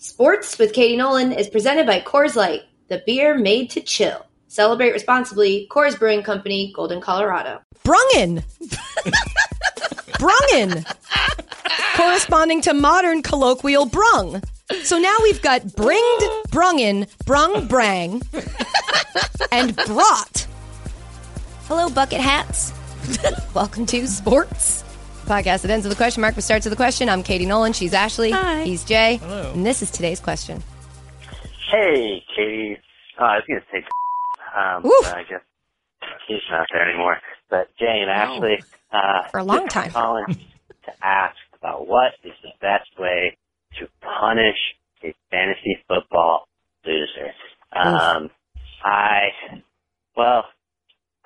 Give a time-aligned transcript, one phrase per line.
[0.00, 4.24] Sports with Katie Nolan is presented by Coors Light, the beer made to chill.
[4.46, 5.66] Celebrate responsibly.
[5.72, 7.60] Coors Brewing Company, Golden, Colorado.
[7.82, 8.44] Brungen.
[10.20, 10.86] Brungen.
[11.96, 14.40] Corresponding to modern colloquial brung.
[14.84, 18.22] So now we've got bringed, brungen, brung, brang,
[19.50, 20.46] and brought.
[21.64, 22.72] Hello, bucket hats.
[23.52, 24.84] Welcome to Sports.
[25.28, 27.08] Podcast that ends with a question mark but starts with a question.
[27.08, 27.74] I'm Katie Nolan.
[27.74, 28.30] She's Ashley.
[28.30, 28.64] Hi.
[28.64, 29.16] He's Jay.
[29.16, 29.52] Hello.
[29.52, 30.62] And this is today's question.
[31.70, 32.78] Hey, Katie.
[33.20, 33.84] Uh, I was going to say,
[34.56, 35.40] um, but I guess
[36.26, 37.18] he's not there anymore.
[37.50, 39.90] But Jay and Ashley, uh, For a long time.
[39.90, 40.24] calling
[40.86, 43.36] to ask about what is the best way
[43.78, 44.56] to punish
[45.04, 46.48] a fantasy football
[46.86, 47.32] loser.
[47.72, 48.30] Um,
[48.82, 49.28] I,
[50.16, 50.44] well,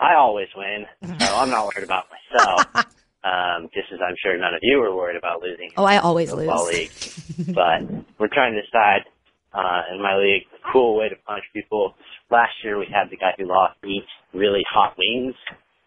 [0.00, 0.86] I always win,
[1.20, 2.86] so I'm not worried about myself.
[3.24, 6.32] Um, just as I'm sure none of you are worried about losing Oh, I always
[6.32, 6.48] lose.
[6.66, 7.54] league.
[7.54, 7.82] but
[8.18, 9.06] we're trying to decide
[9.54, 11.94] uh, in my league a cool way to punish people.
[12.30, 15.34] Last year we had the guy who lost eat really hot wings.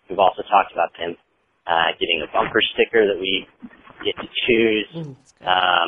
[0.10, 1.18] We've also talked about him
[1.68, 3.46] uh, getting a bumper sticker that we
[4.06, 4.88] get to choose.
[5.44, 5.88] Um,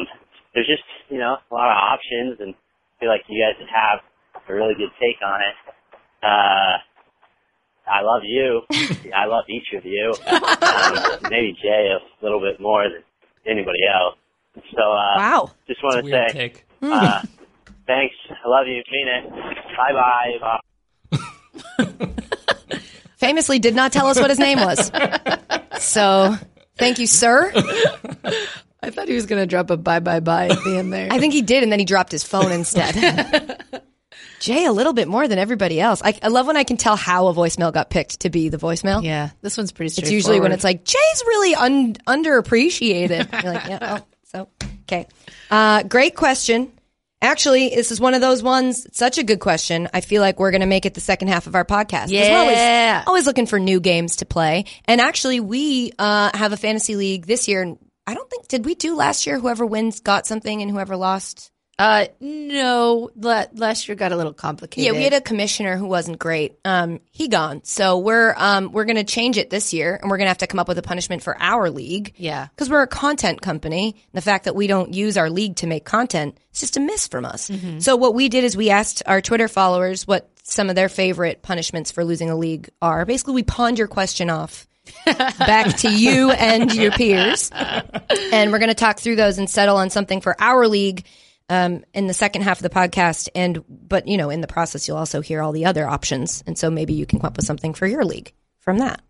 [0.54, 4.00] there's just you know a lot of options, and I feel like you guys have
[4.50, 5.56] a really good take on it.
[6.26, 6.78] Uh,
[7.90, 8.62] I love you.
[9.16, 10.14] I love each of you.
[10.28, 13.04] Um, maybe Jay a little bit more than
[13.46, 14.16] anybody else.
[14.76, 15.52] So uh, Wow.
[15.68, 16.66] just want to Weird say take.
[16.82, 17.22] uh,
[17.86, 18.16] thanks.
[18.30, 18.82] I love you.
[18.92, 19.30] Mean it.
[19.78, 20.60] Bye bye.
[23.18, 24.92] Famously did not tell us what his name was.
[25.80, 26.36] So
[26.80, 27.52] thank you, sir.
[28.82, 31.08] I thought he was going to drop a bye bye bye at the end there.
[31.12, 32.96] I think he did, and then he dropped his phone instead.
[34.40, 36.02] Jay, a little bit more than everybody else.
[36.04, 38.58] I, I love when I can tell how a voicemail got picked to be the
[38.58, 39.04] voicemail.
[39.04, 43.32] yeah, this one's pretty It's usually when it's like, Jay's really un- underappreciated.
[43.44, 44.50] You're like, yeah, well, so,
[44.84, 45.08] okay.
[45.50, 46.72] Uh, great question.
[47.20, 49.90] Actually, this is one of those ones, such a good question.
[49.92, 52.02] I feel like we're going to make it the second half of our podcast.
[52.04, 53.04] 'Cause We're always, Yeah.
[53.08, 54.66] always looking for new games to play.
[54.86, 57.64] And actually, we uh, have a fantasy league this year.
[57.64, 59.40] And I don't think, did we do last year?
[59.40, 61.50] Whoever wins got something and whoever lost?
[61.80, 64.86] Uh, no, la- last year got a little complicated.
[64.86, 66.58] Yeah, we had a commissioner who wasn't great.
[66.66, 67.64] Um, he gone.
[67.64, 70.40] So we're um, we're going to change it this year, and we're going to have
[70.40, 72.14] to come up with a punishment for our league.
[72.18, 72.48] Yeah.
[72.48, 73.96] because we're a content company.
[74.14, 77.08] The fact that we don't use our league to make content is just a miss
[77.08, 77.52] from us.
[77.80, 81.44] So what we did is we asked our Twitter followers what some of their favorite
[81.44, 83.06] punishments for losing a league are.
[83.06, 84.66] Basically, we pawned your question off.
[85.06, 87.52] back to you and your peers.
[88.32, 91.06] And we're going to talk through those and settle on something for our league
[91.50, 93.30] um, in the second half of the podcast.
[93.36, 96.44] And, but, you know, in the process, you'll also hear all the other options.
[96.48, 99.02] And so maybe you can come up with something for your league from that.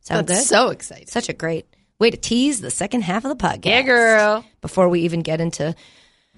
[0.00, 0.46] Sound That's good?
[0.46, 1.06] so exciting.
[1.08, 1.66] Such a great
[1.98, 3.66] way to tease the second half of the podcast.
[3.66, 4.44] Yeah, girl.
[4.60, 5.74] Before we even get into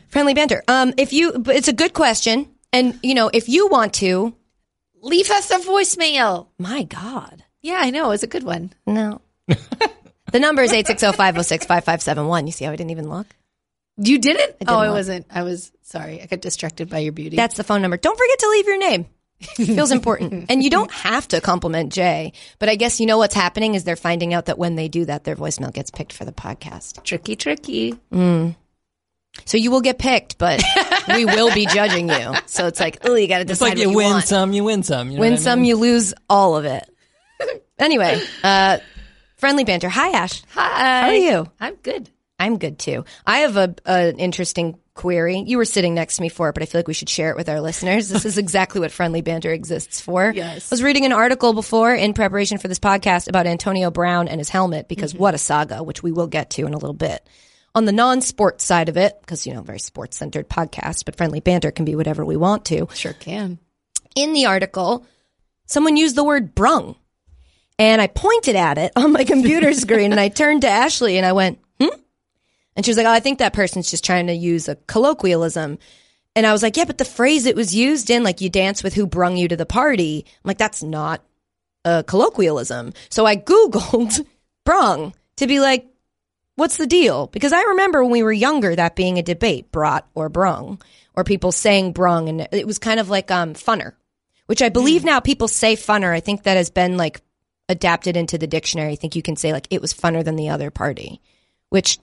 [0.08, 0.62] friendly banter.
[0.68, 2.48] Um, if you, but it's a good question.
[2.72, 4.34] And, you know, if you want to,
[5.04, 6.46] Leave us a voicemail.
[6.58, 7.42] my God.
[7.60, 8.12] Yeah, I know.
[8.12, 8.72] It's a good one.
[8.86, 9.20] No.
[9.48, 12.46] the number is 860-506-5571.
[12.46, 13.26] You see how I didn't even look?
[13.98, 14.58] You didn't?
[14.58, 14.96] didn't oh, I look.
[14.96, 15.26] wasn't.
[15.30, 16.22] I was sorry.
[16.22, 17.36] I got distracted by your beauty.
[17.36, 17.96] That's the phone number.
[17.96, 19.06] Don't forget to leave your name.
[19.56, 20.46] Feels important.
[20.50, 23.82] and you don't have to compliment Jay, but I guess you know what's happening is
[23.84, 27.02] they're finding out that when they do that, their voicemail gets picked for the podcast.
[27.02, 27.98] tricky, tricky.
[29.46, 30.62] So you will get picked, but
[31.08, 32.34] we will be judging you.
[32.46, 33.72] So it's like, oh, you got to decide.
[33.72, 34.24] It's decide like you what you win want.
[34.26, 35.08] some, you win some.
[35.10, 35.68] You know win what I some, mean?
[35.68, 36.88] you lose all of it.
[37.78, 38.78] anyway, uh,
[39.38, 39.88] friendly banter.
[39.88, 40.42] Hi, Ash.
[40.50, 41.00] Hi.
[41.02, 41.50] How are you?
[41.58, 42.10] I'm good.
[42.42, 43.04] I'm good too.
[43.24, 45.38] I have a an interesting query.
[45.38, 47.30] You were sitting next to me for it, but I feel like we should share
[47.30, 48.08] it with our listeners.
[48.08, 50.32] This is exactly what friendly banter exists for.
[50.42, 50.72] Yes.
[50.72, 54.40] I was reading an article before in preparation for this podcast about Antonio Brown and
[54.40, 55.22] his helmet because mm-hmm.
[55.22, 57.24] what a saga, which we will get to in a little bit.
[57.76, 61.70] On the non-sports side of it, because you know, very sports-centered podcast, but friendly banter
[61.70, 62.88] can be whatever we want to.
[62.92, 63.58] Sure can.
[64.16, 65.06] In the article,
[65.66, 66.96] someone used the word brung.
[67.78, 71.26] And I pointed at it on my computer screen and I turned to Ashley and
[71.26, 71.60] I went?
[72.76, 75.78] And she was like, oh, I think that person's just trying to use a colloquialism.
[76.34, 78.82] And I was like, yeah, but the phrase it was used in, like you dance
[78.82, 81.22] with who brung you to the party, I'm like, that's not
[81.84, 82.94] a colloquialism.
[83.10, 84.24] So I Googled
[84.64, 85.86] brung to be like,
[86.56, 87.26] what's the deal?
[87.26, 90.80] Because I remember when we were younger, that being a debate, brought or brung,
[91.14, 92.28] or people saying brung.
[92.28, 93.92] And it was kind of like um, funner,
[94.46, 96.12] which I believe now people say funner.
[96.12, 97.20] I think that has been like
[97.68, 98.92] adapted into the dictionary.
[98.92, 101.20] I think you can say like it was funner than the other party,
[101.68, 101.98] which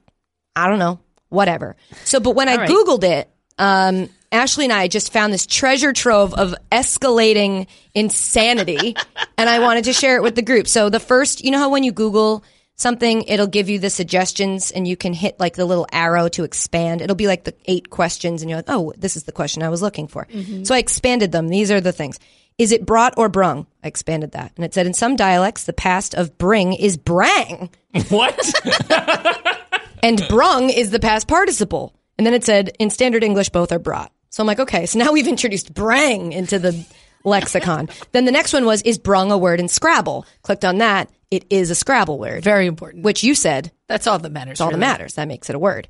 [0.59, 1.75] I don't know, whatever.
[2.05, 2.69] So, but when I right.
[2.69, 8.95] Googled it, um, Ashley and I just found this treasure trove of escalating insanity,
[9.37, 10.67] and I wanted to share it with the group.
[10.67, 12.43] So, the first, you know how when you Google
[12.75, 16.43] something, it'll give you the suggestions and you can hit like the little arrow to
[16.43, 17.01] expand.
[17.01, 19.69] It'll be like the eight questions and you're like, oh, this is the question I
[19.69, 20.27] was looking for.
[20.65, 21.49] So I expanded them.
[21.49, 22.19] These are the things.
[22.57, 23.67] Is it brought or brung?
[23.83, 24.51] I expanded that.
[24.55, 27.69] And it said in some dialects, the past of bring is brang
[28.09, 28.37] What?
[30.03, 31.93] and brung is the past participle.
[32.17, 34.11] And then it said in standard English, both are brought.
[34.29, 36.85] So I'm like, okay, so now we've introduced brang into the
[37.23, 37.89] lexicon.
[38.11, 40.25] then the next one was, is brung a word in Scrabble?
[40.41, 41.09] Clicked on that.
[41.31, 43.03] It is a Scrabble word, Very important.
[43.03, 44.53] which you said That's all that matters.
[44.53, 44.79] That's all really.
[44.79, 45.13] that matters.
[45.13, 45.87] That makes it a word.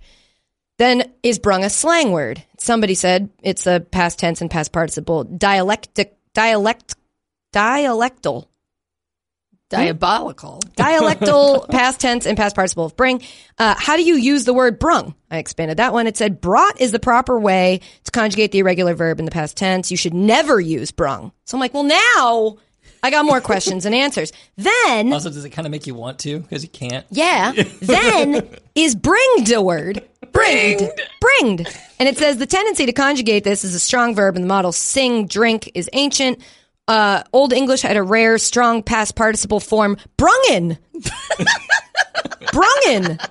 [0.78, 2.44] Then is brung a slang word?
[2.58, 5.26] Somebody said it's a past tense and past participle.
[5.26, 6.96] Dialectic, dialect,
[7.54, 8.48] dialectal,
[9.70, 10.62] Diabolical.
[10.76, 13.22] dialectal past tense and past participle of bring.
[13.58, 15.14] Uh, how do you use the word brung?
[15.30, 16.08] I expanded that one.
[16.08, 19.58] It said brought is the proper way to conjugate the irregular verb in the past
[19.58, 19.92] tense.
[19.92, 21.32] You should never use brung.
[21.46, 22.58] So I'm like, well, now
[23.04, 24.34] I got more questions and answers.
[24.58, 26.40] Then also, does it kind of make you want to?
[26.40, 27.06] Because you can't.
[27.12, 27.52] yeah.
[27.82, 30.04] Then is bringed a word?
[30.32, 30.90] Bringed.
[31.22, 31.68] Bringed.
[32.00, 34.72] And it says the tendency to conjugate this is a strong verb in the model
[34.72, 36.40] sing, drink is ancient.
[36.90, 40.80] Uh, Old English had a rare, strong past participle form, brungen.
[42.52, 43.30] brungen.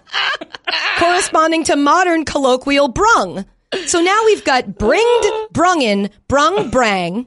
[0.98, 3.44] Corresponding to modern colloquial brung.
[3.86, 7.26] So now we've got bringed, brungen, brung, brang,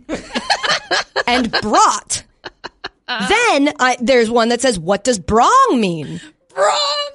[1.27, 2.23] and brought.
[3.07, 6.21] Then I, there's one that says, what does brong mean?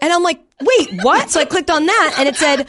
[0.03, 1.31] And I'm like, wait, what?
[1.31, 2.69] So I clicked on that and it said,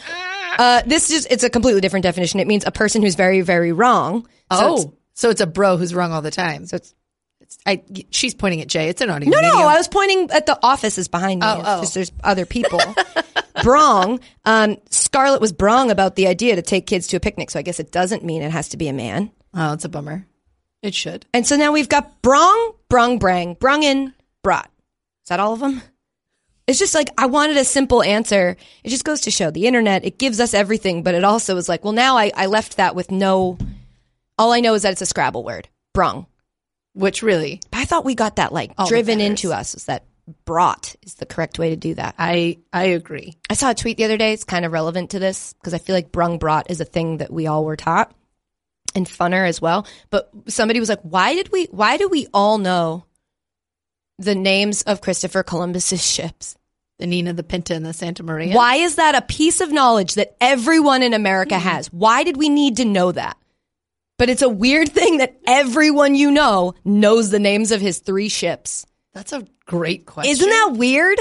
[0.58, 2.40] uh, this is, it's a completely different definition.
[2.40, 4.26] It means a person who's very, very wrong.
[4.52, 6.66] So Oh, so it's a bro who's wrong all the time.
[6.68, 6.94] so it's,
[7.42, 8.88] it's I, she's pointing at Jay.
[8.88, 9.30] It's an audio.
[9.30, 9.68] no, no.
[9.68, 11.48] I was pointing at the offices behind me.
[11.48, 11.82] Oh, oh.
[11.82, 12.80] just there's other people.
[13.58, 14.22] brong.
[14.46, 17.50] Um, Scarlett was brong about the idea to take kids to a picnic.
[17.50, 19.32] So I guess it doesn't mean it has to be a man.
[19.54, 20.26] Oh, it's a bummer.
[20.84, 21.26] It should.
[21.34, 24.70] And so now we've got brong, brung, brang, brungen, brought.
[25.24, 25.82] Is that all of them?
[26.68, 28.56] It's just like I wanted a simple answer.
[28.84, 31.68] It just goes to show the internet, it gives us everything, but it also is
[31.68, 33.58] like, well, now I, I left that with no.
[34.38, 36.28] All I know is that it's a Scrabble word, brung.
[36.94, 40.04] Which really, I thought we got that like All driven into us is that
[40.46, 42.16] brought is the correct way to do that.
[42.18, 43.36] I I agree.
[43.50, 44.34] I saw a tweet the other day.
[44.34, 47.18] It's kind of relevant to this because I feel like brung brought is a thing
[47.18, 48.14] that we all were taught
[48.98, 49.88] and funner as well.
[50.10, 53.06] But somebody was like, why did we, why do we all know
[54.18, 56.58] the names of Christopher Columbus's ships?
[57.00, 58.56] The Nina, the Pinta, and the Santa Maria.
[58.56, 61.68] Why is that a piece of knowledge that everyone in America hmm.
[61.68, 61.94] has?
[61.94, 63.38] Why did we need to know that?
[64.18, 68.30] But it's a weird thing that everyone you know knows the names of his three
[68.30, 68.86] ships.
[69.14, 70.32] That's a great question.
[70.32, 71.20] Isn't that weird?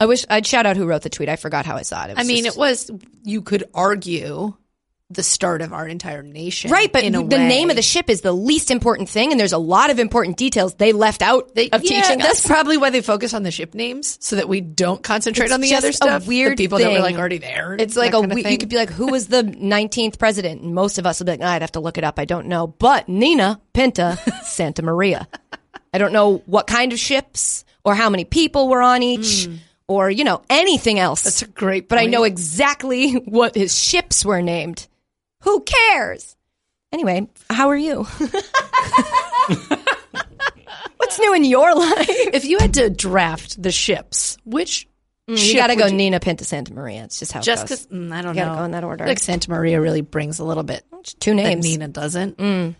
[0.00, 1.28] I wish I'd shout out who wrote the tweet.
[1.28, 2.10] I forgot how I saw it.
[2.10, 2.90] it I mean, just- it was.
[3.22, 4.54] You could argue
[5.14, 7.48] the start of our entire nation, Right, but the way.
[7.48, 10.36] name of the ship is the least important thing, and there's a lot of important
[10.36, 12.46] details they left out They, of yeah, teaching that's us.
[12.46, 15.60] probably why they focus on the ship names so that we don't concentrate It's on
[15.60, 16.26] the other a stuff.
[16.26, 17.74] weird the people that were like already there.
[17.78, 20.62] It's like a we- you could be like, who was the 19th president?
[20.62, 22.18] And most of us would be like, "Ah, I'd have to look it up.
[22.18, 22.66] I don't know.
[22.66, 25.28] But Nina Pinta Santa Maria.
[25.94, 29.48] I don't know what kind of ships or how many people were on each
[29.88, 31.22] or, you know, anything else.
[31.24, 31.88] That's a great.
[31.88, 34.86] but I know exactly what his ships were named.
[35.42, 36.36] Who cares?
[36.92, 38.04] Anyway, how are you?
[40.96, 42.06] What's new in your life?
[42.08, 44.86] if you had to draft the ships, which
[45.28, 47.04] mm, You ship got to go you- Nina Pinta Santa Maria.
[47.04, 48.58] It's just how just because mm, I don't You gotta know.
[48.60, 49.06] go in that order.
[49.06, 51.64] Like Santa Maria really brings a little bit Just two that names.
[51.64, 52.38] Nina doesn't.
[52.38, 52.74] Mm.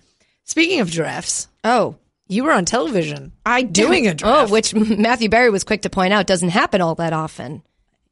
[0.45, 1.97] Speaking of drafts, Oh,
[2.29, 3.33] you were on television.
[3.45, 4.51] I doing a draft.
[4.51, 7.63] Oh, which Matthew Berry was quick to point out doesn't happen all that often.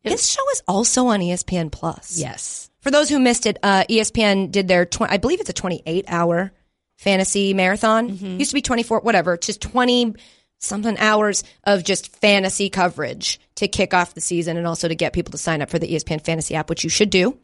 [0.04, 2.19] This show is also on ESPN Plus.
[2.19, 2.69] Yes.
[2.80, 6.04] For those who missed it, uh, ESPN did their, tw- I believe it's a 28
[6.08, 6.52] hour
[6.99, 8.08] fantasy marathon.
[8.38, 9.37] Used to be 24, whatever.
[9.37, 10.14] Just 20
[10.58, 15.12] something hours of just fantasy coverage to kick off the season and also to get
[15.12, 17.38] people to sign up for the ESPN fantasy app, which you should do.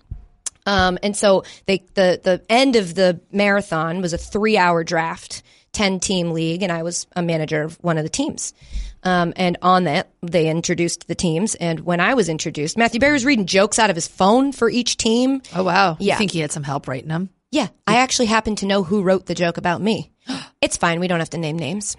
[0.66, 5.42] Um, and so they, the, the end of the marathon was a three hour draft,
[5.72, 8.52] 10 team league, and I was a manager of one of the teams.
[9.06, 11.54] Um, and on that, they introduced the teams.
[11.54, 14.68] And when I was introduced, Matthew Berry was reading jokes out of his phone for
[14.68, 15.42] each team.
[15.54, 15.96] Oh wow.
[16.00, 16.14] Yeah.
[16.14, 17.30] You think he had some help writing them?
[17.52, 20.12] Yeah, I actually happen to know who wrote the joke about me.
[20.62, 20.98] It's fine.
[20.98, 21.96] We don't have to name names.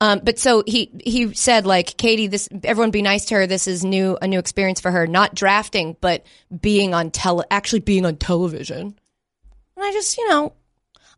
[0.00, 3.46] Um, but so he he said like Katie, this everyone be nice to her.
[3.46, 5.06] This is new a new experience for her.
[5.06, 6.26] Not drafting, but
[6.60, 8.98] being on tele actually being on television.
[9.76, 10.52] And I just you know,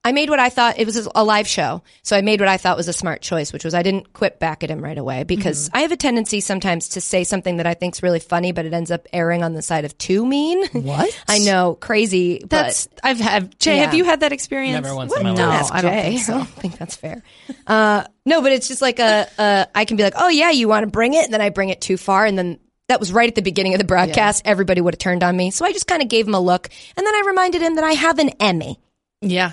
[0.04, 1.82] I made what I thought it was a live show.
[2.02, 4.40] So I made what I thought was a smart choice, which was I didn't quit
[4.40, 7.66] back at him right away because I have a tendency sometimes to say something that
[7.68, 10.66] I think's really funny, but it ends up erring on the side of too mean.
[10.72, 11.16] What?
[11.28, 12.38] I know, crazy.
[12.40, 13.76] but- That's I've had Jay.
[13.76, 14.82] Have you had that experience?
[14.82, 15.30] Never once in What?
[15.34, 15.60] my Don't life.
[15.60, 16.02] ask I don't Jay.
[16.10, 16.34] think so.
[16.34, 17.22] I don't think that's fair.
[17.66, 20.66] Uh, no, but it's just like a, a, I can be like, oh yeah, you
[20.66, 23.12] want to bring it, and then I bring it too far, and then that was
[23.12, 24.42] right at the beginning of the broadcast.
[24.46, 26.68] Everybody would have turned on me, so I just kind of gave him a look,
[26.96, 28.80] and then I reminded him that I have an Emmy.
[29.24, 29.52] Yeah,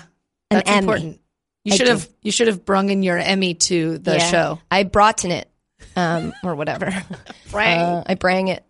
[0.50, 0.78] that's Emmy.
[0.78, 1.20] important.
[1.64, 1.90] You I should do.
[1.92, 4.30] have you should have brung in your Emmy to the Yeah.
[4.30, 4.58] show.
[4.70, 5.48] I brought in it,
[5.96, 6.92] um, or whatever.
[7.52, 8.64] Uh, I brang it.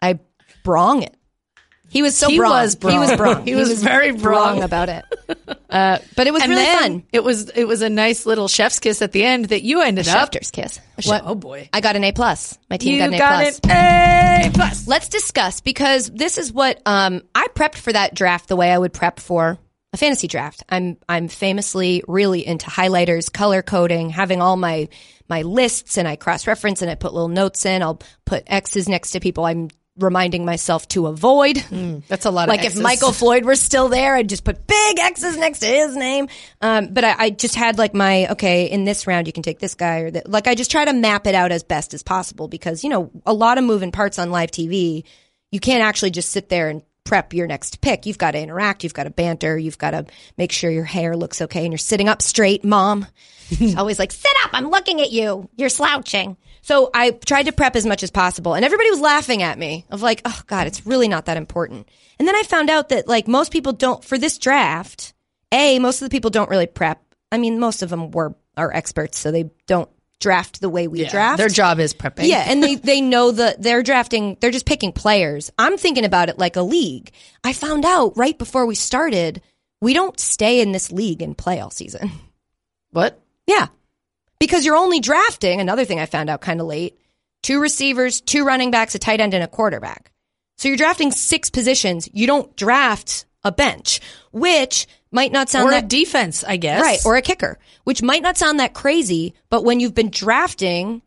[0.00, 0.18] I
[0.64, 1.14] brong it.
[1.90, 2.48] He was so He brong.
[2.48, 2.92] was brong.
[2.92, 3.44] He was brong.
[3.46, 4.64] He was very brong.
[4.64, 5.04] about it.
[5.68, 7.02] Uh, but it was and really fun.
[7.12, 10.06] It was it was a nice little chef's kiss at the end that you ended
[10.08, 10.30] up.
[10.32, 10.80] Schefter's kiss.
[11.04, 11.22] What?
[11.26, 12.56] Oh boy, I got an A plus.
[12.70, 13.60] My team you got an A got plus.
[13.64, 14.46] it.
[14.46, 14.86] A plus.
[14.88, 18.78] Let's discuss because this is what um, I prepped for that draft the way I
[18.78, 19.58] would prep for
[19.96, 20.62] a fantasy draft.
[20.68, 24.88] I'm I'm famously really into highlighters, color coding, having all my
[25.28, 27.82] my lists, and I cross reference and I put little notes in.
[27.82, 31.56] I'll put X's next to people I'm reminding myself to avoid.
[32.08, 32.48] That's a lot.
[32.48, 35.66] Like of if Michael Floyd were still there, I'd just put big X's next to
[35.66, 36.28] his name.
[36.60, 39.58] Um, but I, I just had like my okay in this round you can take
[39.58, 40.28] this guy or that.
[40.28, 43.10] Like I just try to map it out as best as possible because you know
[43.24, 45.04] a lot of moving parts on live TV.
[45.50, 48.04] You can't actually just sit there and prep your next pick.
[48.04, 48.84] You've got to interact.
[48.84, 49.56] You've got to banter.
[49.56, 50.04] You've got to
[50.36, 53.06] make sure your hair looks okay and you're sitting up straight, mom.
[53.78, 54.50] Always like, sit up.
[54.52, 55.48] I'm looking at you.
[55.56, 56.36] You're slouching.
[56.62, 59.86] So I tried to prep as much as possible and everybody was laughing at me
[59.88, 61.88] of like, oh God, it's really not that important.
[62.18, 65.14] And then I found out that like most people don't, for this draft,
[65.52, 67.00] A, most of the people don't really prep.
[67.30, 71.02] I mean, most of them were, are experts, so they don't draft the way we
[71.02, 71.38] Yeah, draft.
[71.38, 72.28] Their job is prepping.
[72.28, 74.36] Yeah, and they they know that they're drafting.
[74.40, 75.50] They're just picking players.
[75.58, 77.10] I'm thinking about it like a league.
[77.44, 79.42] I found out right before we started,
[79.80, 82.10] we don't stay in this league and play all season.
[82.92, 83.20] What?
[83.46, 83.66] Yeah,
[84.38, 85.60] because you're only drafting.
[85.60, 86.98] Another thing I found out kind of late:
[87.42, 90.10] two receivers, two running backs, a tight end, and a quarterback.
[90.58, 92.08] So you're drafting six positions.
[92.12, 94.00] You don't draft a bench,
[94.32, 96.82] which might not sound Or that a defense, I guess.
[96.82, 101.00] Right, or a kicker, which might not sound that crazy, but when you've been drafting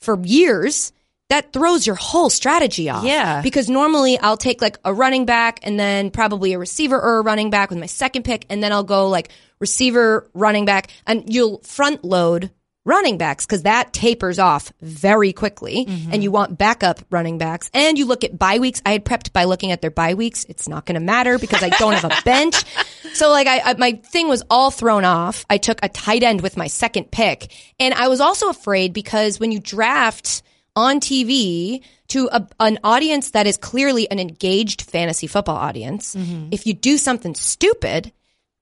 [0.00, 0.92] for years,
[1.30, 3.04] that throws your whole strategy off.
[3.04, 3.40] Yeah.
[3.40, 7.22] Because normally I'll take like a running back and then probably a receiver or a
[7.22, 11.32] running back with my second pick, and then I'll go like receiver, running back, and
[11.32, 12.50] you'll front load
[12.88, 16.12] running backs because that tapers off very quickly mm-hmm.
[16.12, 17.70] and you want backup running backs.
[17.74, 18.82] And you look at bye weeks.
[18.84, 20.46] I had prepped by looking at their bye weeks.
[20.48, 22.56] It's not going to matter because i don't have a bench.
[23.14, 25.46] So like I, I my thing was all thrown off.
[25.48, 27.52] I took a tight end with my second pick.
[27.80, 30.42] And i was also afraid because when you draft
[30.76, 36.48] on tv to a, an audience that is clearly an engaged fantasy football audience mm-hmm.
[36.52, 38.12] if you do something stupid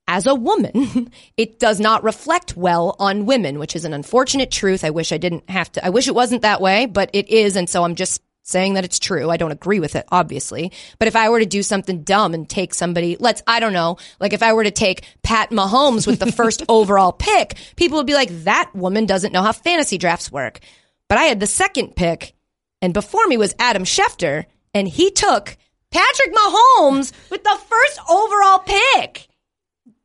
[0.08, 4.84] as a woman, it does not reflect well on women, which is an unfortunate truth.
[4.84, 7.56] I wish I didn't have to, I wish it wasn't that way, but it is.
[7.56, 9.28] And so I'm just saying that it's true.
[9.28, 10.70] I don't agree with it, obviously.
[11.00, 13.98] But if I were to do something dumb and take somebody, let's, I don't know,
[14.20, 18.06] like if I were to take Pat Mahomes with the first overall pick, people would
[18.06, 20.60] be like, that woman doesn't know how fantasy drafts work.
[21.08, 22.34] But I had the second pick
[22.82, 24.44] and before me was Adam Schefter
[24.74, 25.56] and he took
[25.90, 29.25] Patrick Mahomes with the first overall pick.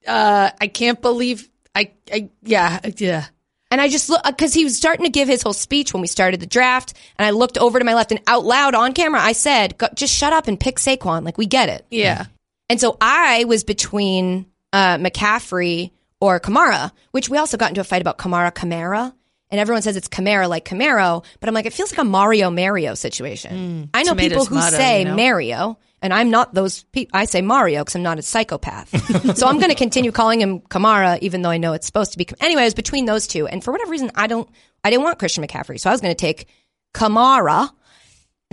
[0.07, 1.91] Uh, I can't believe I.
[2.11, 3.25] I yeah yeah.
[3.69, 6.07] And I just look because he was starting to give his whole speech when we
[6.07, 9.21] started the draft, and I looked over to my left and out loud on camera,
[9.21, 11.23] I said, "Just shut up and pick Saquon.
[11.23, 12.25] Like we get it." Yeah.
[12.69, 17.83] And so I was between uh, McCaffrey or Kamara, which we also got into a
[17.83, 19.13] fight about Kamara Kamara.
[19.49, 22.49] And everyone says it's Camara like Camaro, but I'm like, it feels like a Mario
[22.49, 23.89] Mario situation.
[23.93, 25.15] I know people who tomato, say you know?
[25.17, 27.17] Mario, and I'm not those people.
[27.17, 28.89] I say Mario because I'm not a psychopath.
[29.37, 32.17] so I'm going to continue calling him Kamara, even though I know it's supposed to
[32.17, 32.27] be.
[32.39, 34.49] Anyway, I was between those two, and for whatever reason, I don't,
[34.83, 36.47] I didn't want Christian McCaffrey, so I was going to take
[36.93, 37.69] Kamara.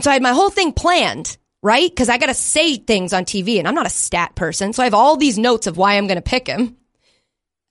[0.00, 1.90] So I had my whole thing planned, right?
[1.90, 4.82] Because I got to say things on TV, and I'm not a stat person, so
[4.82, 6.76] I have all these notes of why I'm going to pick him.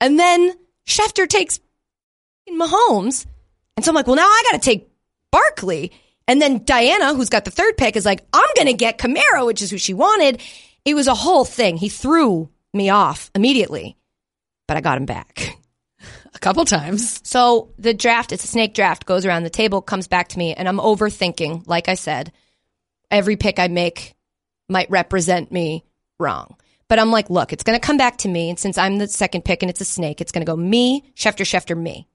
[0.00, 0.52] And then
[0.86, 1.60] Schefter takes
[2.50, 3.26] Mahomes,
[3.76, 4.90] and so I'm like, well, now I got to take
[5.30, 5.92] Barkley.
[6.28, 9.46] And then Diana, who's got the third pick, is like, I'm going to get Camaro,
[9.46, 10.42] which is who she wanted.
[10.84, 11.78] It was a whole thing.
[11.78, 13.96] He threw me off immediately,
[14.68, 15.56] but I got him back.
[16.34, 17.20] A couple times.
[17.24, 20.54] So the draft, it's a snake draft, goes around the table, comes back to me,
[20.54, 21.66] and I'm overthinking.
[21.66, 22.30] Like I said,
[23.10, 24.14] every pick I make
[24.68, 25.84] might represent me
[26.20, 26.54] wrong.
[26.86, 28.50] But I'm like, look, it's going to come back to me.
[28.50, 31.10] And since I'm the second pick and it's a snake, it's going to go me,
[31.16, 32.06] Schefter, Schefter, me.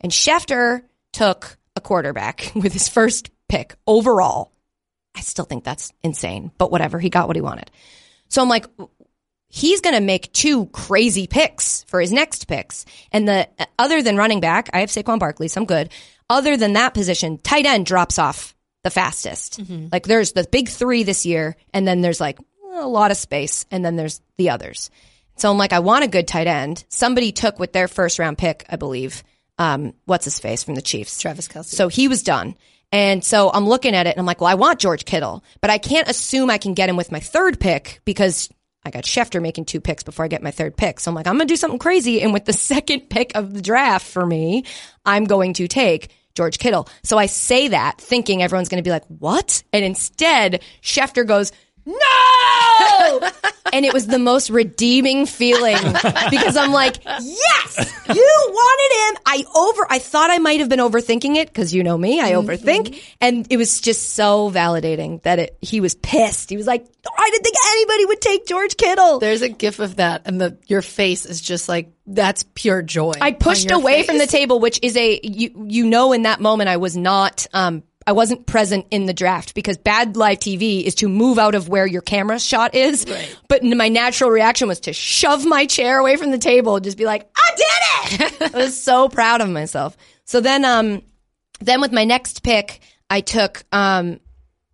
[0.00, 0.82] And Schefter
[1.12, 4.52] took a quarterback with his first pick overall.
[5.14, 6.98] I still think that's insane, but whatever.
[6.98, 7.70] He got what he wanted.
[8.28, 8.66] So I'm like,
[9.48, 12.84] he's going to make two crazy picks for his next picks.
[13.12, 13.48] And the
[13.78, 15.90] other than running back, I have Saquon Barkley, so I'm good.
[16.28, 19.58] Other than that position, tight end drops off the fastest.
[19.92, 22.38] Like there's the big three this year, and then there's like
[22.74, 24.90] a lot of space, and then there's the others.
[25.36, 26.84] So I'm like, I want a good tight end.
[26.88, 29.22] Somebody took with their first round pick, I believe.
[29.58, 31.20] Um, what's his face from the Chiefs?
[31.20, 31.66] Travis Kelce.
[31.66, 32.54] So he was done.
[32.92, 35.70] And so I'm looking at it and I'm like, well, I want George Kittle, but
[35.70, 38.48] I can't assume I can get him with my third pick because
[38.84, 41.00] I got Schefter making two picks before I get my third pick.
[41.00, 42.22] So I'm like, I'm going to do something crazy.
[42.22, 44.64] And with the second pick of the draft for me,
[45.04, 46.88] I'm going to take George Kittle.
[47.02, 49.64] So I say that thinking everyone's going to be like, what?
[49.72, 51.50] And instead, Schefter goes,
[51.86, 53.30] no!
[53.72, 55.76] and it was the most redeeming feeling
[56.30, 59.22] because I'm like, yes, you wanted him.
[59.26, 62.32] I over, I thought I might have been overthinking it because you know me, I
[62.32, 63.00] overthink.
[63.20, 66.50] And it was just so validating that it, he was pissed.
[66.50, 66.86] He was like,
[67.18, 69.18] I didn't think anybody would take George Kittle.
[69.18, 73.14] There's a gif of that, and the your face is just like that's pure joy.
[73.20, 76.68] I pushed away from the table, which is a you you know in that moment
[76.68, 80.94] I was not um I wasn't present in the draft because bad live TV is
[80.96, 83.04] to move out of where your camera shot is.
[83.48, 86.96] But my natural reaction was to shove my chair away from the table and just
[86.98, 88.54] be like, I did it.
[88.54, 89.96] I was so proud of myself.
[90.24, 91.02] So then um
[91.60, 94.20] then with my next pick, I took um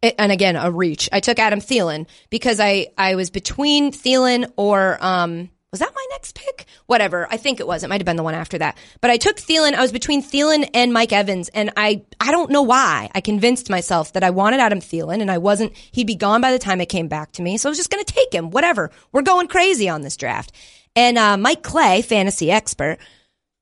[0.03, 1.09] it- and again a reach.
[1.13, 6.07] I took Adam Thielen because I I was between Thielen or um was that my
[6.11, 6.67] next pick?
[6.87, 7.27] Whatever.
[7.31, 7.83] I think it was.
[7.83, 8.77] It might have been the one after that.
[9.01, 9.73] But I took Thielen.
[9.73, 13.11] I was between Thielen and Mike Evans, and I I don't know why.
[13.15, 15.75] I convinced myself that I wanted Adam Thielen, and I wasn't.
[15.77, 17.91] He'd be gone by the time it came back to me, so I was just
[17.91, 18.51] going to take him.
[18.51, 18.91] Whatever.
[19.13, 20.53] We're going crazy on this draft.
[20.95, 22.99] And uh, Mike Clay, fantasy expert,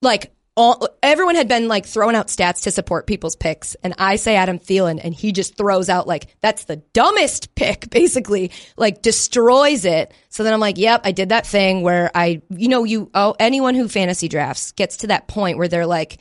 [0.02, 4.16] like all, everyone had been like throwing out stats to support people's picks, and I
[4.16, 9.02] say Adam Thielen, and he just throws out like that's the dumbest pick, basically, like
[9.02, 10.12] destroys it.
[10.28, 13.35] So then I'm like, yep, I did that thing where I, you know, you oh
[13.38, 16.19] anyone who fantasy drafts gets to that point where they're like.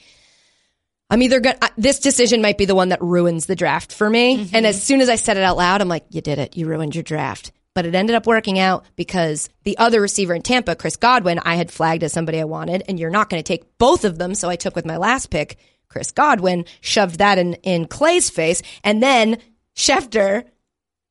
[1.12, 4.08] I'm either going to, this decision might be the one that ruins the draft for
[4.08, 4.38] me.
[4.46, 4.56] Mm-hmm.
[4.56, 6.56] And as soon as I said it out loud, I'm like, you did it.
[6.56, 7.52] You ruined your draft.
[7.76, 11.56] But it ended up working out because the other receiver in Tampa, Chris Godwin, I
[11.56, 14.34] had flagged as somebody I wanted, and you're not going to take both of them.
[14.36, 15.58] So I took with my last pick,
[15.88, 19.38] Chris Godwin, shoved that in, in Clay's face, and then
[19.76, 20.46] Schefter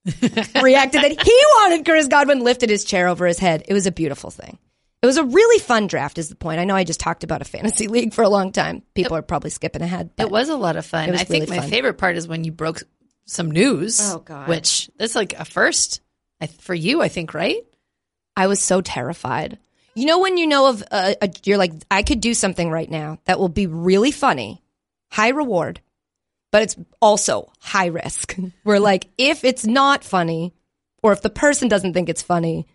[0.62, 3.64] reacted that he wanted Chris Godwin, lifted his chair over his head.
[3.68, 4.58] It was a beautiful thing.
[5.00, 6.58] It was a really fun draft, is the point.
[6.58, 8.82] I know I just talked about a fantasy league for a long time.
[8.94, 10.10] People are probably skipping ahead.
[10.18, 11.10] It was a lot of fun.
[11.10, 11.70] It I think my fun.
[11.70, 12.82] favorite part is when you broke
[13.24, 14.00] some news.
[14.02, 14.48] Oh, God.
[14.48, 16.00] Which that's like a first
[16.40, 17.64] I, for you, I think, right?
[18.36, 19.58] I was so terrified.
[19.94, 22.88] You know when you know of a, a you're like I could do something right
[22.88, 24.62] now that will be really funny,
[25.10, 25.80] high reward,
[26.52, 28.36] but it's also high risk.
[28.64, 30.54] We're like if it's not funny
[31.02, 32.68] or if the person doesn't think it's funny,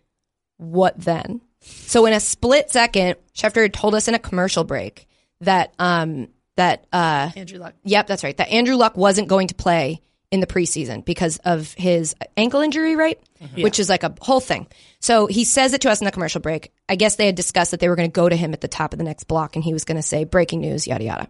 [0.58, 1.40] what then?
[1.62, 5.08] So in a split second, Schefter had told us in a commercial break
[5.40, 7.76] that um that uh Andrew Luck.
[7.86, 8.36] Yep, that's right.
[8.36, 10.02] That Andrew Luck wasn't going to play
[10.34, 13.22] in the preseason because of his ankle injury, right?
[13.40, 13.62] Mm-hmm.
[13.62, 14.66] Which is like a whole thing.
[15.00, 16.74] So he says it to us in the commercial break.
[16.90, 18.68] I guess they had discussed that they were going to go to him at the
[18.68, 21.28] top of the next block and he was going to say breaking news, yada, yada.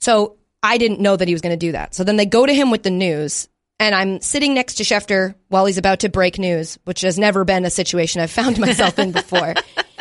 [0.00, 1.94] So I didn't know that he was going to do that.
[1.94, 5.34] So then they go to him with the news and I'm sitting next to Schefter
[5.48, 8.98] while he's about to break news, which has never been a situation I've found myself
[8.98, 9.52] in before.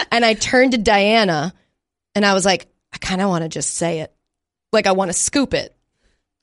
[0.10, 1.54] and I turned to Diana
[2.16, 4.16] and I was like, I kind of want to just say it.
[4.72, 5.76] Like I want to scoop it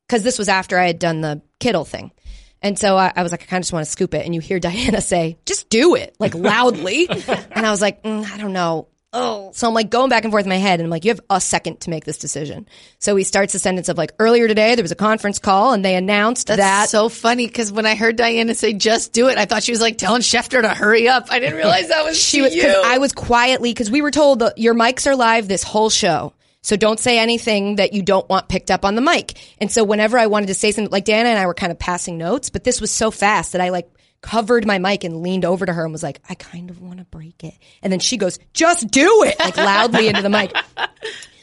[0.06, 2.12] because this was after I had done the Kittle thing.
[2.60, 4.24] And so I, I was like, I kind of just want to scoop it.
[4.26, 7.08] And you hear Diana say, just do it, like loudly.
[7.08, 8.88] and I was like, mm, I don't know.
[9.10, 9.52] Oh.
[9.54, 10.80] So I'm like going back and forth in my head.
[10.80, 12.68] And I'm like, you have a second to make this decision.
[12.98, 15.82] So he starts the sentence of like, earlier today, there was a conference call and
[15.84, 16.88] they announced That's that.
[16.90, 19.80] so funny because when I heard Diana say "just do it," I thought she was
[19.80, 21.28] like telling Schefter to hurry up.
[21.30, 22.82] I didn't realize that was she was, you.
[22.84, 26.34] I was quietly, because we were told that your mics are live this whole show.
[26.62, 29.38] So don't say anything that you don't want picked up on the mic.
[29.58, 31.78] And so whenever I wanted to say something, like Dana and I were kind of
[31.78, 33.88] passing notes, but this was so fast that I like
[34.20, 36.98] covered my mic and leaned over to her and was like, I kind of want
[36.98, 37.54] to break it.
[37.82, 40.52] And then she goes, just do it, like loudly into the mic.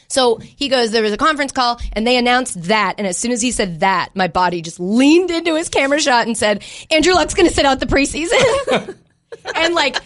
[0.08, 2.94] So he goes, there was a conference call and they announced that.
[2.98, 6.26] And as soon as he said that, my body just leaned into his camera shot
[6.26, 8.96] and said, Andrew Luck's going to sit out the preseason.
[9.54, 9.96] and like,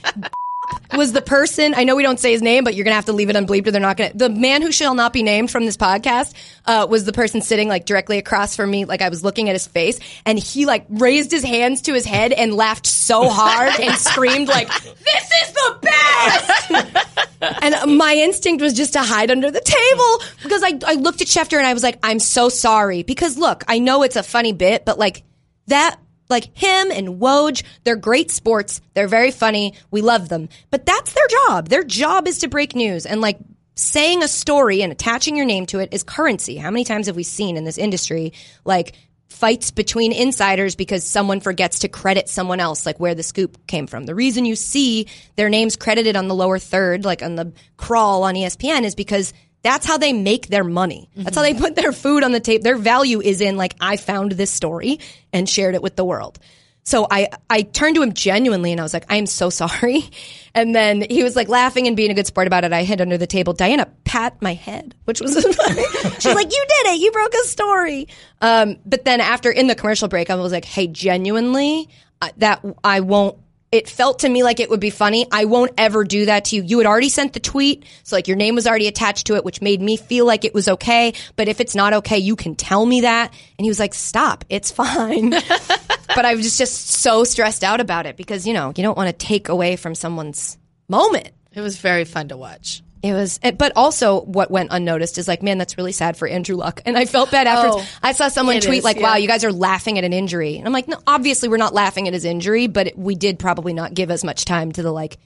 [0.96, 3.12] was the person, I know we don't say his name, but you're to have to
[3.12, 5.64] leave it unbleeped or they're not to, the man who shall not be named from
[5.64, 6.34] this podcast,
[6.66, 8.84] uh, was the person sitting like directly across from me.
[8.84, 12.04] Like I was looking at his face and he like raised his hands to his
[12.04, 17.18] head and laughed so hard and screamed like, this is the best!
[17.62, 21.28] and my instinct was just to hide under the table because I, I looked at
[21.28, 23.02] Schefter and I was like, I'm so sorry.
[23.02, 25.22] Because look, I know it's a funny bit, but like
[25.68, 25.98] that
[26.30, 28.80] Like him and Woj, they're great sports.
[28.94, 29.74] They're very funny.
[29.90, 30.48] We love them.
[30.70, 31.68] But that's their job.
[31.68, 33.04] Their job is to break news.
[33.04, 33.38] And like
[33.74, 36.56] saying a story and attaching your name to it is currency.
[36.56, 38.32] How many times have we seen in this industry
[38.64, 38.94] like
[39.28, 43.86] fights between insiders because someone forgets to credit someone else, like where the scoop came
[43.86, 44.04] from?
[44.04, 48.22] The reason you see their names credited on the lower third, like on the crawl
[48.24, 51.10] on ESPN, is because that's how they make their money.
[51.16, 52.64] That's how they put their food on the table.
[52.64, 55.00] Their value is in like, I found this story
[55.32, 56.38] and shared it with the world.
[56.82, 60.04] So I, I turned to him genuinely and I was like, I am so sorry.
[60.52, 62.72] And then he was like laughing and being a good sport about it.
[62.72, 63.52] I hid under the table.
[63.52, 65.84] Diana pat my head, which was funny.
[66.18, 67.00] She's like, you did it.
[67.00, 68.08] You broke a story.
[68.40, 71.88] Um, but then after in the commercial break, I was like, hey, genuinely,
[72.20, 73.38] uh, that I won't
[73.72, 75.26] it felt to me like it would be funny.
[75.30, 76.62] I won't ever do that to you.
[76.62, 79.44] You had already sent the tweet, so like your name was already attached to it,
[79.44, 81.14] which made me feel like it was okay.
[81.36, 83.32] But if it's not okay, you can tell me that.
[83.58, 88.06] And he was like, "Stop, it's fine." but I was just so stressed out about
[88.06, 91.30] it because you know you don't want to take away from someone's moment.
[91.52, 92.82] It was very fun to watch.
[93.02, 96.28] It was, eh, but also what went unnoticed is like, man, that's really sad for
[96.28, 96.82] Andrew Luck.
[96.84, 97.86] And I felt bad afterwards.
[97.86, 99.02] Oh, I saw someone tweet is, like, yeah.
[99.02, 100.58] wow, you guys are laughing at an injury.
[100.58, 103.38] And I'm like, no, obviously we're not laughing at his injury, but it, we did
[103.38, 105.16] probably not give as much time to the like,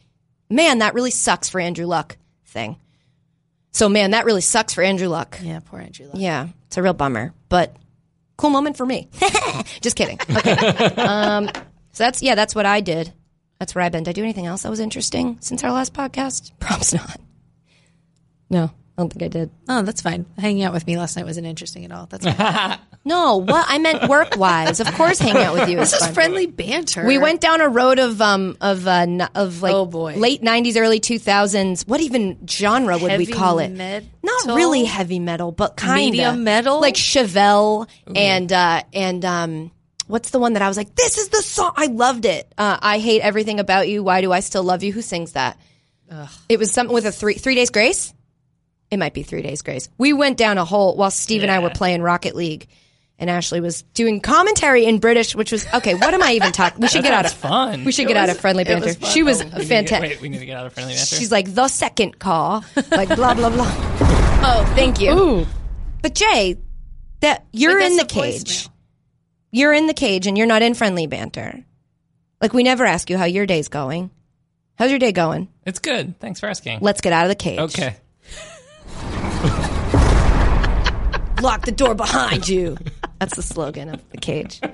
[0.48, 2.76] man, that really sucks for Andrew Luck thing.
[3.72, 5.40] So man, that really sucks for Andrew Luck.
[5.42, 6.06] Yeah, poor Andrew.
[6.06, 6.14] Luck.
[6.16, 7.74] Yeah, it's a real bummer, but
[8.37, 9.08] cool moment for me.
[9.80, 10.20] Just kidding.
[10.30, 10.52] Okay.
[10.96, 11.48] um,
[11.92, 13.12] so that's, yeah, that's what I did.
[13.58, 14.04] That's where I've been.
[14.04, 16.52] Did I do anything else that was interesting since our last podcast?
[16.60, 17.20] Props not.
[18.50, 18.70] No, I
[19.02, 19.50] don't think I did.
[19.68, 20.26] Oh, that's fine.
[20.38, 22.07] Hanging out with me last night wasn't interesting at all.
[22.07, 22.78] That's fine.
[23.07, 24.80] No, what I meant work wise.
[24.80, 26.14] Of course, hanging out with you is this is fun.
[26.14, 27.04] friendly banter.
[27.07, 30.14] We went down a road of um of uh, of like Oh, boy.
[30.14, 31.87] late '90s, early 2000s.
[31.87, 33.68] What even genre would we call it?
[33.72, 34.09] metal?
[34.22, 36.80] Not really heavy metal, but kind of Medium metal?
[36.80, 39.70] like Chevelle and uh and um.
[40.07, 41.72] What's the one that I was like, this is the song?
[41.76, 42.50] I loved it.
[42.57, 44.02] Uh, I hate everything about you.
[44.02, 44.92] Why do I still love you?
[44.94, 45.59] Who sings that?
[46.48, 48.14] It was something with a three three days grace.
[48.90, 49.88] It might be three days grace.
[49.99, 52.68] We went down a hole while Steve and I were playing Rocket League,
[53.18, 55.94] and Ashley was doing commentary in British, which was okay.
[55.94, 56.81] What am I even talking?
[56.81, 57.85] We should get out of fun.
[57.85, 58.87] We should get out of friendly banter.
[58.87, 59.11] was fun.
[59.11, 60.11] She was oh, We need to fantastic.
[60.11, 61.16] Wait, we need to get out of friendly banter.
[61.16, 64.20] She's like the second call, like blah blah blah.
[64.47, 65.47] Oh, thank you.
[66.03, 66.59] But Jay,
[67.20, 68.68] that you're in the cage.
[69.51, 71.64] You're in the cage, and you're not in friendly banter.
[72.42, 74.11] Like we never ask you how your day's going.
[74.77, 75.49] How's your day going?
[75.64, 76.18] it's good.
[76.20, 76.81] Thanks for asking.
[76.83, 77.59] Let's get out of the cage.
[77.61, 77.97] okay.
[81.42, 82.76] Lock the door behind you.
[83.20, 84.61] That's the slogan of the cage.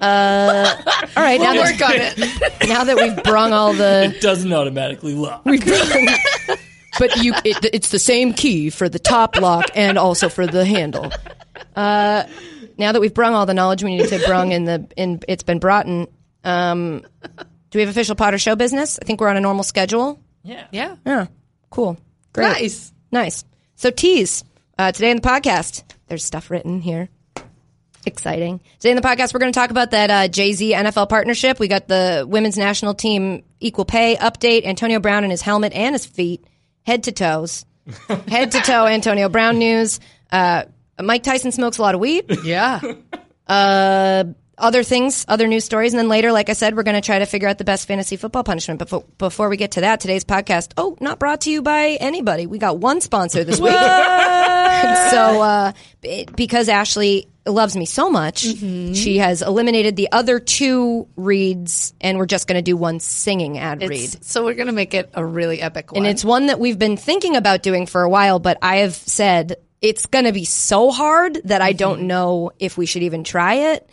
[0.00, 0.74] Uh,
[1.14, 2.18] all right, now that, Work on it.
[2.68, 5.44] now that we've brung all the It doesn't automatically lock.
[6.98, 10.64] but you it, it's the same key for the top lock and also for the
[10.64, 11.12] handle.
[11.76, 12.24] Uh,
[12.78, 15.42] now that we've brung all the knowledge we need to brung in the in it's
[15.42, 16.06] been brought in.
[16.44, 17.04] Um,
[17.70, 18.98] do we have official Potter show business?
[19.02, 20.18] I think we're on a normal schedule.
[20.44, 20.66] yeah.
[20.72, 20.96] Yeah.
[21.04, 21.26] Yeah,
[21.68, 21.98] cool,
[22.32, 22.92] great, Nice.
[23.12, 23.44] nice.
[23.78, 24.42] So tease
[24.76, 25.84] uh, today in the podcast.
[26.08, 27.08] There's stuff written here.
[28.04, 28.58] Exciting.
[28.80, 31.60] Today in the podcast, we're going to talk about that uh, Jay Z NFL partnership.
[31.60, 34.66] We got the women's national team equal pay update.
[34.66, 36.44] Antonio Brown in his helmet and his feet,
[36.82, 37.66] head to toes,
[38.28, 38.86] head to toe.
[38.86, 40.00] Antonio Brown news.
[40.28, 40.64] Uh,
[41.00, 42.24] Mike Tyson smokes a lot of weed.
[42.42, 42.80] Yeah.
[43.46, 44.24] Uh,
[44.58, 47.18] other things, other news stories, and then later, like I said, we're going to try
[47.18, 48.78] to figure out the best fantasy football punishment.
[48.78, 51.96] But before, before we get to that, today's podcast, oh, not brought to you by
[52.00, 52.46] anybody.
[52.46, 53.72] We got one sponsor this week.
[53.72, 61.08] so, uh, b- because Ashley loves me so much, she has eliminated the other two
[61.16, 64.22] reads, and we're just going to do one singing ad read.
[64.24, 65.98] So we're gonna make it a really epic one.
[66.04, 68.94] And it's one that we've been thinking about doing for a while, but I have
[68.94, 73.24] said it's going to be so hard that I don't know if we should even
[73.24, 73.88] try it.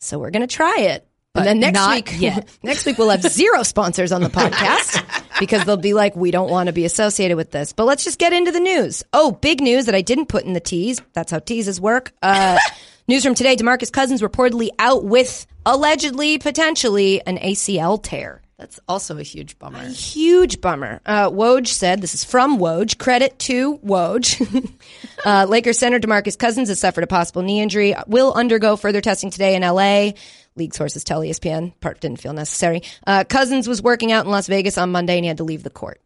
[0.00, 1.06] So we're going to try it.
[1.34, 2.48] and then next week, yet.
[2.62, 5.02] next week we'll have zero sponsors on the podcast
[5.38, 7.72] because they'll be like, we don't want to be associated with this.
[7.72, 9.04] But let's just get into the news.
[9.12, 11.00] Oh, big news that I didn't put in the tease.
[11.12, 12.12] That's how teases work.
[12.22, 12.58] Uh,
[13.08, 19.18] news from today: Demarcus Cousins reportedly out with allegedly, potentially an ACL tear That's also
[19.18, 19.78] a huge bummer.
[19.78, 21.00] A huge bummer.
[21.06, 24.72] Uh, Woj said, this is from Woj, credit to Woj.
[25.24, 29.30] uh, Lakers center DeMarcus Cousins has suffered a possible knee injury, will undergo further testing
[29.30, 30.10] today in LA.
[30.56, 31.72] League sources tell ESPN.
[31.78, 32.82] Part didn't feel necessary.
[33.06, 35.62] Uh, Cousins was working out in Las Vegas on Monday and he had to leave
[35.62, 36.00] the court.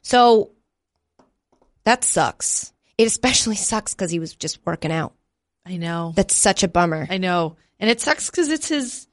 [0.00, 0.52] So
[1.84, 2.72] that sucks.
[2.96, 5.12] It especially sucks because he was just working out.
[5.66, 6.14] I know.
[6.16, 7.06] That's such a bummer.
[7.10, 7.56] I know.
[7.78, 9.06] And it sucks because it's his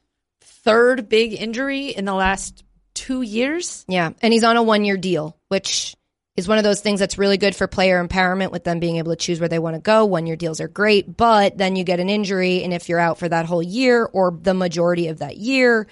[0.63, 3.85] third big injury in the last two years.
[3.87, 5.95] Yeah, and he's on a one year deal, which
[6.37, 9.11] is one of those things that's really good for player empowerment with them being able
[9.11, 10.05] to choose where they want to go.
[10.05, 13.17] One year deals are great, but then you get an injury, and if you're out
[13.17, 15.87] for that whole year or the majority of that year,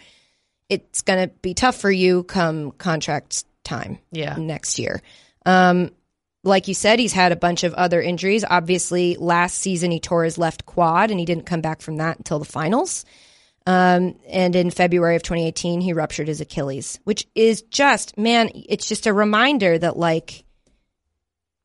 [0.70, 4.36] it's going to be tough for you come contract time Yeah.
[4.38, 5.02] next year.
[5.46, 5.92] Um,
[6.44, 8.46] like you said, he's had a bunch of other injuries.
[8.50, 12.18] Obviously, last season he tore his left quad and he didn't come back from that
[12.18, 13.04] until the finals.
[13.70, 18.88] Um, and in February of 2018, he ruptured his Achilles, which is just, man, it's
[18.88, 20.44] just a reminder that like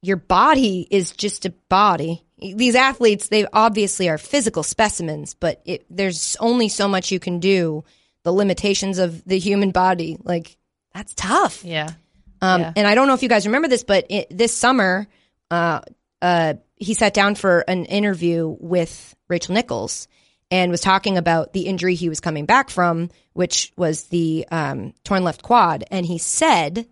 [0.02, 2.22] your body is just a body.
[2.38, 7.40] These athletes, they obviously are physical specimens, but it, there's only so much you can
[7.40, 7.84] do.
[8.22, 10.58] The limitations of the human body, like
[10.92, 11.64] that's tough.
[11.64, 11.92] Yeah.
[12.42, 12.72] Um, Yeah.
[12.76, 15.06] And I don't know if you guys remember this, but it, this summer,
[15.50, 15.80] uh,
[16.20, 20.06] uh, he sat down for an interview with Rachel Nichols
[20.50, 24.94] and was talking about the injury he was coming back from, which was the um,
[25.04, 25.84] torn left quad.
[25.90, 26.86] And he said,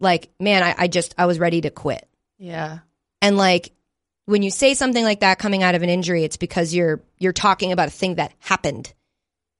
[0.00, 2.08] like, man, I, I just, I was ready to quit.
[2.38, 2.80] Yeah.
[3.20, 3.72] And like,
[4.26, 7.32] when you say something like that coming out of an injury, it's because you're you're
[7.32, 8.92] talking about a thing that happened.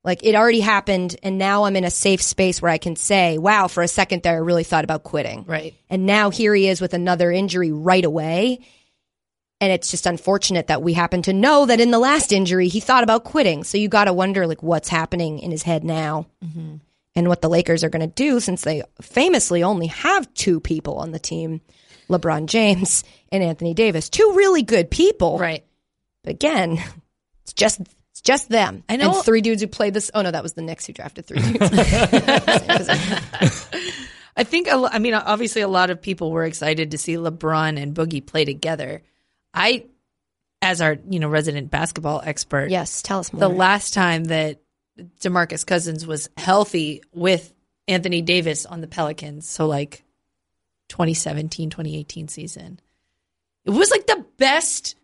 [0.04, 3.38] Like it already happened, and now I'm in a safe space where I can say,
[3.38, 5.74] "Wow, for a second there, I really thought about quitting." Right.
[5.88, 8.60] And now here he is with another injury right away.
[9.62, 12.80] And it's just unfortunate that we happen to know that in the last injury he
[12.80, 13.62] thought about quitting.
[13.62, 16.78] So you got to wonder like what's happening in his head now, mm-hmm.
[17.14, 20.96] and what the Lakers are going to do since they famously only have two people
[20.96, 21.60] on the team,
[22.08, 25.38] LeBron James and Anthony Davis, two really good people.
[25.38, 25.64] Right.
[26.24, 26.82] But again,
[27.44, 28.82] it's just it's just them.
[28.88, 30.10] I know- and three dudes who played this.
[30.12, 31.60] Oh no, that was the Knicks who drafted three dudes.
[34.36, 37.80] I think, a I mean, obviously, a lot of people were excited to see LeBron
[37.80, 39.02] and Boogie play together.
[39.54, 39.84] I,
[40.60, 43.40] as our you know resident basketball expert, yes, tell us more.
[43.40, 44.60] the last time that
[45.20, 47.52] Demarcus Cousins was healthy with
[47.88, 50.04] Anthony Davis on the Pelicans, so like
[50.88, 52.80] 2017, 2018 season,
[53.64, 54.96] it was like the best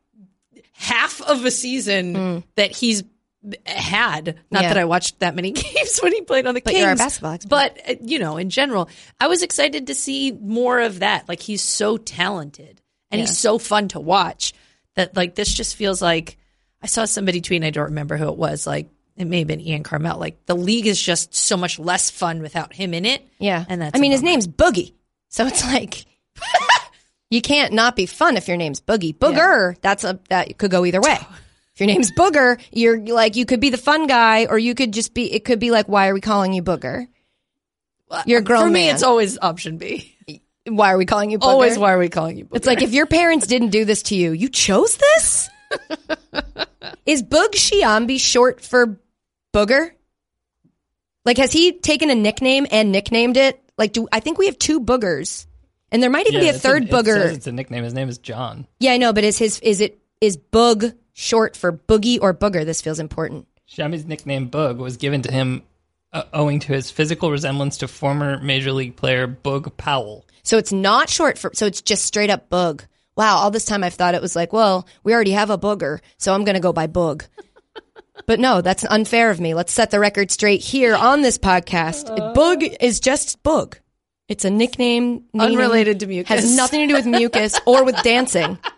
[0.72, 3.02] half of a season that he's
[3.66, 4.38] had.
[4.50, 4.68] Not Yeah.
[4.68, 6.96] that I watched that many games when he played on the But Kings, you're a
[6.96, 7.48] basketball expert.
[7.50, 8.88] but uh, you know, in general,
[9.20, 11.28] I was excited to see more of that.
[11.28, 12.77] Like he's so talented
[13.10, 14.52] and he's so fun to watch
[14.94, 16.36] that like this just feels like
[16.82, 19.48] I saw somebody tweet and I don't remember who it was, like it may have
[19.48, 20.18] been Ian Karmel.
[20.18, 23.26] Like the league is just so much less fun without him in it.
[23.38, 23.64] Yeah.
[23.68, 24.92] And that's I mean, his name's Boogie.
[25.28, 26.04] So it's like,
[27.30, 29.16] you can't not be fun if your name's Boogie.
[29.16, 31.18] Booger, that's a, that could go either way.
[31.74, 34.92] If your name's Booger, you're like, you could be the fun guy or you could
[34.92, 37.06] just be, it could be like, why are we calling you Booger?
[38.26, 38.94] You're a grown For me, man.
[38.96, 40.16] it's always option B.
[40.70, 41.46] why are we calling you Booger?
[41.46, 42.56] Always why are we calling you Booger?
[42.56, 45.50] It's like if your parents didn't do this to you, you chose this?
[47.06, 49.00] Is Boog Sciambi short for
[49.54, 49.90] booger?
[51.24, 53.62] Like, has he taken a nickname and nicknamed it?
[53.76, 55.46] Like, do I think we have two boogers,
[55.92, 57.14] and there might even be a third it booger.
[57.14, 57.84] says it's a nickname.
[57.84, 58.66] His name is John.
[58.80, 62.64] yeah, I know, but is his is it is Boog short for boogie or booger?
[62.64, 63.46] This feels important.
[63.68, 65.62] Sciambi's nickname Boog was given to him
[66.12, 70.24] uh, owing to his physical resemblance to former Major League player Boog Powell.
[70.48, 71.50] So it's not short for.
[71.52, 72.82] So it's just straight up bug.
[73.18, 76.00] Wow, all this time I've thought it was like, well, we already have a booger,
[76.16, 77.24] so I'm going to go by bug.
[78.26, 79.54] But no, that's unfair of me.
[79.54, 82.10] Let's set the record straight here on this podcast.
[82.10, 82.34] Uh-huh.
[82.34, 83.76] Boog is just boog.
[84.28, 86.28] It's a nickname Unrelated to mucus.
[86.28, 88.58] Has nothing to do with mucus or with dancing.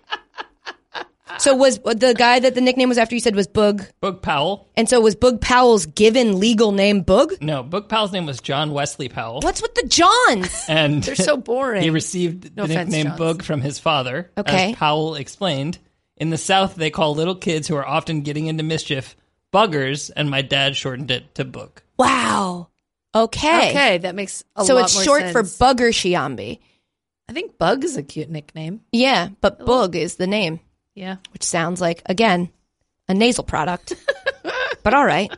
[1.39, 4.69] So was the guy that the nickname was after you said was Boog, Boog Powell?
[4.77, 7.41] and so was Boog Powell's given legal name Boog?
[7.41, 9.41] No, Boog Powell's name was John Wesley Powell.
[9.41, 10.65] What's with the Johns?
[10.69, 11.83] And They're so boring.
[11.83, 13.21] He received No the offense, nickname Johns.
[13.21, 14.31] Boog from his father.
[14.37, 14.71] Okay.
[14.73, 15.79] As Powell explained.
[16.17, 19.17] In the South, they call little kids who are often getting into mischief
[19.53, 21.71] buggers, and my dad shortened it to Boog.
[21.99, 22.69] Wow.
[23.15, 23.71] Okay.
[23.71, 25.59] okay, that makes a so lot it's more short for sense.
[25.59, 26.61] Bugger Sciambi.
[27.29, 28.81] I think Bug is a cute nickname.
[28.93, 30.61] Yeah, but Boog is the name,
[30.95, 31.17] Yeah.
[31.33, 32.51] which sounds like again
[33.09, 33.95] a nasal product.
[34.83, 35.31] but all right.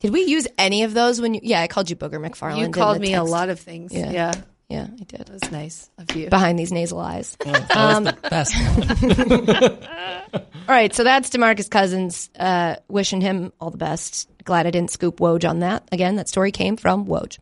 [0.00, 1.40] Did we use any of those when you?
[1.42, 2.58] Yeah, I called you Booger McFarland.
[2.58, 3.92] You called the me a lot of things.
[3.92, 4.10] Yeah.
[4.10, 4.32] Yeah.
[4.68, 5.20] Yeah, I did.
[5.26, 6.28] That was nice of you.
[6.30, 7.36] Behind these nasal eyes.
[7.44, 8.54] That Um, was the best.
[10.34, 12.30] All right, so that's Demarcus Cousins.
[12.38, 14.28] Uh, wishing him all the best.
[14.44, 15.86] Glad I didn't scoop Woj on that.
[15.92, 17.38] Again, that story came from Woj.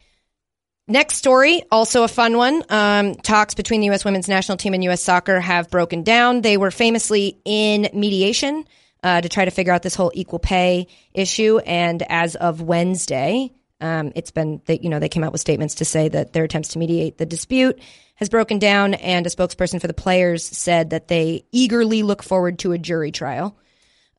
[0.93, 2.63] Next story, also a fun one.
[2.69, 4.05] Um, talks between the U.S.
[4.05, 5.03] women's national team and U.S.
[5.03, 6.43] soccer have broken down.
[6.43, 8.67] They were famously in mediation
[9.03, 11.61] uh, to try to figure out this whole equal pay issue.
[11.65, 15.77] And as of Wednesday, um, it's been that you know they came out with statements
[15.77, 17.81] to say that their attempts to mediate the dispute
[18.17, 18.93] has broken down.
[18.93, 23.13] And a spokesperson for the players said that they eagerly look forward to a jury
[23.13, 23.57] trial.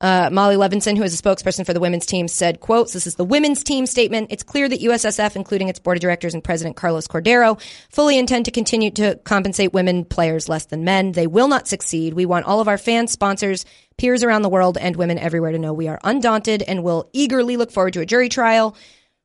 [0.02, 3.16] Uh, Molly Levinson, who is a spokesperson for the women's team, said, quotes, this is
[3.16, 4.28] the women's team statement.
[4.32, 8.46] It's clear that USSF, including its board of directors and president Carlos Cordeiro, fully intend
[8.46, 11.14] to continue to compensate women players less than men.
[11.14, 12.16] They will not succeed.
[12.16, 13.66] We want all of our fans, sponsors,
[13.98, 17.56] peers around the world, and women everywhere to know we are undaunted and will eagerly
[17.56, 18.76] look forward to a jury trial,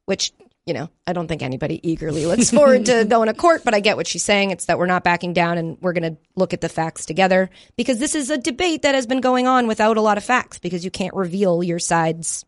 [0.04, 0.32] which
[0.68, 3.80] you know, I don't think anybody eagerly looks forward to going to court, but I
[3.80, 4.50] get what she's saying.
[4.50, 7.48] It's that we're not backing down and we're going to look at the facts together
[7.76, 10.58] because this is a debate that has been going on without a lot of facts
[10.58, 12.44] because you can't reveal your side's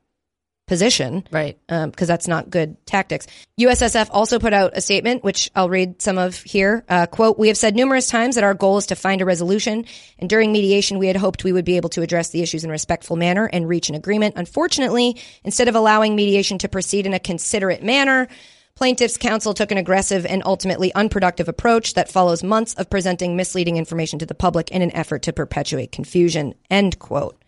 [0.71, 1.27] position.
[1.33, 1.59] Right.
[1.67, 3.27] Because that's not good tactics.
[3.59, 6.85] USSF also put out a statement, which I'll read some of here.
[6.89, 9.85] Uh, quote, we have said numerous times that our goal is to find a resolution.
[10.21, 12.71] And during mediation, we had hoped we would be able to address the issues in
[12.71, 14.37] a respectful manner and reach an agreement.
[14.37, 18.29] Unfortunately, instead of allowing mediation to proceed in a considerate manner,
[18.77, 23.77] Plaintiffs' counsel took an aggressive and ultimately unproductive approach that follows months of presenting misleading
[23.77, 26.55] information to the public in an effort to perpetuate confusion.
[26.71, 27.43] End quote.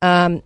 [0.00, 0.44] Um,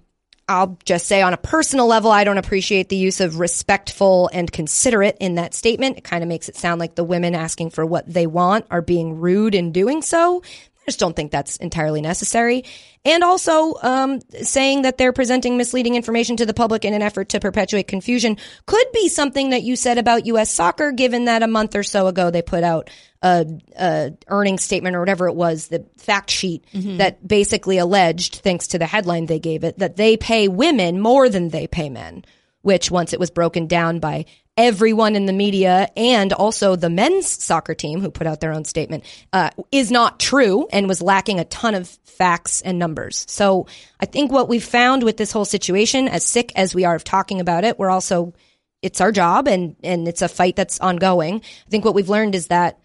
[0.50, 4.50] I'll just say on a personal level, I don't appreciate the use of respectful and
[4.50, 5.96] considerate in that statement.
[5.96, 8.82] It kind of makes it sound like the women asking for what they want are
[8.82, 10.42] being rude in doing so.
[10.82, 12.64] I just don't think that's entirely necessary.
[13.04, 17.30] And also, um, saying that they're presenting misleading information to the public in an effort
[17.30, 20.50] to perpetuate confusion could be something that you said about U.S.
[20.50, 22.90] soccer, given that a month or so ago they put out
[23.22, 23.46] a,
[23.78, 26.64] a earnings statement or whatever it was, the fact sheet
[26.98, 31.28] that basically alleged, thanks to the headline they gave it, that they pay women more
[31.28, 32.24] than they pay men.
[32.62, 34.26] Which, once it was broken down by
[34.60, 38.64] everyone in the media and also the men's soccer team who put out their own
[38.64, 43.24] statement, uh, is not true and was lacking a ton of facts and numbers.
[43.26, 43.66] So
[43.98, 47.04] I think what we've found with this whole situation, as sick as we are of
[47.04, 48.34] talking about it, we're also,
[48.82, 51.36] it's our job and, and it's a fight that's ongoing.
[51.36, 52.78] I think what we've learned is that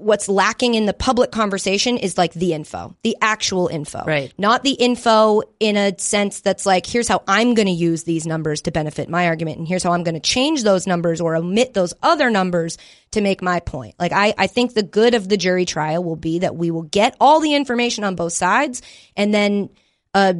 [0.00, 4.02] what's lacking in the public conversation is like the info, the actual info.
[4.04, 4.32] Right.
[4.38, 8.26] Not the info in a sense that's like, here's how I'm going to use these
[8.26, 9.58] numbers to benefit my argument.
[9.58, 12.78] And here's how I'm going to change those numbers or omit those other numbers
[13.12, 13.94] to make my point.
[13.98, 16.82] Like, I, I think the good of the jury trial will be that we will
[16.82, 18.82] get all the information on both sides
[19.16, 19.70] and then,
[20.14, 20.34] uh,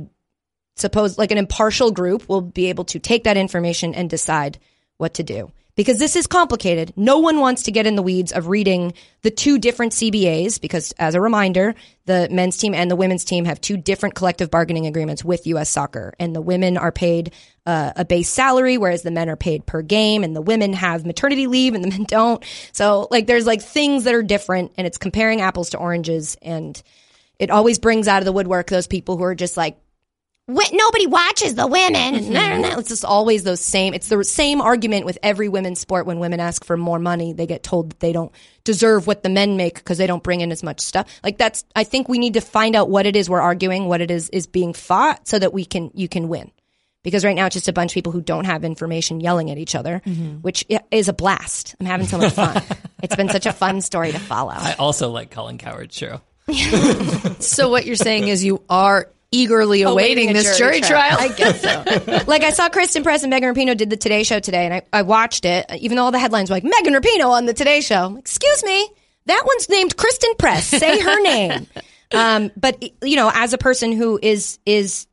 [0.77, 4.59] suppose like an impartial group will be able to take that information and decide
[4.97, 5.53] what to do.
[5.81, 6.93] Because this is complicated.
[6.95, 10.93] No one wants to get in the weeds of reading the two different CBAs because
[10.99, 14.87] as a reminder, the men's team and the women's team have two different collective bargaining
[14.87, 17.33] agreements with US soccer and the women are paid
[17.65, 21.07] uh, a base salary whereas the men are paid per game and the women have
[21.07, 22.45] maternity leave and the men don't.
[22.73, 26.83] So like there's like things that are different and it's comparing apples to oranges and
[27.39, 29.79] it always brings out of the woodwork those people who are just like
[30.55, 32.15] "Wi- nobody watches the women.
[32.15, 32.33] Mm-hmm.
[32.33, 32.79] No, no, no.
[32.79, 33.95] It's just always those same.
[33.95, 36.07] It's the same argument with every women's sport.
[36.07, 38.33] When women ask for more money, they get told that they don't
[38.65, 41.07] deserve what the men make because they don't bring in as much stuff.
[41.25, 41.65] Like that's.
[41.75, 44.29] I think we need to find out what it is we're arguing, what it is
[44.31, 46.51] is being fought, so that we can you can win.
[47.03, 49.57] Because right now it's just a bunch of people who don't have information yelling at
[49.57, 50.43] each other, Mm-hmm.
[50.43, 51.75] which is a blast.
[51.81, 52.63] I'm having so much fun.
[53.03, 54.53] it's been such a fun story to follow.
[54.53, 56.21] I also like Colin Cowherd's show.
[57.41, 61.17] So what you're saying is you are eagerly awaiting, a this jury, trial.
[61.19, 62.25] I guess so.
[62.27, 64.83] like I saw Christen Press and Megan Rapinoe did the Today Show today, and I,
[64.93, 65.67] I watched it.
[65.79, 68.05] Even though all the headlines were like Megan Rapinoe on the Today Show.
[68.07, 68.89] I'm like, Excuse me,
[69.27, 70.67] that one's named Christen Press.
[70.67, 71.67] Say her name.
[72.13, 75.07] Um, but you know, as a person who is is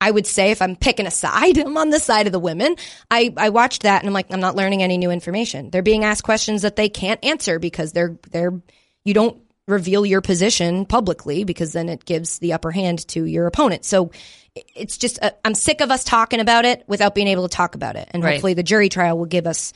[0.00, 2.76] I would say if I'm picking a side, I'm on the side of the women.
[3.10, 5.70] I, I watched that and I'm like, I'm not learning any new information.
[5.70, 8.60] They're being asked questions that they can't answer because they're they're
[9.04, 13.46] you don't reveal your position publicly because then it gives the upper hand to your
[13.46, 13.84] opponent.
[13.84, 14.10] So
[14.74, 17.74] it's just uh, I'm sick of us talking about it without being able to talk
[17.74, 18.08] about it.
[18.10, 18.32] And Right.
[18.34, 19.72] hopefully the jury trial will give us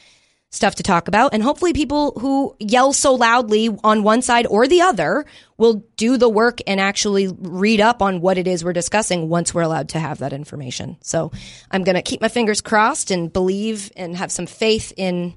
[0.50, 1.32] stuff to talk about.
[1.32, 5.24] And hopefully people who yell so loudly on one side or the other
[5.56, 9.54] will do the work and actually read up on what it is we're discussing once
[9.54, 10.98] we're allowed to have that information.
[11.00, 11.32] So
[11.70, 15.34] I'm going to keep my fingers crossed and believe and have some faith in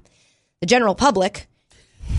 [0.60, 1.46] the general public,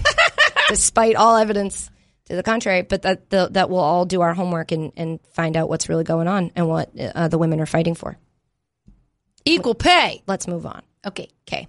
[0.67, 1.91] despite all evidence
[2.27, 2.83] to the contrary.
[2.83, 6.03] But that the, that we'll all do our homework and, and find out what's really
[6.03, 8.17] going on and what uh, the women are fighting for.
[9.45, 10.21] Equal pay.
[10.27, 10.81] Let's move on.
[11.05, 11.29] Okay.
[11.47, 11.67] Okay.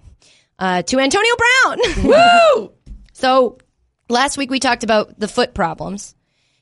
[0.57, 1.79] Uh, to Antonio Brown.
[2.03, 2.71] Woo!
[3.13, 3.57] So
[4.09, 6.15] last week we talked about the foot problems.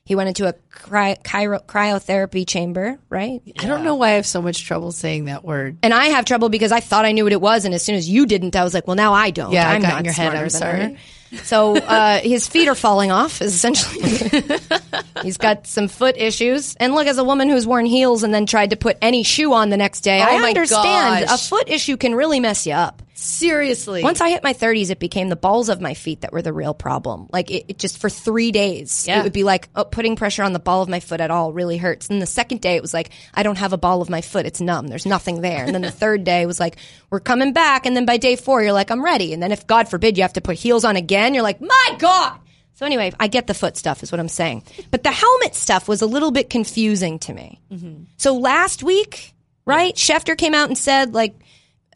[0.04, 3.42] He went into a cry- cryo- cryotherapy chamber, right?
[3.58, 5.76] I don't know why I have so much trouble saying that word.
[5.82, 7.94] And I have trouble because I thought I knew what it was, and as soon
[7.94, 9.98] as you didn't, I was like, "Well, now I don't." Yeah, I I'm got not
[9.98, 10.34] in your head.
[10.34, 10.80] I'm sorry.
[10.80, 10.96] her.
[11.42, 13.42] So uh, his feet are falling off.
[13.42, 14.02] Is essentially
[15.22, 16.74] he's got some foot issues.
[16.76, 19.52] And look, as a woman who's worn heels and then tried to put any shoe
[19.52, 21.34] on the next day, I Oh my understand gosh.
[21.34, 23.02] a foot issue can really mess you up.
[23.20, 24.04] Seriously.
[24.04, 26.52] Once I hit my 30s, it became the balls of my feet that were the
[26.52, 27.28] real problem.
[27.32, 29.18] Like it, it just for three days, Yeah.
[29.18, 31.52] it would be like oh, putting pressure on the ball of my foot at all
[31.52, 32.08] really hurts.
[32.10, 34.46] And the second day, it was like I don't have a ball of my foot;
[34.46, 34.86] it's numb.
[34.86, 35.64] There's nothing there.
[35.64, 36.76] And then the third day was like
[37.10, 37.86] we're coming back.
[37.86, 39.32] And then by day four, you're like I'm ready.
[39.32, 41.96] And then if God forbid you have to put heels on again, you're like my
[41.98, 42.38] God.
[42.74, 44.62] So anyway, I get the foot stuff is what I'm saying.
[44.92, 47.60] But the helmet stuff was a little bit confusing to me.
[47.72, 48.04] Mm-hmm.
[48.16, 49.34] So last week,
[49.66, 49.96] right?
[49.96, 51.34] Schefter came out and said like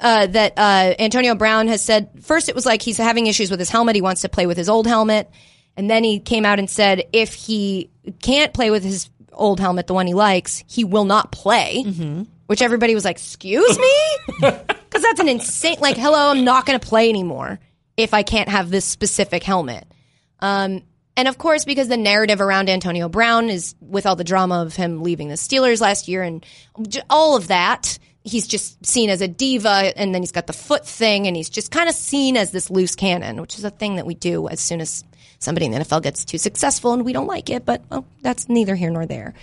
[0.03, 2.11] uh, that uh, Antonio Brown has said.
[2.23, 3.95] First, it was like he's having issues with his helmet.
[3.97, 5.31] He wants to play with his old helmet,
[5.77, 7.91] and then he came out and said if he
[8.21, 11.83] can't play with his old helmet, the one he likes, he will not play.
[12.47, 13.95] Which everybody was like, "Excuse me,"
[14.41, 15.77] because that's an insane.
[15.81, 17.61] Like, hello, I'm not going to play anymore
[17.97, 19.87] if I can't have this specific helmet.
[20.41, 20.83] Um,
[21.17, 24.75] and of course, because the narrative around Antonio Brown is with all the drama of
[24.75, 26.45] him leaving the Steelers last year and
[27.11, 29.93] all of that, he's just seen as a diva.
[29.97, 32.71] And then he's got the foot thing, and he's just kind of seen as this
[32.71, 35.05] loose cannon, which is a thing that we do as soon as
[35.43, 37.65] somebody in the NFL gets too successful and we don't like it.
[37.65, 39.35] But well, that's neither here nor there.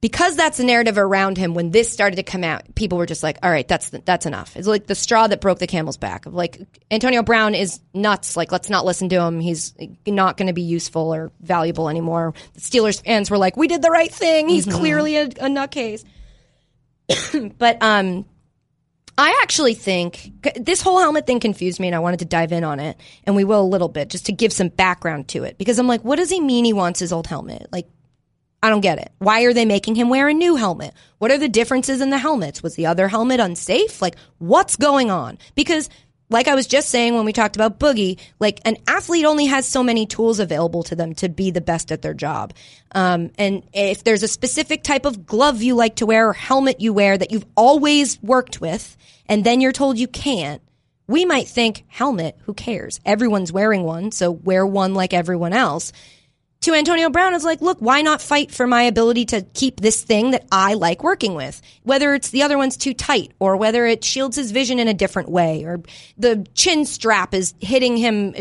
[0.00, 3.22] Because that's the narrative around him when this started to come out people were just
[3.22, 4.56] like all right that's that's enough.
[4.56, 6.58] It's like the straw that broke the camel's back of like
[6.90, 9.40] antonio brown is nuts like let's not listen to him.
[9.40, 9.74] He's
[10.06, 12.32] not going to be useful or valuable anymore.
[12.54, 14.48] The steelers fans were like we did the right thing.
[14.48, 14.78] He's mm-hmm.
[14.78, 16.02] clearly a, a nutcase
[17.58, 18.24] but um
[19.18, 22.64] I actually think this whole helmet thing confused me and I wanted to dive in
[22.64, 25.58] on it and we will a little bit just to give some background to it
[25.58, 27.86] because I'm like what does he mean he wants his old helmet like
[28.62, 29.10] I don't get it.
[29.18, 30.92] Why are they making him wear a new helmet?
[31.18, 32.62] What are the differences in the helmets?
[32.62, 34.02] Was the other helmet unsafe?
[34.02, 35.38] Like, what's going on?
[35.54, 35.88] Because,
[36.30, 39.66] like I was just saying when we talked about Boogie, like an athlete only has
[39.66, 42.54] so many tools available to them to be the best at their job.
[42.92, 46.80] Um, and if there's a specific type of glove you like to wear or helmet
[46.80, 50.62] you wear that you've always worked with, and then you're told you can't,
[51.06, 53.00] we might think helmet, who cares?
[53.04, 55.92] Everyone's wearing one, so wear one like everyone else
[56.62, 60.02] to Antonio Brown is like, look, why not fight for my ability to keep this
[60.02, 61.62] thing that I like working with?
[61.84, 64.92] Whether it's the other one's too tight or whether it shields his vision in a
[64.92, 65.80] different way or
[66.18, 68.34] the chin strap is hitting him,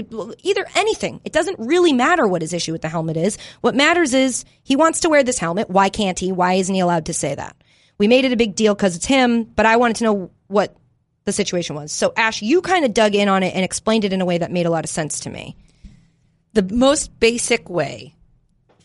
[0.44, 1.22] either anything.
[1.24, 3.38] It doesn't really matter what his issue with the helmet is.
[3.62, 5.70] What matters is he wants to wear this helmet.
[5.70, 6.34] Why can't he?
[6.34, 7.56] Why isn't he allowed to say that?
[7.98, 10.76] We made it a big deal because it's him, but I wanted to know what
[11.24, 11.94] the situation was.
[11.94, 14.40] So Ash, you kind of dug in on it and explained it in a way
[14.40, 15.56] that made a lot of sense to me.
[16.60, 18.16] The most basic way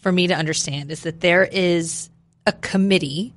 [0.01, 2.09] for me to understand is that there is
[2.47, 3.33] a committee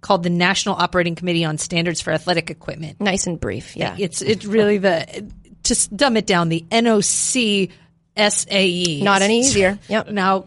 [0.00, 3.00] called the National Operating Committee on Standards for Athletic Equipment.
[3.00, 3.76] Nice and brief.
[3.76, 3.94] Yeah.
[3.98, 5.30] It's it's really the
[5.64, 7.70] to dumb it down the NOC
[8.16, 9.02] SAE.
[9.02, 9.78] Not any easier.
[9.88, 10.10] Yep.
[10.10, 10.46] Now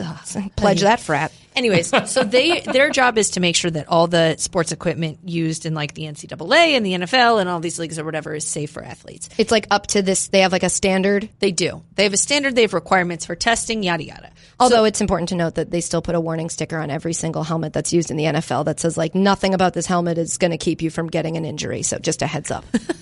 [0.00, 0.16] uh,
[0.56, 1.32] Pledge that frat.
[1.58, 5.66] Anyways, so they their job is to make sure that all the sports equipment used
[5.66, 8.70] in like the NCAA and the NFL and all these leagues or whatever is safe
[8.70, 9.28] for athletes.
[9.36, 10.28] It's like up to this.
[10.28, 11.28] They have like a standard.
[11.40, 11.82] They do.
[11.96, 12.54] They have a standard.
[12.54, 13.82] They have requirements for testing.
[13.82, 14.30] Yada yada.
[14.60, 17.42] Although it's important to note that they still put a warning sticker on every single
[17.42, 20.52] helmet that's used in the NFL that says like nothing about this helmet is going
[20.52, 21.82] to keep you from getting an injury.
[21.82, 22.64] So just a heads up.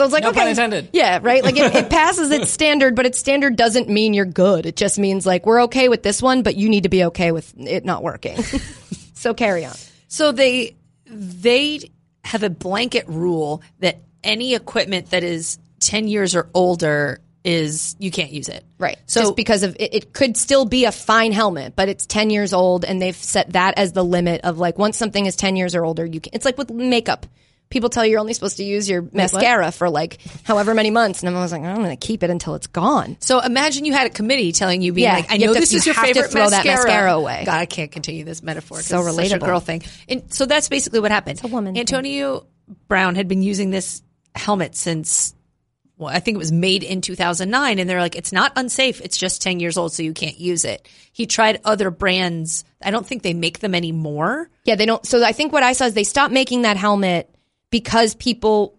[0.00, 0.88] so it's like No okay, pun intended.
[0.94, 1.44] yeah, right.
[1.44, 4.64] Like it, it passes its standard, but its standard doesn't mean you're good.
[4.64, 7.32] It just means like we're okay with this one, but you need to be okay
[7.32, 8.42] with it not working.
[9.12, 9.74] so carry on.
[10.08, 10.74] So they
[11.04, 11.90] they
[12.24, 18.10] have a blanket rule that any equipment that is 10 years or older is you
[18.10, 18.64] can't use it.
[18.78, 18.96] Right.
[19.04, 22.30] So just because of it, it could still be a fine helmet, but it's 10
[22.30, 25.56] years old and they've set that as the limit of like once something is 10
[25.56, 27.26] years or older, you can, it's like with makeup.
[27.70, 31.22] People tell you you're only supposed to use your mascara for like however many months.
[31.22, 33.16] And I was like, I'm going to keep it until it's gone.
[33.20, 35.72] so imagine you had a committee telling you being Yeah, like I know to- this
[35.72, 37.44] is you your favorite throw that mascara away.
[37.46, 38.82] God, I can't continue this metaphor.
[38.82, 39.46] So it's such a relatable.
[39.46, 39.82] girl thing.
[40.08, 41.38] And so that's basically what happened.
[41.38, 41.80] It's a woman thing.
[41.80, 42.46] Antonio
[42.88, 44.02] Brown had been using this
[44.34, 45.34] helmet since
[45.96, 49.18] well, I think it was made in 2009 and they're like it's not unsafe, it's
[49.18, 50.88] just 10 years old so you can't use it.
[51.12, 52.64] He tried other brands.
[52.82, 54.48] I don't think they make them anymore.
[54.64, 55.04] Yeah, they don't.
[55.06, 57.29] So I think what I saw is they stopped making that helmet
[57.70, 58.78] because people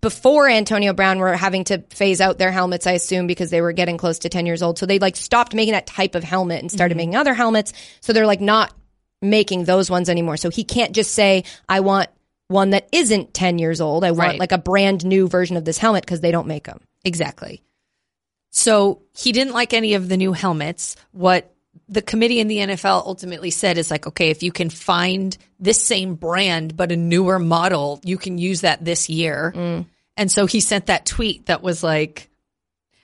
[0.00, 3.72] before Antonio Brown were having to phase out their helmets, I assume, because they were
[3.72, 4.78] getting close to 10 years old.
[4.78, 6.98] So they like stopped making that type of helmet and started mm-hmm.
[6.98, 7.72] making other helmets.
[8.00, 8.72] So they're like not
[9.22, 10.36] making those ones anymore.
[10.36, 12.08] So he can't just say, I want
[12.48, 14.04] one that isn't 10 years old.
[14.04, 14.40] I want Right.
[14.40, 16.80] like a brand new version of this helmet because they don't make them.
[17.04, 17.62] Exactly.
[18.50, 20.96] So he didn't like any of the new helmets.
[21.12, 21.52] What
[21.88, 25.84] the committee in the NFL ultimately said is like, okay, if you can find this
[25.84, 29.52] same brand but a newer model, you can use that this year.
[30.16, 32.30] And so he sent that tweet that was like,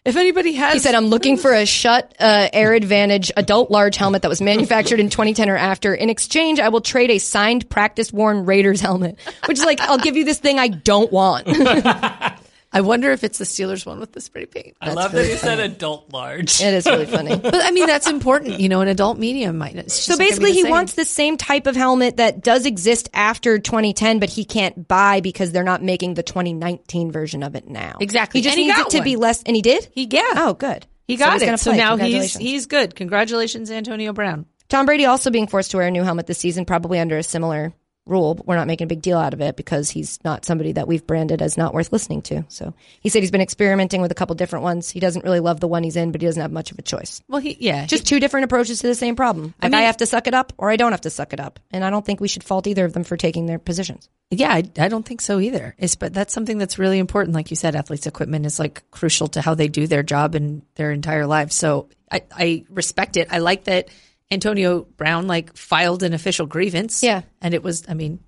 [0.04, 3.96] if anybody has, He said, I'm looking for a Schutt uh, Air Advantage adult large
[3.96, 5.94] helmet that was manufactured in 2010 or after.
[5.94, 9.16] In exchange, I will trade a signed practice worn Raiders helmet,
[9.46, 11.46] which is like, I'll give you this thing I don't want.
[12.72, 14.76] I wonder if it's the Steelers one with the spray paint.
[14.80, 16.60] I love that you said adult large.
[16.60, 17.36] It is really funny.
[17.42, 18.60] But I mean, that's important.
[18.60, 19.76] You know, an adult medium might.
[19.76, 20.70] it's just So not be basically, the he same.
[20.70, 25.20] wants the same type of helmet that does exist after 2010, but he can't buy
[25.20, 27.96] because they're not making the 2019 version of it now.
[28.00, 28.40] Exactly.
[28.40, 29.04] He just And he needs got it to one.
[29.04, 29.42] be less.
[29.42, 29.88] And he did.
[29.92, 30.22] He yeah.
[30.36, 30.86] Oh, good.
[31.06, 31.58] He So got he's gonna it.
[31.58, 31.78] So play.
[31.78, 32.94] now he's he's good.
[32.94, 34.46] Congratulations, Antonio Brown.
[34.68, 37.22] Tom Brady also being forced to wear a new helmet this season, probably under a
[37.22, 37.74] similar
[38.06, 38.34] rule.
[38.34, 40.88] But we're not making a big deal out of it because he's not somebody that
[40.88, 42.44] we've branded as not worth listening to.
[42.48, 44.90] So he said he's been experimenting with a couple different ones.
[44.90, 46.82] He doesn't really love the one he's in, but he doesn't have much of a
[46.82, 47.22] choice.
[47.28, 47.86] Well, he yeah.
[47.86, 49.54] Just two different approaches to the same problem.
[49.62, 51.40] Like I, mean- have to suck it up, or I don't have to suck it
[51.40, 54.08] up, and I don't think we should fault either of them for taking their positions.
[54.30, 55.74] Yeah, I, I don't think so either.
[55.76, 57.34] It's, but that's something that's really important.
[57.34, 60.62] Like you said, athletes' equipment is like crucial to how they do their job and
[60.76, 61.54] their entire lives.
[61.54, 63.28] So I, I respect it.
[63.30, 63.88] I like that
[64.32, 67.02] Antonio Brown like filed an official grievance.
[67.02, 67.22] Yeah.
[67.40, 67.84] and it was.
[67.88, 68.20] I mean,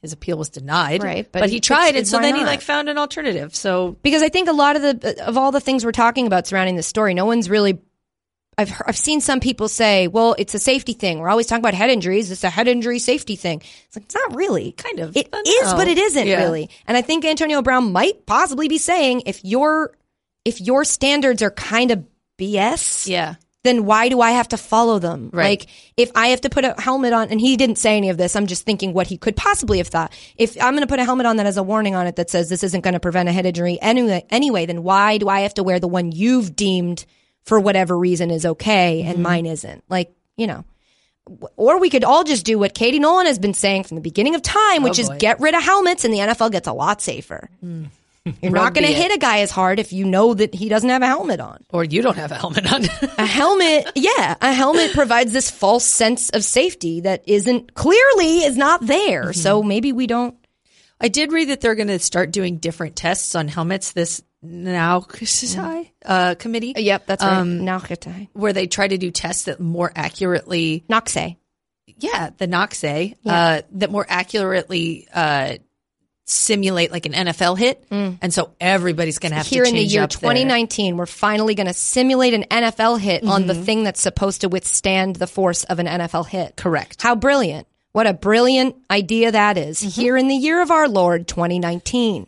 [0.00, 1.02] his appeal was denied.
[1.02, 3.54] Right, but but, he he tried, it, and so then he like found an alternative.
[3.56, 6.46] So because I think a lot of the of all the things we're talking about
[6.46, 7.80] surrounding this story, no one's really.
[8.56, 11.20] I've I've seen some people say, "Well, it's a safety thing.
[11.20, 12.30] We're always talking about head injuries.
[12.32, 14.72] It's a head injury safety thing." It's like it's not really.
[14.72, 16.42] Kind of, It but is, but it isn't Yeah.
[16.42, 16.68] really.
[16.86, 19.96] And I think Antonio Brown might possibly be saying, if your
[20.44, 22.04] if your standards are kind of
[22.36, 23.34] BS, yeah,
[23.64, 25.30] then why do I have to follow them?
[25.32, 25.60] Right.
[25.60, 28.16] Like, if I have to put a helmet on, and he didn't say any of
[28.16, 30.12] this, I'm just thinking what he could possibly have thought.
[30.36, 32.30] If I'm going to put a helmet on that has a warning on it that
[32.30, 35.40] says this isn't going to prevent a head injury anyway, anyway, then why do I
[35.40, 37.04] have to wear the one you've deemed
[37.44, 39.22] for whatever reason is okay and mm-hmm.
[39.22, 39.82] mine isn't?
[39.88, 40.64] Like, you know.
[41.56, 44.34] Or we could all just do what Katie Nolan has been saying from the beginning
[44.34, 47.02] of time, oh, which is get rid of helmets, and the NFL gets a lot
[47.02, 47.50] safer.
[47.62, 47.88] Mm.
[48.42, 50.88] You're not going to hit a guy as hard if you know that he doesn't
[50.88, 51.64] have a helmet on.
[51.70, 52.84] or you don't have a helmet on.
[53.16, 58.56] A helmet, yeah, a helmet provides this false sense of safety that isn't clearly is
[58.56, 59.24] not there.
[59.24, 59.40] Mm-hmm.
[59.40, 60.36] So maybe we don't.
[61.00, 63.92] I did read that they're going to start doing different tests on helmets.
[63.92, 65.00] This now
[66.04, 66.74] uh, committee.
[66.76, 67.38] Yep, that's right.
[67.38, 67.64] Um,
[68.32, 71.36] where they try to do tests that more accurately, NOCSAE.
[71.98, 75.56] yeah, the NOCSAE, uh, that more accurately uh,
[76.30, 79.80] simulate like an NFL hit, and so everybody's going to have Here to here in
[79.80, 83.48] the year up their- 2019, we're finally going to simulate an NFL hit on Mm-hmm.
[83.48, 86.56] the thing that's supposed to withstand the force of an NFL hit.
[86.56, 87.02] Correct.
[87.02, 87.66] How brilliant.
[87.92, 89.80] What a brilliant idea that is.
[89.80, 90.00] Mm-hmm.
[90.00, 92.26] Here in the year of our Lord 2019.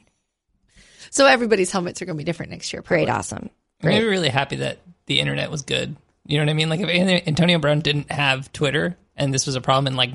[1.11, 2.83] So everybody's helmets are going to be different next year.
[2.83, 3.05] Probably.
[3.07, 3.51] Great, awesome.
[3.83, 5.97] I'm really, really happy that the internet was good.
[6.27, 6.69] You know what I mean?
[6.69, 10.15] Like if Antonio Brown didn't have Twitter and this was a problem in like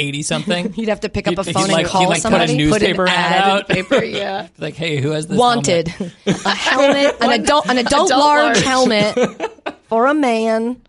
[0.00, 2.22] 1980 something, You'd have to pick up a phone he'd and like- call he'd like
[2.22, 2.46] somebody.
[2.46, 3.68] Put a newspaper Put ad out.
[3.68, 4.48] paper, yeah.
[4.58, 5.38] like, hey, who has this?
[5.38, 6.14] wanted helmet?
[6.44, 8.64] a helmet, an adult, an adult, Adult large, large.
[8.64, 10.80] helmet for a man.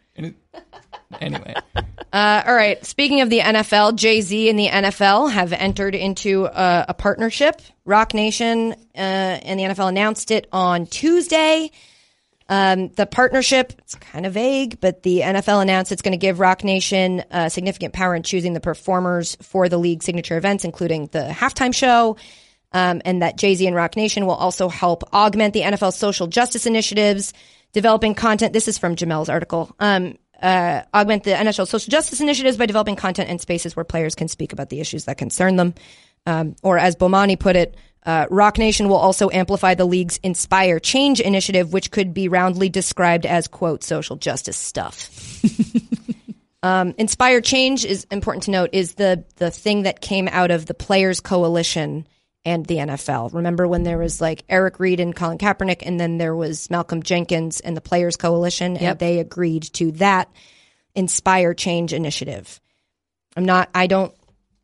[1.20, 1.54] Anyway,
[2.14, 2.84] Uh, all right.
[2.86, 7.62] Speaking of the NFL, Jay Z and the NFL have entered into uh, a partnership.
[7.86, 11.70] Roc Nation uh, and the NFL announced it on Tuesday.
[12.52, 16.42] Um, the partnership, it's kind of vague, but the NFL announced it's going to give
[16.42, 21.08] Roc Nation uh, significant power in choosing the performers for the league signature events, including
[21.14, 22.18] the halftime show.
[22.74, 26.28] Um, and that Jay Z and Roc Nation will also help augment the NFL's social
[26.28, 27.34] justice initiatives,
[27.72, 28.52] developing content.
[28.52, 29.74] This is from Jemele's article.
[29.80, 34.14] Um, uh, augment the NFL social justice initiatives by developing content and spaces where players
[34.14, 35.74] can speak about the issues that concern them.
[36.26, 40.80] Um, or as Bomani put it, uh, Roc Nation will also amplify the league's Inspire
[40.80, 45.10] Change initiative, which could be roundly described as, quote, social justice stuff.
[46.64, 50.66] um, Inspire Change is important to note is the, the thing that came out of
[50.66, 52.08] the Players Coalition
[52.44, 53.34] and the NFL.
[53.36, 57.04] Remember when there was like Eric Reid and Colin Kaepernick, and then there was Malcolm
[57.04, 60.28] Jenkins and the Players Coalition, and they agreed to that
[60.96, 62.60] Inspire Change initiative.
[63.38, 64.14] I'm not, I don't,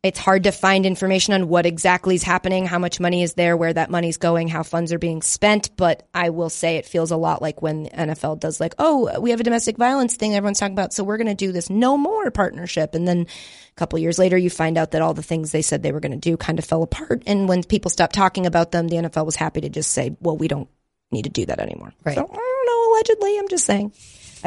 [0.04, 3.58] it's hard to find information on what exactly is happening, how much money is there,
[3.58, 5.76] where that money's going, how funds are being spent.
[5.76, 9.20] But I will say it feels a lot like when the NFL does, like, oh,
[9.20, 11.70] we have a domestic violence thing everyone's talking about, so we're going to do this
[11.70, 12.94] no more partnership.
[12.94, 15.82] And then a couple years later, you find out that all the things they said
[15.82, 17.24] they were going to do kind of fell apart.
[17.26, 20.38] And when people stopped talking about them, the NFL was happy to just say, well,
[20.38, 20.70] we don't
[21.12, 21.92] need to do that anymore.
[22.06, 22.16] Right.
[22.16, 23.92] So I don't know, allegedly, I'm just saying.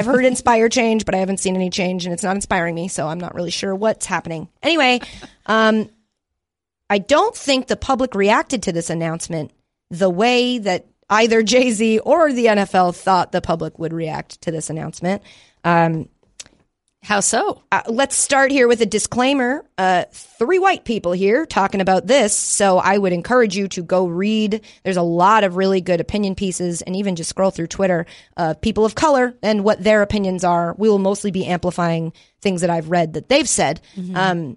[0.01, 2.89] I've heard inspire change, but I haven't seen any change and it's not inspiring me,
[2.89, 4.49] so I'm not really sure what's happening.
[4.63, 5.01] Anyway,
[5.47, 5.91] um,
[6.89, 9.53] I don't think the public reacted to this announcement
[9.91, 14.51] the way that either Jay Z or the NFL thought the public would react to
[14.51, 15.23] this announcement.
[15.65, 16.09] Um,
[17.03, 17.63] How so?
[17.73, 19.65] uh, let's start here with a disclaimer.
[19.79, 24.07] Uh, three white people here talking about this, so I would encourage you to go
[24.07, 24.61] read.
[24.85, 28.61] There's a lot of really good opinion pieces, and even just scroll through Twitter of
[28.61, 30.75] people of color and what their opinions are.
[30.79, 33.81] We will mostly be amplifying things that I've read that they've said.
[34.15, 34.57] Um,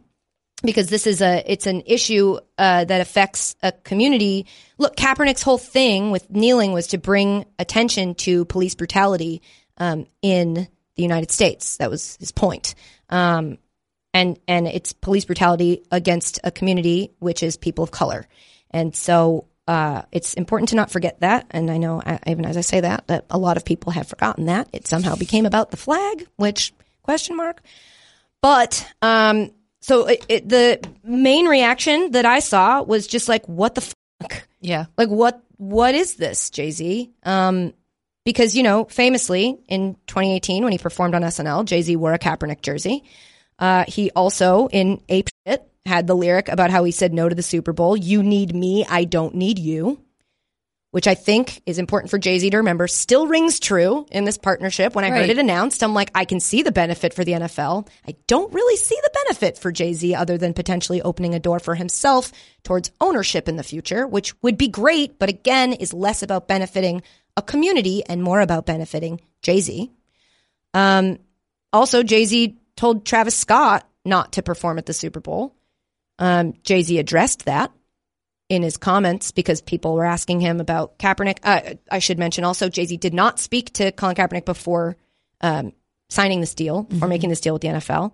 [0.63, 4.47] because this is a it's an issue uh, that affects a community.
[4.77, 9.41] Look, Kaepernick's whole thing with kneeling was to bring attention to police brutality
[9.77, 11.77] um, in the United States.
[11.77, 12.75] That was his point.
[13.09, 13.57] Um,
[14.13, 18.27] and and it's police brutality against a community which is people of color.
[18.69, 21.47] And so uh, it's important to not forget that.
[21.51, 24.07] And I know, I, even as I say that, that a lot of people have
[24.07, 27.61] forgotten that it somehow became about the flag, which question mark.
[28.41, 33.75] But um, so it, it, the main reaction that I saw was just like, "What
[33.75, 34.47] the fuck?
[34.59, 34.85] Yeah.
[34.97, 35.41] Like what?
[35.57, 37.73] What is this, Jay Z?" Um,
[38.25, 42.19] because you know, famously in 2018 when he performed on SNL, Jay Z wore a
[42.19, 43.03] Kaepernick jersey.
[43.59, 47.35] Uh, he also in Ape Shit had the lyric about how he said no to
[47.35, 47.95] the Super Bowl.
[47.95, 49.99] You need me, I don't need you.
[50.91, 52.87] Which I think is important for Jay Z to remember.
[52.87, 54.93] Still rings true in this partnership.
[54.93, 57.87] When I heard it announced, I'm like, I can see the benefit for the NFL.
[58.07, 61.59] I don't really see the benefit for Jay Z other than potentially opening a door
[61.59, 66.21] for himself towards ownership in the future, which would be great, but again, is less
[66.21, 67.01] about benefiting
[67.35, 69.91] a community and more about benefiting Jay Z.
[70.73, 71.19] Um,
[71.71, 75.55] also, Jay Z told Travis Scott not to perform at the Super Bowl.
[76.19, 77.71] Um, Jay Z addressed that
[78.49, 81.39] in his comments because people were asking him about Kaepernick.
[81.43, 84.97] Uh, I should mention also, Jay Z did not speak to Colin Kaepernick before
[85.41, 85.73] um,
[86.09, 88.13] signing this deal or making this deal with the NFL.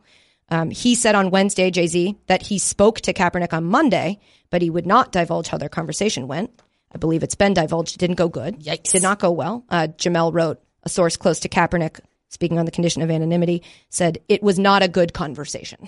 [0.49, 4.61] Um, he said on Wednesday, Jay Z, that he spoke to Kaepernick on Monday, but
[4.61, 6.51] he would not divulge how their conversation went.
[6.93, 7.95] I believe it's been divulged.
[7.95, 8.59] It didn't go good.
[8.59, 8.91] Yikes.
[8.91, 9.63] Did not go well.
[9.69, 14.19] Uh, Jemele wrote a source close to Kaepernick, speaking on the condition of anonymity, said
[14.27, 15.87] it was not a good conversation.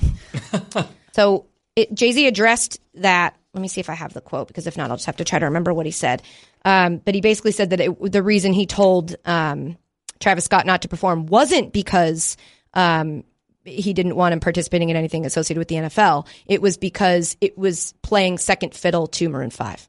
[1.14, 1.46] so
[1.94, 3.36] Jay Z addressed that.
[3.54, 5.26] Let me see if I have the quote because if not, I'll just have to
[5.26, 6.22] try to remember what he said.
[6.64, 9.78] Um, but he basically said that it, the reason he told um,
[10.20, 12.38] Travis Scott not to perform wasn't because
[12.74, 13.26] um,
[13.66, 16.28] he didn't want him participating in anything associated with the NFL.
[16.46, 19.88] It was because it was playing second fiddle to Maroon Five.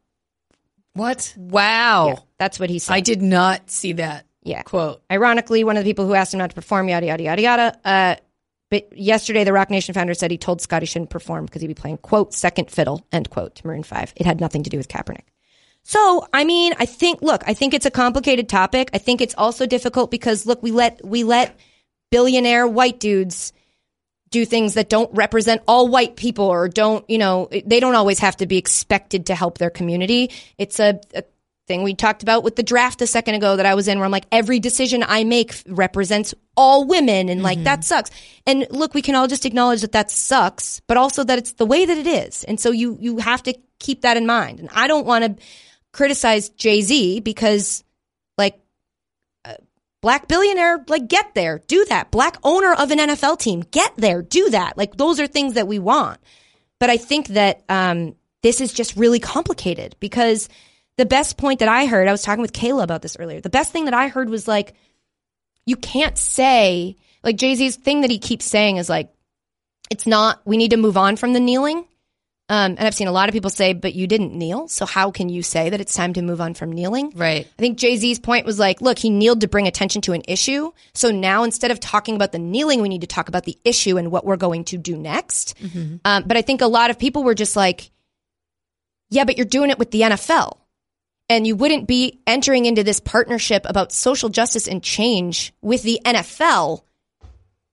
[0.95, 1.35] What?
[1.37, 2.07] Wow.
[2.09, 2.93] Yeah, that's what he said.
[2.95, 4.63] I did not see that Yeah.
[4.63, 5.03] quote.
[5.11, 7.79] Ironically, one of the people who asked him not to perform, yada yada yada yada.
[7.85, 8.17] Uh,
[8.71, 11.69] but yesterday, the Roc Nation founder said he told Scott he shouldn't perform because he'd
[11.69, 14.13] be playing quote second fiddle end quote to Maroon Five.
[14.17, 15.25] It had nothing to do with Kaepernick.
[15.85, 18.91] So, I mean, I think look, I think it's a complicated topic.
[18.95, 21.59] I think it's also difficult because look, we let we let
[22.11, 23.53] billionaire white dudes
[24.33, 28.19] do things that don't represent all white people or don't, you know, they don't always
[28.19, 30.31] have to be expected to help their community.
[30.59, 31.23] It's a, a
[31.69, 34.05] thing we talked about with the draft a second ago that I was in where
[34.05, 37.85] I'm like, every decision I make represents all women and like that mm-hmm.
[37.85, 38.11] sucks.
[38.47, 41.67] And look, we can all just acknowledge that that sucks, but also that it's the
[41.67, 42.43] way that it is.
[42.45, 44.59] And so you, you have to keep that in mind.
[44.59, 45.45] And I don't want to
[45.93, 47.85] criticize Jay-Z because like
[50.03, 52.11] black billionaire, like get there, do that.
[52.11, 54.77] Black owner of an NFL team, get there, do that.
[54.77, 56.21] Like those are things that we want.
[56.79, 60.49] But I think that um, this is just really complicated because
[60.99, 63.41] the best point that I heard, I was talking with Kayla about this earlier.
[63.41, 64.75] The best thing that I heard was like,
[65.65, 69.11] you can't say, like Jay Z's thing that he keeps saying is like,
[69.91, 71.85] it's not, we need to move on from the kneeling.
[72.53, 74.69] Um, and I've seen a lot of people say, but you didn't kneel.
[74.69, 77.11] So how can you say that it's time to move on from kneeling?
[77.17, 77.47] Right.
[77.47, 80.21] I think Jay Z's point was like, look, he kneeled to bring attention to an
[80.29, 80.71] issue.
[80.93, 83.97] So now instead of talking about the kneeling, we need to talk about the issue
[83.97, 85.55] and what we're going to do next.
[86.05, 87.91] Um, but I think a lot of people were just like,
[89.09, 90.59] yeah, but you're doing it with the NFL.
[91.31, 96.03] And you wouldn't be entering into this partnership about social justice and change with the
[96.05, 96.83] NFL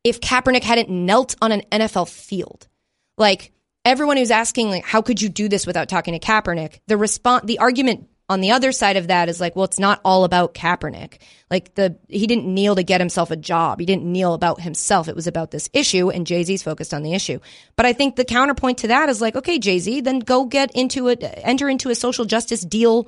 [0.06, 2.70] if Kaepernick hadn't knelt on an NFL field.
[3.18, 3.52] Like
[3.90, 6.80] everyone who's asking, like, how could you do this without talking to Kaepernick?
[6.88, 10.00] The response, the argument on the other side of that is like, well, it's not
[10.06, 11.18] all about Kaepernick.
[11.50, 13.80] Like the he didn't kneel to get himself a job.
[13.80, 15.08] He didn't kneel about himself.
[15.08, 17.40] It was about this issue, and Jay Z's focused on the issue.
[17.76, 20.72] But I think the counterpoint to that is like, okay, Jay Z, then go get
[20.76, 23.08] into it, enter into a social justice deal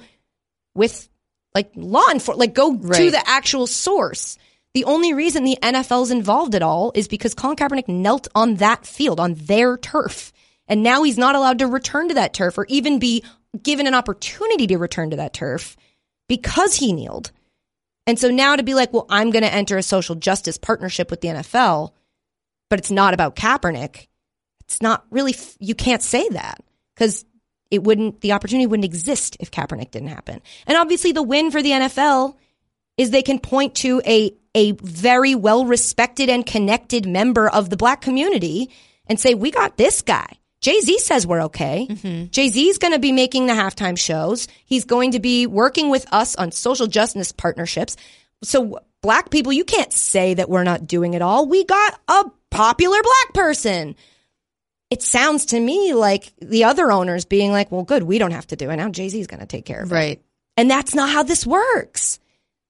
[0.74, 1.08] with
[1.54, 4.40] like law enforcement, like go to the actual source.
[4.74, 8.86] The only reason the NFL's involved at all is because Colin Kaepernick knelt on that
[8.88, 10.32] field, on their turf.
[10.72, 13.26] And now he's not allowed to return to that turf or even be
[13.62, 15.76] given an opportunity to return to that turf
[16.30, 17.32] because he kneeled.
[18.08, 21.12] And so now to be like, well, I'm going to enter a social justice partnership
[21.12, 21.92] with the NFL,
[22.70, 24.08] but it's not about Kaepernick.
[24.62, 26.64] It's not really, you can't say that
[26.96, 27.26] because
[27.70, 30.42] it wouldn't, the opportunity wouldn't exist if Kaepernick didn't happen.
[30.68, 32.36] And obviously the win for the NFL
[32.96, 37.78] is they can point to a, a very well respected and connected member of the
[37.78, 38.70] black community
[39.06, 40.38] and say, we got this guy.
[40.62, 41.88] Jay Z says we're okay.
[41.90, 42.30] Mm-hmm.
[42.30, 44.48] Jay Z is going to be making the halftime shows.
[44.66, 47.98] He's going to be working with us on social justice partnerships.
[48.44, 51.48] So, black people, you can't say that we're not doing it all.
[51.48, 53.96] We got a popular black person.
[54.92, 58.48] it sounds to me like the other owners being like, well, good, we don't have
[58.48, 58.76] to do it.
[58.76, 59.96] Now Jay Z's going to take care of it.
[59.96, 60.22] Right.
[60.58, 62.20] And that's not how this works.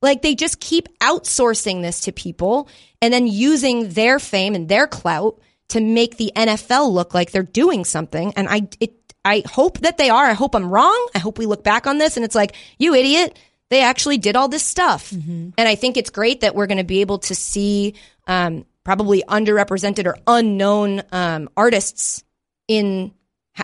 [0.02, 2.70] Like they just keep outsourcing this to people
[3.02, 5.39] and then using their fame and their clout
[5.72, 8.34] to make the NFL look like they're doing something.
[8.36, 8.93] And I, it,
[9.26, 10.26] I hope that they are.
[10.26, 11.09] I hope I'm wrong.
[11.13, 13.38] I hope we look back on this and it's like, you idiot.
[13.69, 15.11] They actually did all this stuff.
[15.11, 17.95] And I think it's great that we're going to be able to see,
[18.28, 22.24] um, probably underrepresented or unknown, um, artists
[22.67, 23.13] in,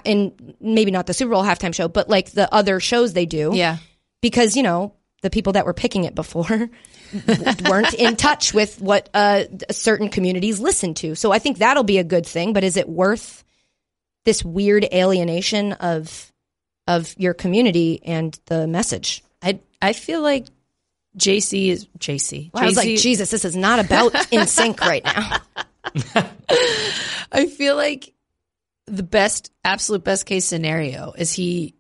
[0.06, 3.52] in maybe not the Super Bowl halftime show, but like the other shows they do
[3.54, 3.78] Yeah.
[4.22, 4.94] because you know
[5.24, 6.70] the people that were picking it before
[7.70, 11.16] weren't in touch with what uh, certain communities listen to.
[11.16, 12.54] So I think that'll be a good thing.
[12.54, 13.44] But is it worth
[14.26, 16.32] this weird alienation of
[16.88, 19.24] of your community and the message?
[19.42, 20.48] I I feel like
[21.18, 22.52] JC is JC.
[22.54, 25.38] I was like, Jesus, this is not about NSYNC right now.
[27.32, 28.14] I feel like
[28.86, 31.76] the best, absolute best case scenario is he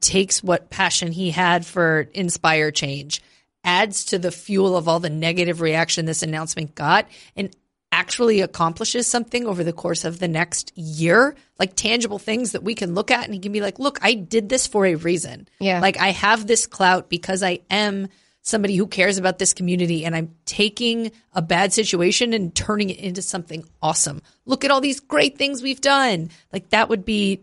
[0.00, 3.22] takes what passion he had for Inspire Change,
[3.68, 7.06] adds to the fuel of all the negative reaction this announcement got,
[7.36, 7.54] and
[7.92, 12.74] actually accomplishes something over the course of the next year, like tangible things that we
[12.74, 15.46] can look at and he can be like, look, I did this for a reason.
[15.60, 15.80] Yeah.
[15.80, 18.08] Like I have this clout because I am
[18.40, 22.98] somebody who cares about this community and I'm taking a bad situation and turning it
[22.98, 24.22] into something awesome.
[24.46, 26.30] Look at all these great things we've done.
[26.52, 27.42] Like that would be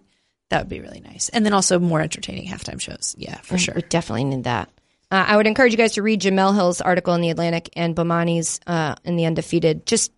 [0.50, 1.30] that would be really nice.
[1.30, 3.16] And then also more entertaining halftime shows.
[3.18, 3.74] Yeah, for sure.
[3.76, 4.70] We definitely need that.
[5.16, 7.96] Uh, I would encourage you guys to read Jemele Hill's article in the Atlantic and
[7.96, 9.86] Bomani's uh, in the Undefeated.
[9.86, 10.12] Just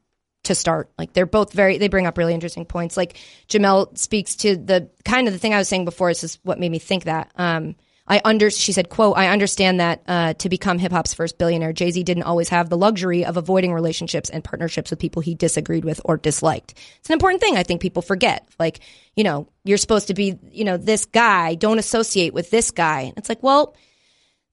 [0.45, 1.77] to start, like they're both very.
[1.77, 2.97] They bring up really interesting points.
[2.97, 6.09] Like Jemele speaks to the kind of the thing I was saying before.
[6.09, 7.31] This is what made me think that.
[7.35, 7.75] Um,
[8.07, 8.49] I under.
[8.49, 12.01] She said, "quote I understand that uh, to become hip hop's first billionaire, Jay Z
[12.01, 16.01] didn't always have the luxury of avoiding relationships and partnerships with people he disagreed with
[16.05, 16.73] or disliked.
[17.01, 17.55] It's an important thing.
[17.55, 18.47] I think people forget.
[18.57, 18.79] Like,
[19.15, 21.53] you know, you're supposed to be, you know, this guy.
[21.53, 23.13] Don't associate with this guy.
[23.15, 23.75] It's like, well,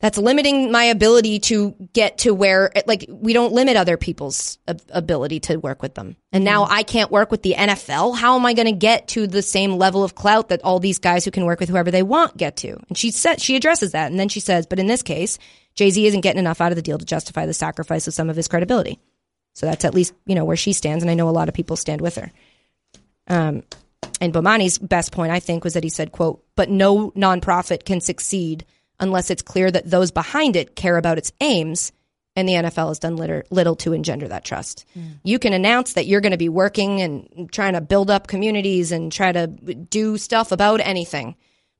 [0.04, 4.58] that's limiting my ability to get to where like we don't limit other people's
[4.90, 6.14] ability to work with them.
[6.30, 9.26] And now i can't work with the nfl how am i going to get to
[9.26, 12.02] the same level of clout that all these guys who can work with whoever they
[12.02, 12.76] want get to?
[12.86, 14.10] And she said she addresses that.
[14.10, 15.38] And then she says but in this case
[15.74, 18.36] jay-z isn't getting enough out of the deal to justify the sacrifice of some of
[18.36, 19.00] his credibility.
[19.54, 21.54] So that's at least you know where she stands and i know a lot of
[21.54, 22.30] people stand with her.
[23.26, 23.62] Um,
[24.20, 28.02] and Bomani's best point, I think, was that he said, quote, but no nonprofit can
[28.02, 28.66] succeed
[29.00, 31.92] unless it's clear that those behind it care about its aims.
[32.36, 34.86] And the NFL has done little, little to engender that trust.
[34.98, 35.20] Mm.
[35.22, 38.90] You can announce that you're going to be working and trying to build up communities
[38.90, 41.36] and try to do stuff about anything.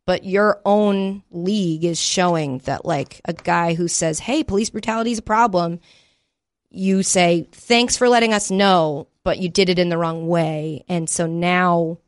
[0.07, 5.11] But your own league is showing that, like, a guy who says, hey, police brutality
[5.11, 5.81] is a problem,
[6.71, 10.85] you say, thanks for letting us know, but you did it in the wrong way.
[10.89, 11.99] And so now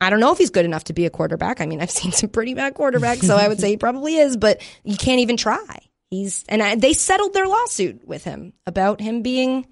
[0.00, 1.60] I don't know if he's good enough to be a quarterback.
[1.60, 4.36] I mean, I've seen some pretty bad quarterbacks, so I would say he probably is,
[4.36, 5.78] but you can't even try.
[6.10, 9.66] He's, and I, they settled their lawsuit with him about him being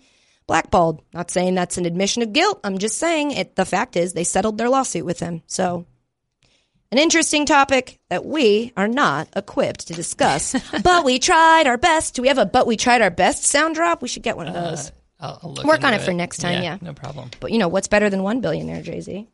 [0.46, 1.02] blackballed.
[1.12, 2.60] Not saying that's an admission of guilt.
[2.64, 3.54] I'm just saying it.
[3.56, 5.42] The fact is they settled their lawsuit with him.
[5.46, 5.86] So
[6.90, 12.14] an interesting topic that we are not equipped to discuss, but we tried our best.
[12.14, 14.02] Do we have a but we tried our best sound drop?
[14.02, 14.92] We should get one of uh, those.
[15.20, 16.78] I'll, I'll Work on into it for next time, yeah.
[16.80, 17.30] no problem.
[17.40, 19.28] But you know, what's better than one billionaire, Jay Z?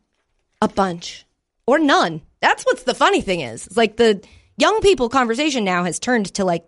[0.61, 1.25] A bunch.
[1.65, 2.21] Or none.
[2.41, 3.67] That's what's the funny thing is.
[3.67, 4.23] It's like the
[4.57, 6.65] young people conversation now has turned to like,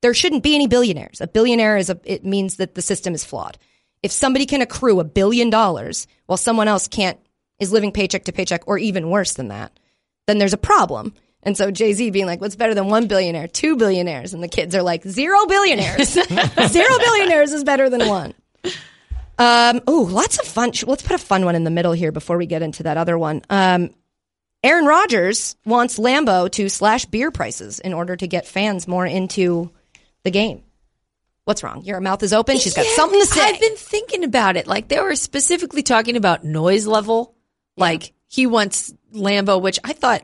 [0.00, 1.20] there shouldn't be any billionaires.
[1.20, 3.58] A billionaire is a, it means that the system is flawed.
[4.02, 7.18] If somebody can accrue a billion dollars while someone else can't,
[7.60, 9.78] is living paycheck to paycheck or even worse than that,
[10.26, 11.14] then there's a problem.
[11.44, 14.34] And so Jay Z being like, what's better than one billionaire, two billionaires?
[14.34, 16.08] And the kids are like, zero billionaires.
[16.10, 18.34] zero billionaires is better than one.
[19.38, 20.72] Um, oh, lots of fun.
[20.86, 23.18] Let's put a fun one in the middle here before we get into that other
[23.18, 23.42] one.
[23.50, 23.90] Um,
[24.62, 29.70] Aaron Rodgers wants Lambeau to slash beer prices in order to get fans more into
[30.22, 30.62] the game.
[31.44, 31.82] What's wrong?
[31.84, 32.58] Your mouth is open.
[32.58, 33.40] She's got Yeah, something to say.
[33.40, 34.68] I've been thinking about it.
[34.68, 37.34] Like they were specifically talking about noise level.
[37.76, 40.22] Like he wants Lambeau, which I thought.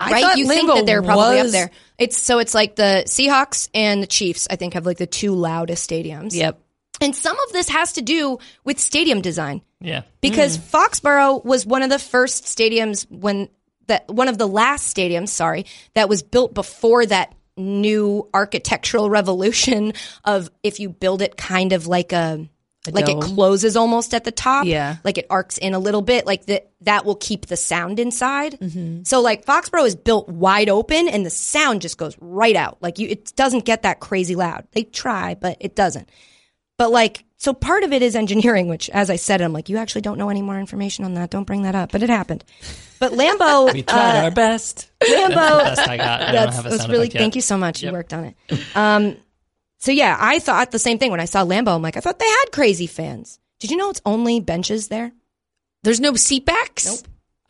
[0.00, 0.22] I right?
[0.24, 1.70] thought You think Lambeau that they're probably up was- there.
[1.98, 4.48] It's so it's like the Seahawks and the Chiefs.
[4.50, 6.34] I think have like the two loudest stadiums.
[6.34, 6.60] Yep.
[7.04, 9.62] And some of this has to do with stadium design.
[9.80, 10.02] Yeah.
[10.22, 10.62] because mm.
[10.62, 13.50] Foxborough was one of the first stadiums when
[13.86, 19.92] that one of the last stadiums, sorry, that was built before that new architectural revolution
[20.24, 22.48] of if you build it kind of like a,
[22.90, 24.96] like it closes almost at the top, Yeah.
[25.04, 28.58] like it arcs in a little bit, like that that will keep the sound inside.
[28.58, 29.02] Mm-hmm.
[29.04, 32.78] So like Foxborough is built wide open and the sound just goes right out.
[32.80, 34.66] Like you, it doesn't get that crazy loud.
[34.72, 36.08] They try, but it doesn't.
[36.76, 39.76] But like, so part of it is engineering, which, as I said, I'm like, you
[39.76, 41.30] actually don't know any more information on that.
[41.30, 41.92] Don't bring that up.
[41.92, 42.44] But it happened.
[42.98, 44.90] But Lambeau, We tried uh, our best.
[45.02, 46.22] Lambeau, That's the best I got.
[46.22, 47.18] I don't that's, have a that's sound really yet.
[47.18, 47.82] thank you so much.
[47.82, 48.36] You worked on it.
[48.76, 49.16] Um,
[49.78, 51.74] so yeah, I thought the same thing when I saw Lambeau.
[51.74, 53.38] I'm like, I thought they had crazy fans.
[53.60, 55.12] Did you know it's only benches there?
[55.82, 56.86] There's no seat backs.
[56.86, 57.00] Nope.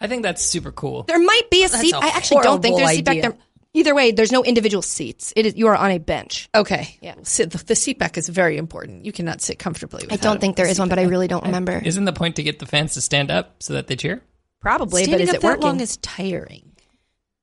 [0.01, 1.05] I think that's super cool.
[1.05, 1.95] There might be a That's seat.
[1.95, 3.35] a I actually don't think there's a seat back there.
[3.77, 5.33] Either way, there's no individual seats.
[5.37, 6.49] It is you are on a bench.
[6.55, 6.97] Okay.
[7.01, 7.17] Yeah.
[7.25, 9.05] Sit, the, the seat back is very important.
[9.05, 10.07] You cannot sit comfortably.
[10.11, 11.07] I don't think there is seat one, but back.
[11.07, 11.83] I really don't remember.
[11.85, 14.23] Isn't the point to get the fans to stand up so that they cheer?
[14.61, 15.63] Probably, but Standing is up it that working?
[15.63, 16.71] long is tiring.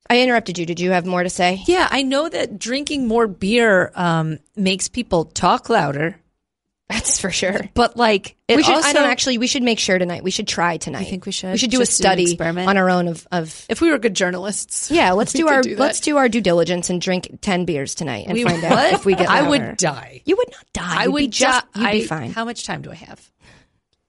[0.10, 0.66] I interrupted you.
[0.66, 1.62] Did you have more to say?
[1.68, 6.20] Yeah, I know that drinking more beer um, makes people talk louder,
[6.92, 7.62] That's for sure.
[7.74, 8.76] but like it we should.
[8.76, 9.38] also, I don't actually.
[9.38, 10.24] We should make sure tonight.
[10.24, 11.02] We should try tonight.
[11.02, 11.52] I think we should?
[11.52, 12.68] We should do Just a do study experiment?
[12.70, 13.66] on our own of of.
[13.70, 16.90] If we were good journalists, Yeah, let's do our do let's do our due diligence
[16.90, 18.72] and drink ten beers tonight and We find would.
[18.72, 19.30] out if we get.
[19.30, 19.50] I louder.
[19.68, 20.22] would die.
[20.26, 20.96] You would not die.
[21.02, 21.74] I You'd would be just.
[21.74, 21.80] die.
[21.82, 22.32] You'd be I- fine.
[22.32, 23.32] How much time do I have?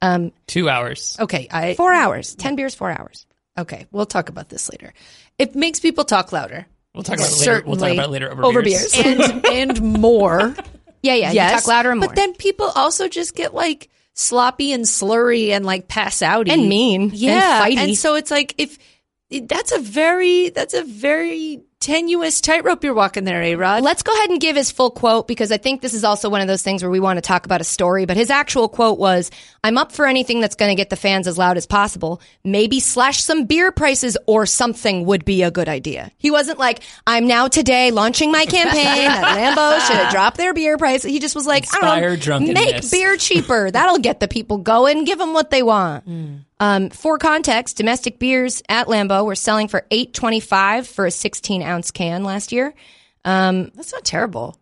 [0.00, 1.16] Um, Two hours.
[1.20, 2.34] Okay, I four hours.
[2.34, 2.74] Ten beers.
[2.74, 3.26] Four hours.
[3.56, 3.86] okay.
[3.92, 4.92] We'll talk about this later.
[5.38, 7.62] It makes people talk louder We'll talk about it later.
[7.66, 8.92] We'll talk about it later over, Over beers.
[8.92, 9.20] beers.
[9.20, 10.54] and and more.
[11.02, 11.32] Yeah, yeah.
[11.32, 12.08] yes, You talk louder and more.
[12.08, 16.68] But then people also just get like sloppy and slurry and like pass out And
[16.68, 17.96] mean and Yeah, fighty.
[17.96, 18.78] so it's like if
[19.30, 23.82] that's a very that's a very tenuous tightrope you're walking there, A Rod.
[23.82, 26.40] Let's go ahead and give his full quote because I think this is also one
[26.40, 28.06] of those things where we want to talk about a story.
[28.06, 29.30] But his actual quote was,
[29.64, 32.20] I'm up for anything that's going to get the fans as loud as possible.
[32.44, 36.12] Maybe slash some beer prices or something would be a good idea.
[36.18, 40.78] He wasn't like, I'm now today launching my campaign that Lambeau should drop their beer
[40.78, 41.10] prices.
[41.10, 43.70] He just was like, I don't know, make beer cheaper.
[43.70, 45.04] That'll get the people going.
[45.04, 46.04] Give them what they want.
[46.04, 46.34] Hmm.
[46.62, 51.10] Um, for context, domestic beers at Lambeau were selling for eight twenty five for a
[51.10, 52.72] sixteen ounce can last year.
[53.24, 54.56] That's not terrible.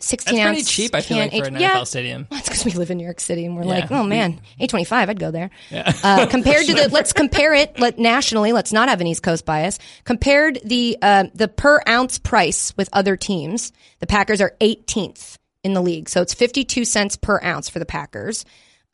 [0.00, 0.56] Sixteen That's ounce.
[0.56, 2.26] pretty cheap, I feel can, like, for an yeah, NFL stadium.
[2.30, 3.68] That's because we live in New York City and we're Yeah.
[3.68, 5.08] like, oh man, eight twenty five.
[5.10, 5.50] I'd go there.
[5.70, 7.78] Uh, compared to the, let's compare it.
[7.78, 9.78] Let nationally, let's not have an East Coast bias.
[10.04, 15.74] Compared the uh, the per ounce price with other teams, the Packers are 18th in
[15.74, 18.44] the league, so it's 52 cents per ounce for the Packers.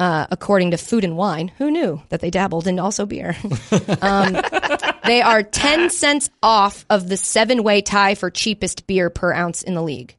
[0.00, 3.36] Uh, according to Food and Wine, who knew that they dabbled in also beer?
[4.02, 4.32] um,
[5.04, 9.62] they are 10 cents off of the seven way tie for cheapest beer per ounce
[9.62, 10.16] in the league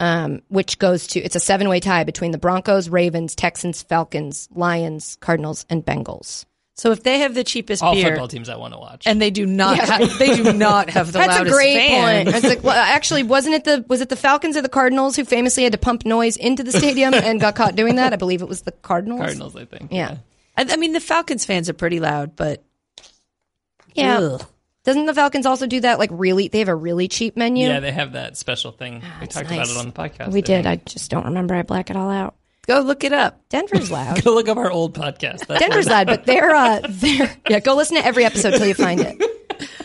[0.00, 4.48] um, which goes to it's a seven way tie between the Broncos, Ravens, Texans, Falcons,
[4.52, 6.44] Lions, Cardinals, and Bengals.
[6.76, 9.06] So if they have the cheapest beer, All beer football teams I want to watch.
[9.06, 12.24] and they do not have, they do not have the That's a great fans.
[12.24, 12.36] point.
[12.36, 15.24] It's like, well, actually, wasn't it the was it the Falcons or the Cardinals who
[15.24, 18.12] famously had to pump noise into the stadium and got caught doing that?
[18.12, 19.20] I believe it was the Cardinals.
[19.20, 19.92] Cardinals, I think.
[19.92, 20.16] Yeah.
[20.56, 22.64] I, I mean, the Falcons fans are pretty loud, but
[23.94, 24.18] Yeah.
[24.18, 24.46] Ugh.
[24.82, 25.98] Doesn't the Falcons also do that?
[25.98, 27.66] Like, really, they have a really cheap menu.
[27.66, 28.94] Yeah, they have that special thing.
[28.96, 29.54] we ah, talked nice.
[29.54, 29.92] about it on the
[30.24, 30.32] podcast.
[30.32, 30.66] we did.
[30.66, 31.54] I just don't remember.
[31.54, 32.34] I black it all out.
[32.66, 33.48] Go look it up.
[33.48, 34.22] Denver's loud.
[34.22, 35.46] Go look up our old podcast.
[35.46, 37.60] That's Denver's loud, but they're uh, they're yeah.
[37.60, 39.22] Go listen to every episode till you find it.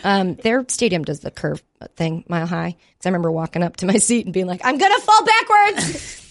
[0.03, 1.61] Um, their stadium does the curve
[1.95, 2.75] thing mile high.
[2.93, 6.25] Because I remember walking up to my seat and being like, "I'm gonna fall backwards."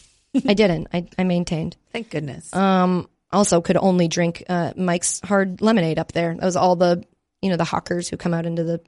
[0.47, 0.89] I didn't.
[0.93, 1.77] I, I maintained.
[1.93, 2.55] Thank goodness.
[2.55, 6.35] Um, also, could only drink uh, Mike's hard lemonade up there.
[6.35, 7.05] That was all the
[7.43, 8.81] you know the hawkers who come out into the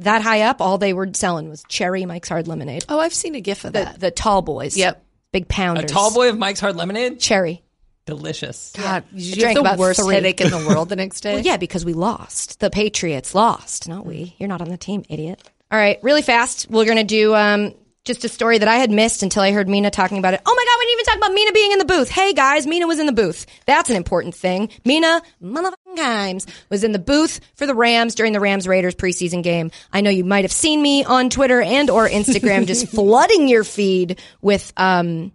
[0.00, 0.60] that high up.
[0.60, 2.84] All they were selling was cherry Mike's hard lemonade.
[2.88, 4.00] oh, I've seen a gif of The that.
[4.00, 4.76] the tall boys.
[4.76, 5.04] Yep.
[5.32, 7.20] Big a tall boy of Mike's Hard Lemonade.
[7.20, 7.62] cherry.
[8.06, 8.72] Delicious.
[8.74, 10.14] God, you drank have the about worst three.
[10.14, 11.34] headache in the world the next day.
[11.34, 12.58] Well, yeah, because we lost.
[12.60, 14.34] The Patriots lost, not we.
[14.38, 15.42] You're not on the team, idiot.
[15.70, 16.70] All right, really fast.
[16.70, 17.74] We're gonna do um,
[18.06, 20.40] just a story that I had missed until I heard Mina talking about it.
[20.46, 22.08] Oh my god, we didn't even talk about Mina being in the booth.
[22.08, 23.44] Hey guys, Mina was in the booth.
[23.66, 24.70] That's an important thing.
[24.86, 29.42] Mina, motherfucking times, was in the booth for the Rams during the Rams Raiders preseason
[29.42, 29.70] game.
[29.92, 33.64] I know you might have seen me on Twitter and or Instagram just flooding your
[33.64, 35.32] feed with um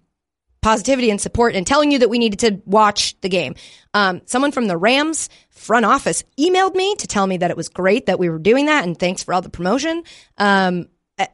[0.63, 3.53] positivity and support and telling you that we needed to watch the game.
[3.93, 7.69] Um, someone from the Rams front office emailed me to tell me that it was
[7.69, 10.03] great that we were doing that and thanks for all the promotion.
[10.37, 10.87] Um,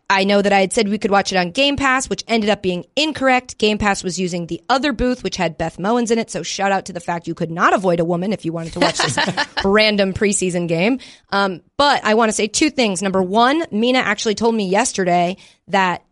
[0.09, 2.49] I- know that I had said we could watch it on Game Pass, which ended
[2.49, 3.57] up being incorrect.
[3.57, 6.29] Game Pass was using the other booth, which had Beth Mowins in it.
[6.29, 8.73] So shout out to the fact you could not avoid a woman if you wanted
[8.73, 9.17] to watch this
[9.63, 10.99] random preseason game.
[11.31, 13.01] Um, but I want to say two things.
[13.01, 15.37] Number one, Mina actually told me yesterday
[15.69, 16.03] that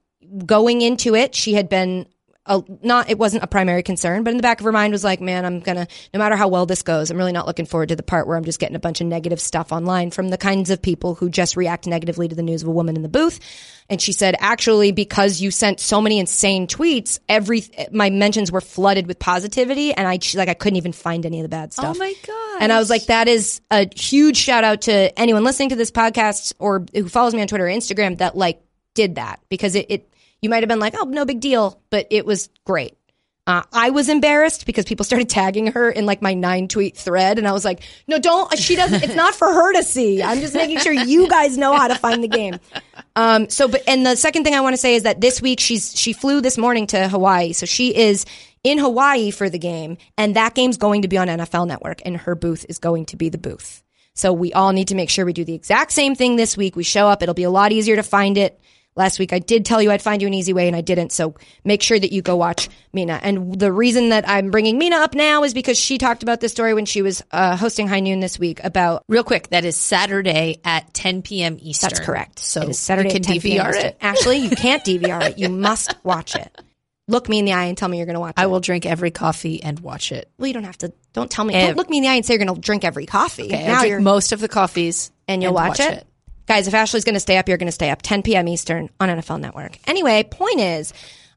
[0.45, 2.07] going into it, she had been
[2.47, 5.03] a, not it wasn't a primary concern, but in the back of her mind was
[5.03, 7.89] like, man, I'm gonna no matter how well this goes, I'm really not looking forward
[7.89, 10.37] to the part where I'm just getting a bunch of negative stuff online from the
[10.37, 13.09] kinds of people who just react negatively to the news of a woman in the
[13.09, 13.39] booth.
[13.89, 18.61] And she said, actually, because you sent so many insane tweets, every my mentions were
[18.61, 21.95] flooded with positivity, and I like I couldn't even find any of the bad stuff.
[21.95, 22.61] Oh my god.
[22.61, 25.91] And I was like, that is a huge shout out to anyone listening to this
[25.91, 28.61] podcast or who follows me on Twitter or Instagram that like
[28.93, 30.09] did that because it, it
[30.41, 32.97] you might have been like, oh, no big deal, but it was great.
[33.47, 37.39] Uh, I was embarrassed because people started tagging her in like my nine tweet thread,
[37.39, 38.55] and I was like, "No, don't.
[38.59, 39.03] She doesn't.
[39.03, 40.21] It's not for her to see.
[40.21, 42.59] I'm just making sure you guys know how to find the game."
[43.15, 45.61] Um, so, but and the second thing I want to say is that this week
[45.61, 48.25] she's she flew this morning to Hawaii, so she is
[48.65, 52.17] in Hawaii for the game, and that game's going to be on NFL Network, and
[52.17, 53.81] her booth is going to be the booth.
[54.13, 56.75] So we all need to make sure we do the exact same thing this week.
[56.75, 58.59] We show up; it'll be a lot easier to find it.
[58.97, 61.11] Last week I did tell you I'd find you an easy way and I didn't.
[61.11, 63.19] So make sure that you go watch Mina.
[63.21, 66.51] And the reason that I'm bringing Mina up now is because she talked about this
[66.51, 69.03] story when she was uh, hosting High Noon this week about.
[69.07, 71.57] Real quick, that is Saturday at 10 p.m.
[71.61, 71.89] Eastern.
[71.89, 72.39] That's correct.
[72.39, 73.65] So it is Saturday you at can 10 p.m.
[73.65, 73.85] DVR Eastern.
[73.85, 73.97] it.
[74.01, 75.37] Ashley, you can't DVR it.
[75.37, 76.49] You must watch it.
[77.09, 78.41] Look me in the eye and tell me you're going to watch it.
[78.41, 80.29] I will drink every coffee and watch it.
[80.37, 80.91] Well, you don't have to.
[81.13, 81.53] Don't tell me.
[81.53, 81.67] Eh.
[81.67, 83.45] don't look me in the eye and say you're going to drink every coffee.
[83.45, 86.06] Okay, now drink you're most of the coffees and you'll watch, it?
[86.47, 88.47] Guys, if Ashley's going to stay up, you're going to stay up 10 p.m.
[88.47, 89.77] Eastern on NFL Network.
[89.85, 90.93] Anyway, point is,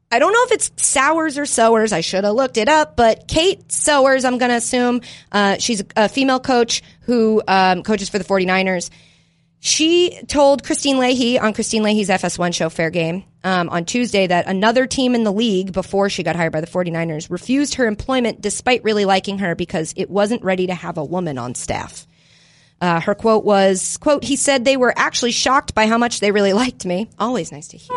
[0.09, 1.91] I don't know if it's Sowers or Sowers.
[1.91, 5.01] I should have looked it up, but Kate Sowers, I'm going to assume,
[5.31, 8.89] uh, she's a female coach who um, coaches for the 49ers.
[9.59, 14.47] She told Kristine Leahy on Kristine Leahy's FS1 show, Fair Game, um, on Tuesday that
[14.47, 18.41] another team in the league before she got hired by the 49ers refused her employment
[18.41, 22.07] despite really liking her because it wasn't ready to have a woman on staff.
[22.81, 26.31] Uh, her quote was, quote, he said they were actually shocked by how much they
[26.31, 27.07] really liked me.
[27.19, 27.95] Always nice to hear.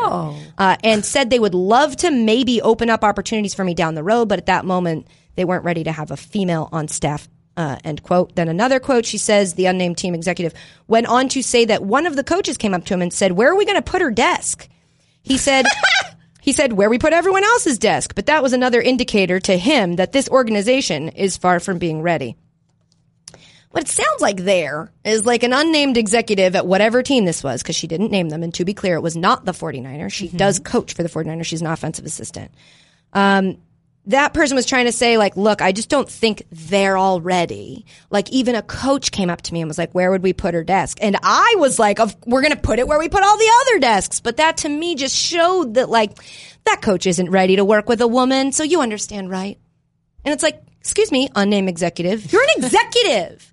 [0.58, 4.02] Uh, and said they would love to maybe open up opportunities for me down the
[4.02, 7.28] road, but at that moment, they weren't ready to have a female on staff.
[7.56, 8.34] Uh, end quote.
[8.34, 10.52] Then another quote, she says, the unnamed team executive
[10.88, 13.32] went on to say that one of the coaches came up to him and said,
[13.32, 14.68] where are we going to put her desk?
[15.22, 15.64] He said,
[16.42, 18.14] he said, where we put everyone else's desk.
[18.16, 22.36] But that was another indicator to him that this organization is far from being ready.
[23.74, 27.60] What it sounds like there is like an unnamed executive at whatever team this was,
[27.60, 28.44] because she didn't name them.
[28.44, 30.12] And to be clear, it was not the 49ers.
[30.12, 31.44] She does coach for the 49ers.
[31.44, 32.52] She's an offensive assistant.
[33.14, 33.58] Um,
[34.06, 37.84] that person was trying to say, like, look, I just don't think they're all ready.
[38.10, 40.54] Like, even a coach came up to me and was like, where would we put
[40.54, 40.98] her desk?
[41.00, 43.80] And I was like, we're going to put it where we put all the other
[43.80, 44.20] desks.
[44.20, 46.16] But that to me just showed that, like,
[46.64, 48.52] that coach isn't ready to work with a woman.
[48.52, 49.58] So you understand, right?
[50.24, 52.32] And it's like, excuse me, unnamed executive.
[52.32, 53.50] You're an executive.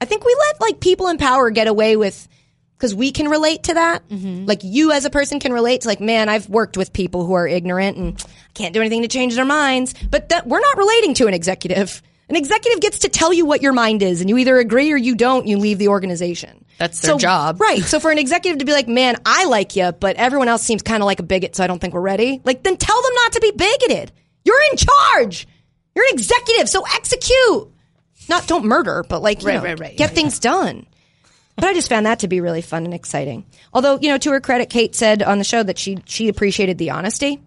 [0.00, 2.28] I think we let like people in power get away with
[2.76, 4.08] because we can relate to that.
[4.08, 4.46] Mm-hmm.
[4.46, 7.34] Like you as a person can relate to like, man, I've worked with people who
[7.34, 8.24] are ignorant and
[8.54, 9.94] can't do anything to change their minds.
[10.10, 12.02] But that we're not relating to an executive.
[12.30, 14.96] An executive gets to tell you what your mind is, and you either agree or
[14.96, 15.48] you don't.
[15.48, 16.64] You leave the organization.
[16.78, 17.60] That's their job.
[17.60, 17.82] right?
[17.82, 20.80] So for an executive to be like, "Man, I like you, but everyone else seems
[20.80, 23.12] kind of like a bigot, so I don't think we're ready." Like, then tell them
[23.16, 24.12] not to be bigoted.
[24.44, 25.48] You're in charge.
[25.96, 27.72] You're an executive, so execute.
[28.30, 29.96] Not don't murder, but like you Right, know, right, right.
[29.96, 30.86] get Yeah, things done.
[31.56, 33.44] But I just found that to be really fun and exciting.
[33.74, 36.78] Although, you know, to her credit, Kate said on the show that she she appreciated
[36.78, 37.42] the honesty.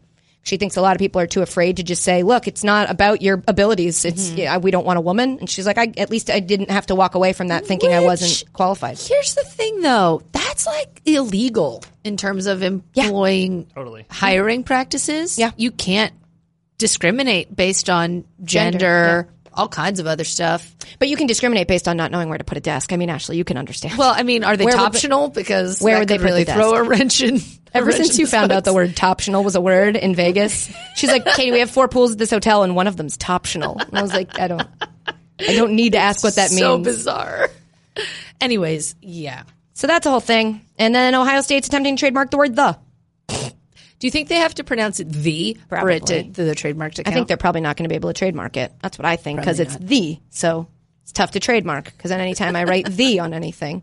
[0.46, 2.92] She thinks a lot of people are too afraid to just say, "Look, it's not
[2.92, 4.04] about your abilities.
[4.04, 4.38] It's Mm-hmm.
[4.38, 6.86] yeah, we don't want a woman." And she's like, "I at least I didn't have
[6.88, 10.22] to walk away from that thinking I wasn't qualified." Here's the thing, though.
[10.34, 14.06] That's like illegal in terms of employing Totally.
[14.12, 15.40] hiring practices.
[15.40, 15.52] Yeah.
[15.56, 16.14] You can't
[16.78, 20.76] discriminate based on gender, Gender, all kinds of other stuff.
[21.00, 22.94] But you can discriminate based on not knowing where to put a desk.
[22.94, 23.98] I mean, Ashley, you can understand.
[23.98, 25.30] Well, I mean, are they Where optional?
[25.30, 27.40] Because where would they put the throw a wrench in?
[27.74, 30.72] Ever wrench since in you found out the word toptional was a word in Vegas,
[30.96, 33.82] she's like, Katie, we have four pools at this hotel and one of them's toptional.
[33.88, 34.68] And I was like, I don't,
[35.40, 36.60] I don't need to ask what that means.
[36.60, 37.50] so bizarre.
[38.40, 39.44] Anyways, yeah.
[39.74, 40.62] So that's the whole thing.
[40.78, 42.78] And then Ohio State's attempting to trademark the word the.
[44.04, 47.08] Do you think they have to pronounce it the for it to the, trademark to
[47.08, 48.74] I think they're probably not going to be able to trademark it.
[48.82, 50.20] That's what I think because it's the.
[50.30, 50.68] So
[51.04, 53.82] it's tough to trademark because then anytime I write the on anything.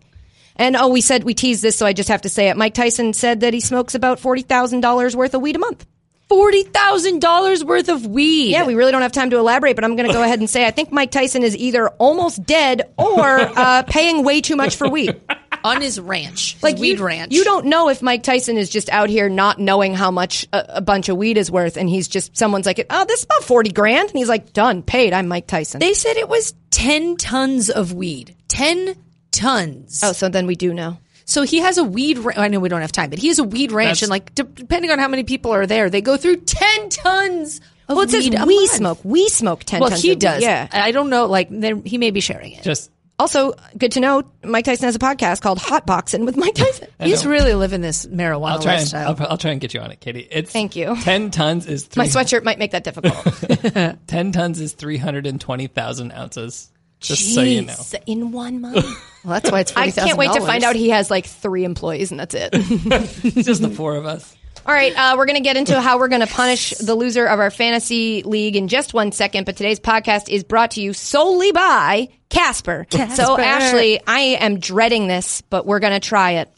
[0.56, 2.58] And oh, we said we teased this, so I just have to say it.
[2.58, 5.86] Mike Tyson said that he smokes about forty thousand dollars worth of weed a month.
[6.28, 8.50] forty thousand dollars worth of weed.
[8.50, 10.50] Yeah, we really don't have time to elaborate, but I'm going to go ahead and
[10.50, 14.76] say I think Mike Tyson is either almost dead or uh, paying way too much
[14.76, 15.18] for weed.
[15.64, 17.32] On his ranch, Like like weed you, ranch.
[17.32, 20.76] You don't know if Mike Tyson is just out here not knowing how much a,
[20.76, 23.44] a bunch of weed is worth, and he's just someone's like, "Oh, this is about
[23.44, 25.12] forty grand," and he's like, "Done, paid.
[25.12, 28.34] I'm Mike Tyson." They said it was ten tons of weed.
[28.48, 28.96] Ten
[29.30, 30.00] tons.
[30.04, 30.98] oh, so then we do know.
[31.24, 32.18] So he has a weed.
[32.18, 34.10] Ra- I know we don't have time, but he has a weed ranch, That's- and
[34.10, 37.60] like de- depending on how many people are there, they go through ten tons.
[37.88, 38.70] Of Well, it says weed a we month.
[38.70, 38.98] smoke.
[39.04, 39.80] We smoke ten.
[39.80, 40.20] Well, tons he of weed.
[40.20, 40.42] does.
[40.42, 40.68] Yeah.
[40.72, 41.26] I don't know.
[41.26, 41.50] Like
[41.84, 42.62] he may be sharing it.
[42.62, 42.90] Just
[43.20, 44.22] Also, good to know.
[44.42, 46.88] Mike Tyson has a podcast called Hot Boxing with Mike Tyson.
[47.00, 49.08] He's really living this marijuana I'll try and lifestyle.
[49.20, 50.26] I'll, I'll try and get you on it, Katie.
[50.30, 50.96] It's Thank you.
[51.02, 53.98] Ten tons is three, My sweatshirt might make that difficult.
[54.06, 56.70] ten tons is three hundred and twenty thousand ounces.
[57.00, 57.74] Just so you know.
[57.74, 58.84] Jeez, in one month.
[59.24, 59.76] well, that's why it's.
[59.76, 60.04] I $40,000.
[60.04, 62.50] can't wait to find out he has like three employees and that's it.
[62.54, 64.34] It's just the four of us.
[64.66, 67.26] All right, uh, we're going to get into how we're going to punish the loser
[67.26, 69.44] of our fantasy league in just one second.
[69.46, 72.86] But today's podcast is brought to you solely by Casper.
[73.16, 76.50] So, Ashley, I am dreading this, but we're going to try it.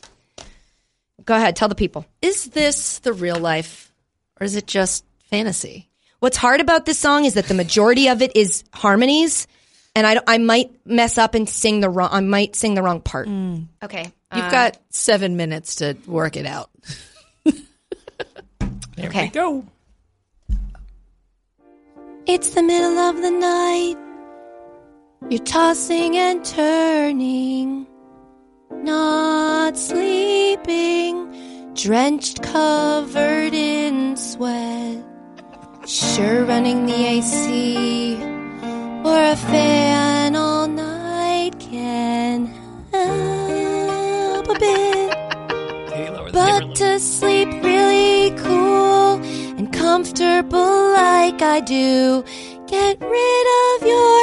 [1.24, 2.04] Go ahead, tell the people.
[2.20, 3.92] Is this the real life
[4.40, 5.88] or is it just fantasy?
[6.18, 9.46] What's hard about this song is that the majority of it is harmonies,
[9.94, 12.10] and I, I might mess up and sing the wrong.
[12.12, 13.28] I might sing the wrong part.
[13.82, 14.02] Okay,
[14.34, 16.70] You've got seven minutes to work it out.
[19.02, 19.24] There Okay.
[19.24, 19.64] we go.
[22.26, 23.96] It's the middle of the night.
[25.28, 27.86] You're tossing and turning,
[28.70, 31.14] not sleeping,
[31.74, 35.04] drenched, covered in sweat.
[35.84, 38.16] Sure, running the AC
[39.04, 42.46] or a fan all night can
[42.92, 45.12] help a bit.
[45.88, 47.91] Okay, lower the But to sleep really
[49.92, 52.24] comfortable like I do,
[52.66, 54.20] get rid of your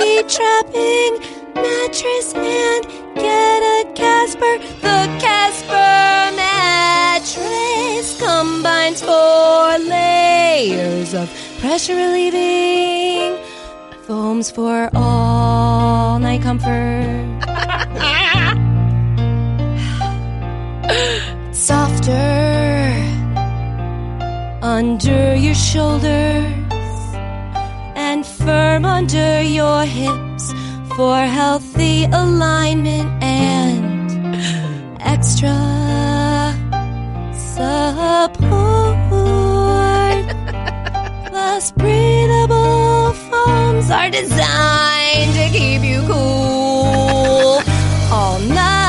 [0.00, 1.12] heat trapping
[1.54, 2.82] mattress and
[3.24, 4.54] get a Casper.
[4.86, 5.92] The Casper
[6.40, 11.28] mattress combines four layers of
[11.60, 13.36] pressure relieving
[14.06, 17.26] foams for all night comfort.
[21.52, 22.59] softer
[24.62, 26.52] under your shoulders
[27.96, 30.52] and firm under your hips
[30.96, 34.36] for healthy alignment and
[35.00, 35.56] extra
[37.32, 38.30] support.
[41.26, 47.62] Plus, breathable foams are designed to keep you cool
[48.12, 48.79] all night.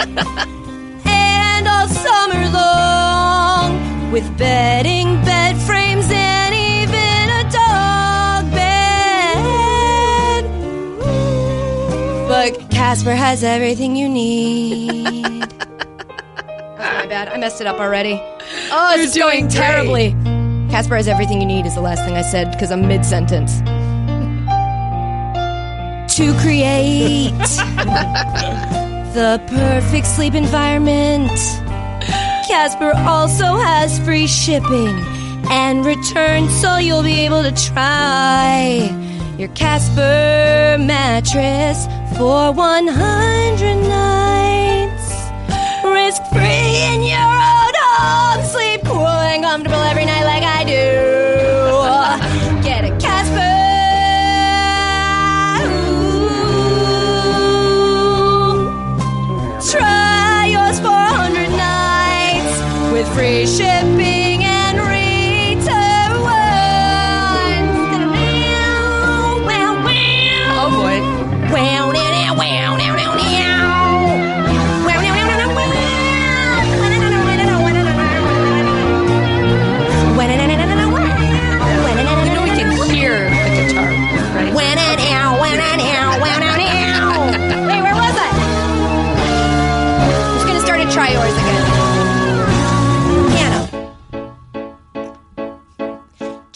[1.06, 10.44] and all summer long with bedding, bed frames, and even a dog bed.
[12.28, 15.40] But Casper has everything you need.
[15.50, 15.58] That's
[16.78, 17.28] my bad.
[17.28, 18.20] I messed it up already.
[18.72, 19.60] Oh, it's You're going doing great.
[19.60, 20.16] terribly.
[20.70, 23.60] Casper has everything you need is the last thing I said because I'm mid sentence.
[26.16, 27.30] to create
[29.14, 31.30] the perfect sleep environment.
[32.46, 34.94] Casper also has free shipping
[35.50, 38.88] and returns, so you'll be able to try
[39.36, 41.86] your Casper mattress
[42.16, 45.06] for 100 nights.
[45.84, 48.44] Risk free in your own home.
[48.44, 50.19] Sleep cool and comfortable every night,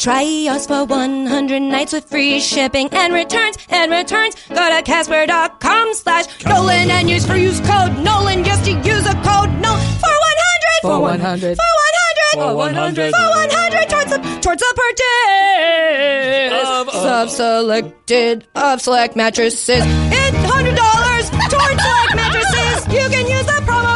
[0.04, 4.34] Try yours for 100 nights with free shipping and returns and returns.
[4.50, 9.14] Go to Casper.com slash Nolan and use for use code Nolan just to use a
[9.24, 9.72] code No
[10.04, 11.56] for 100 For 100.
[11.56, 13.12] for 100 For 100.
[13.14, 19.82] for 100 towards the towards the purchase Of- of- selected of select mattresses.
[19.86, 22.86] It's hundred dollars towards select mattresses.
[22.92, 23.93] You can use the promo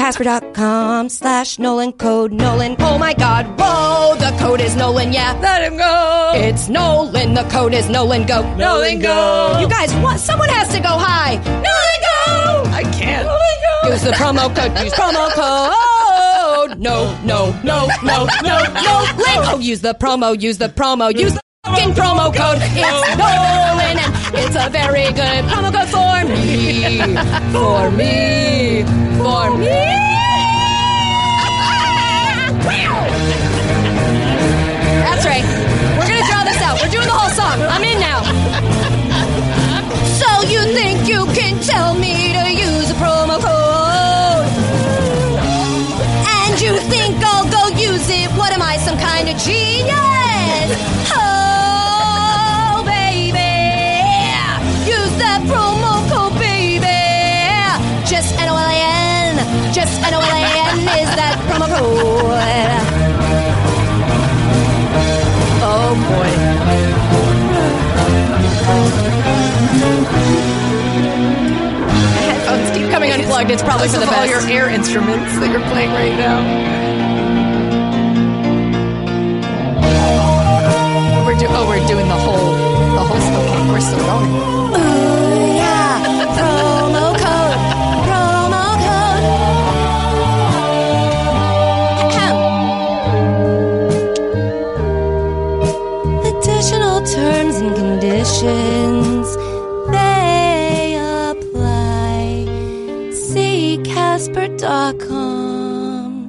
[0.00, 2.74] Casper.com slash Nolan code Nolan.
[2.78, 5.38] Oh my god, whoa, the code is Nolan, yeah.
[5.42, 6.32] Let him go.
[6.34, 8.40] It's Nolan, the code is Nolan go.
[8.56, 9.58] Nolan go.
[9.60, 10.18] You guys, what?
[10.18, 11.34] Someone has to go high.
[11.44, 12.70] Nolan go!
[12.72, 13.26] I can't.
[13.26, 13.40] Nolan,
[13.82, 13.90] go.
[13.90, 14.72] Use the promo code.
[14.82, 16.78] Use promo code.
[16.78, 19.06] No, no, no, no, no, no.
[19.18, 19.44] Link.
[19.52, 20.40] Oh, use the promo.
[20.40, 21.14] Use the promo.
[21.14, 22.56] Use the fucking promo code.
[22.62, 26.82] It's Nolan, and it's a very good promo for me.
[27.52, 28.84] For me.
[29.18, 29.90] For me.
[35.04, 35.44] That's right.
[35.98, 36.80] We're gonna draw this out.
[36.80, 37.60] We're doing the whole song.
[37.62, 38.22] I'm in now.
[40.20, 42.79] So you think you can tell me to use
[73.40, 73.50] unplugged.
[73.50, 76.40] It's probably for the of all your air instruments that you're playing right now.
[81.26, 83.68] We're do- oh, we're doing the whole the whole stuff.
[83.68, 84.59] We're still going.
[104.60, 106.28] Casper.com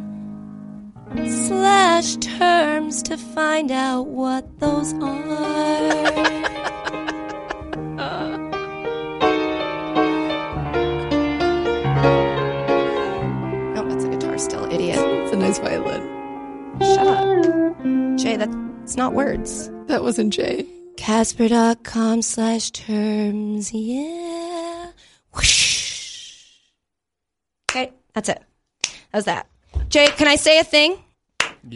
[1.27, 4.99] slash terms to find out what those are.
[4.99, 5.03] No,
[13.75, 14.97] oh, that's a guitar still, idiot.
[14.97, 16.07] It's a nice violin.
[16.79, 18.17] Shut up.
[18.17, 19.69] Jay, that's not words.
[19.87, 20.65] That wasn't Jay.
[20.95, 24.91] Casper.com slash terms, yeah.
[25.35, 25.81] Whoosh.
[27.69, 28.41] Okay, that's it.
[29.13, 29.47] How's that?
[29.89, 30.97] Jay, can I say a thing?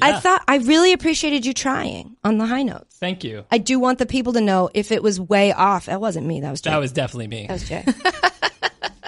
[0.02, 2.98] I thought I really appreciated you trying on the high notes.
[2.98, 3.46] Thank you.
[3.52, 5.86] I do want the people to know if it was way off.
[5.86, 6.42] That wasn't me.
[6.42, 6.72] That was Jay.
[6.72, 7.46] That was definitely me.
[7.48, 7.86] That was Jay.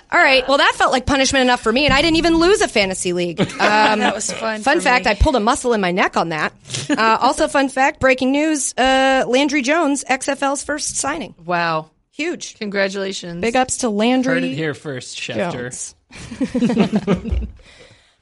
[0.09, 0.47] All right.
[0.47, 3.13] Well, that felt like punishment enough for me, and I didn't even lose a fantasy
[3.13, 3.39] league.
[3.57, 4.61] Um, that was fun.
[4.61, 5.11] Fun for fact: me.
[5.11, 6.53] I pulled a muscle in my neck on that.
[6.89, 11.35] Uh, also, fun fact: breaking news: uh, Landry Jones, XFL's first signing.
[11.45, 11.89] wow.
[12.11, 12.55] Huge.
[12.57, 13.41] Congratulations.
[13.41, 15.51] Big ups to Landry Heard it here first, Schefter.
[15.51, 15.95] Jones.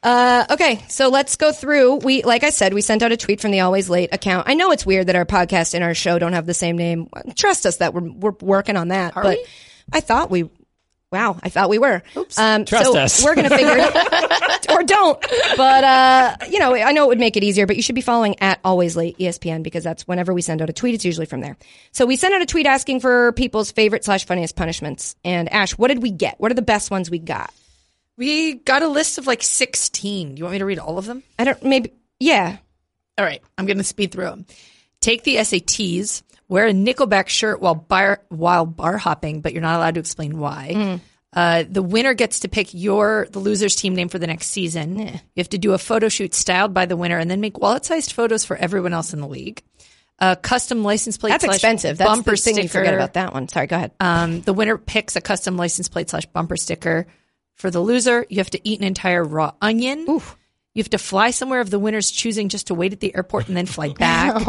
[0.04, 1.98] uh, okay, so let's go through.
[1.98, 4.48] We, like I said, we sent out a tweet from the Always Late account.
[4.50, 7.10] I know it's weird that our podcast and our show don't have the same name.
[7.36, 9.14] Trust us that we're we're working on that.
[9.14, 9.46] but we?
[9.94, 10.50] I thought we.
[11.12, 12.02] Wow, I thought we were.
[12.38, 13.24] Um, Trust so us.
[13.24, 13.96] We're gonna figure it
[14.70, 15.20] or don't.
[15.56, 17.66] But uh, you know, I know it would make it easier.
[17.66, 20.70] But you should be following at Always Late ESPN because that's whenever we send out
[20.70, 21.58] a tweet, it's usually from there.
[21.92, 25.16] So we sent out a tweet asking for people's favorite slash funniest punishments.
[25.24, 26.40] And Ash, what did we get?
[26.40, 27.54] What are the best ones we got?
[28.18, 30.36] We got a list of like 16.
[30.36, 31.24] Do you want me to read all of them?
[31.38, 32.58] I don't maybe yeah.
[33.18, 34.46] All right, I'm going to speed through them.
[35.00, 36.24] Take the SATs.
[36.48, 40.38] Wear a Nickelback shirt while bar while bar hopping, but you're not allowed to explain
[40.38, 41.00] why.
[41.34, 44.98] Uh, the winner gets to pick your the loser's team name for the next season.
[45.00, 48.12] You have to do a photo shoot styled by the winner, and then make wallet-sized
[48.14, 49.64] photos for everyone else in the league.
[50.18, 51.32] Uh, custom license plate.
[51.32, 51.98] That's slash expensive.
[51.98, 52.64] That's bumper the thing sticker.
[52.64, 53.50] you forget about that one.
[53.50, 53.92] Sorry, go ahead.
[54.00, 57.06] Um, the winner picks a custom license plate slash bumper sticker.
[57.56, 60.06] For the loser, you have to eat an entire raw onion.
[60.08, 63.48] You have to fly somewhere of the winner's choosing just to wait at the airport
[63.48, 64.44] and then fly back.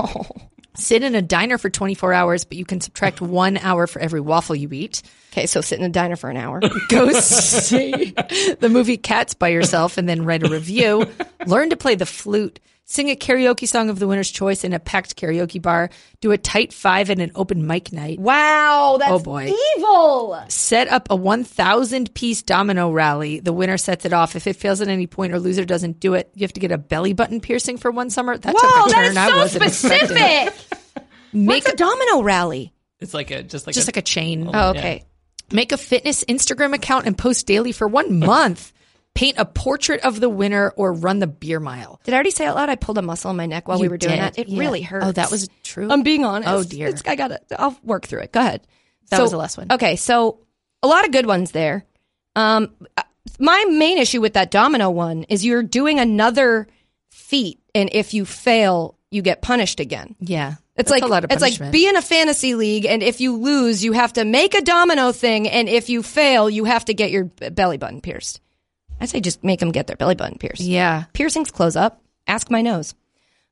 [0.74, 4.20] Sit in a diner for 24 hours, but you can subtract one hour for every
[4.20, 5.02] waffle you eat.
[5.32, 6.60] Okay, so sit in a diner for an hour.
[6.88, 8.12] Go see
[8.60, 11.06] the movie Cats by yourself and then write a review.
[11.46, 12.60] Learn to play the flute.
[12.88, 15.90] Sing a karaoke song of the winner's choice in a packed karaoke bar.
[16.20, 18.20] Do a tight five at an open mic night.
[18.20, 19.52] wow, that's Oh, boy.
[19.76, 20.40] evil.
[20.46, 23.40] set up a 1,000 piece domino rally.
[23.40, 24.36] The winner sets it off.
[24.36, 26.70] If it fails at any point or loser doesn't do it, you have to get
[26.70, 28.38] a belly button piercing for one summer.
[28.38, 30.54] That Whoa, took a that turn is I so wasn't specific.
[31.32, 32.72] Make What's a domino rally?
[33.00, 34.46] It's like a just like just a, like a chain.
[34.46, 35.04] Oh, oh okay.
[35.50, 38.72] Make a fitness Instagram account and post daily for one month.
[39.16, 42.00] Paint a portrait of the winner or run the beer mile.
[42.04, 42.68] Did I already say out loud?
[42.68, 44.38] I pulled a muscle in my neck while we You were doing that.
[44.38, 44.60] It yeah.
[44.60, 45.06] really hurts.
[45.06, 45.88] Oh, that was true?
[45.90, 46.48] I'm being honest.
[46.50, 46.88] Oh, dear.
[46.88, 47.44] It's, I got it.
[47.58, 48.32] I'll work through it.
[48.32, 48.66] Go ahead.
[49.10, 49.72] That So- was the last one.
[49.72, 50.40] Okay, so
[50.82, 51.84] a lot of good ones there.
[52.36, 52.74] Um,
[53.38, 56.66] my main issue with that domino one is you're doing another
[57.10, 60.14] feat, and if you fail, you get punished again.
[60.20, 60.56] Yeah.
[60.76, 63.22] It's That's like a lot of it's like be in a fantasy league, and if
[63.22, 66.84] you lose, you have to make a domino thing, and if you fail, you have
[66.84, 68.42] to get your belly button pierced.
[69.00, 70.60] I say just make them get their belly button pierced.
[70.62, 71.04] yeah.
[71.12, 72.02] Piercings close up.
[72.26, 72.94] Ask my nose.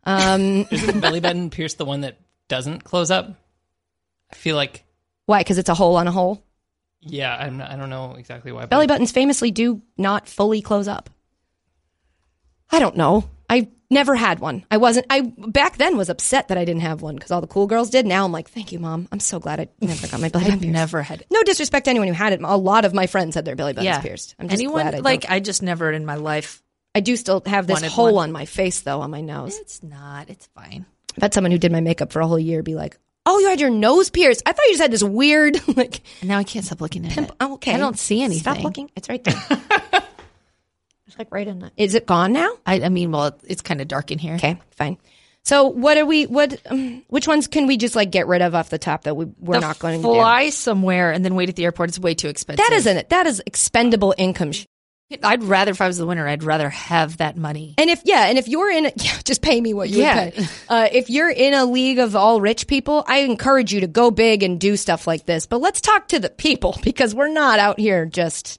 [0.04, 2.18] Um, Isn't the belly button pierce the one that
[2.48, 3.30] doesn't close up?
[4.32, 4.84] I feel like
[5.26, 5.40] why?
[5.40, 6.42] Because it's a hole on a hole.
[7.00, 8.62] yeah, I'm not, I don't know exactly why.
[8.62, 11.08] but- Belly buttons famously do not fully close up.
[12.70, 13.28] I don't know.
[13.54, 14.64] I never had one.
[14.70, 15.06] I wasn't.
[15.10, 17.88] I back then was upset that I didn't have one because all the cool girls
[17.90, 18.04] did.
[18.06, 19.06] Now I'm like, thank you, mom.
[19.12, 20.72] I'm so glad I never got my belly button pierced.
[20.72, 21.28] Never had it.
[21.30, 22.40] No disrespect to anyone who had it.
[22.42, 24.00] A lot of my friends had their belly buttons Yeah.
[24.00, 24.34] pierced.
[24.38, 25.30] I'm just Anyone glad I like don't.
[25.32, 26.62] I just never in my life.
[26.96, 28.30] I do still have this hole one.
[28.30, 29.56] on my face though, on my nose.
[29.58, 30.28] It's not.
[30.30, 30.86] It's fine.
[31.16, 33.48] I've had someone who did my makeup for a whole year be like, "Oh, you
[33.48, 34.42] had your nose pierced.
[34.46, 37.16] I thought you just had this weird like." And now I can't stop looking at
[37.16, 37.30] it.
[37.40, 38.40] Oh, okay, I don't see anything.
[38.42, 38.90] Stop looking.
[38.96, 39.34] It's right there.
[41.14, 41.60] it's like right in.
[41.60, 42.50] The, is it gone now?
[42.66, 44.34] I, I mean, well, it's kind of dark in here.
[44.34, 44.98] Okay, fine.
[45.44, 46.24] So what are we?
[46.26, 46.58] What?
[46.66, 49.26] Um, which ones can we just like get rid of off the top that we
[49.38, 50.14] we're The not going to do?
[50.14, 52.64] fly somewhere and then wait at the airport It's way too expensive.
[52.66, 53.08] That isn't it.
[53.10, 54.52] That is expendable income.
[55.22, 57.74] I'd rather if I was the winner, I'd rather have that money.
[57.76, 60.24] And if yeah, and if you're in, yeah, just pay me what you Yeah.
[60.24, 60.46] would pay.
[60.68, 64.10] Uh, if you're in a league of all rich people, I encourage you to go
[64.10, 65.46] big and do stuff like this.
[65.46, 68.58] But let's talk to the people because we're not out here just,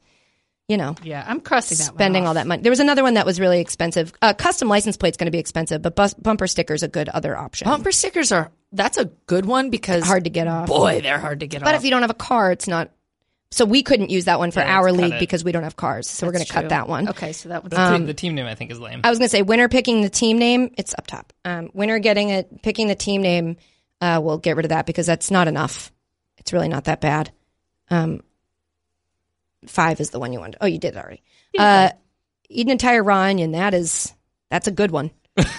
[0.67, 2.63] you know, Yeah, I'm crossing that spending one all that money.
[2.63, 4.11] There was another one that was really expensive.
[4.21, 7.37] Uh, custom license plate's going to be expensive, but bus- bumper sticker's a good other
[7.37, 7.65] option.
[7.65, 10.67] Bumper stickers are that's a good one because hard to get off.
[10.67, 11.73] boy, they're hard to get But off.
[11.73, 12.89] But if you don't have a car, it's not.
[13.51, 15.19] So we couldn't use that one for Yeah, our let's cut league it.
[15.19, 16.09] because we don't have cars.
[16.09, 17.07] So we're going to cut that one.
[17.09, 19.01] Okay, so that one's The, Um, team, the team name I think is lame.
[19.03, 20.73] I was going to say winner picking the team name.
[20.77, 21.31] It's up top.
[21.45, 23.55] Um, winner getting it, picking the team name.
[24.01, 25.91] Uh, we'll get rid of that because that's not enough.
[26.37, 27.31] It's really not that bad.
[27.89, 28.21] Um,
[29.69, 30.57] five is the one you wanted.
[30.61, 31.21] Oh, you did it already.
[31.57, 31.89] Uh,
[32.49, 33.51] eat an entire raw onion.
[33.53, 34.13] That is
[34.49, 35.11] that's a good one.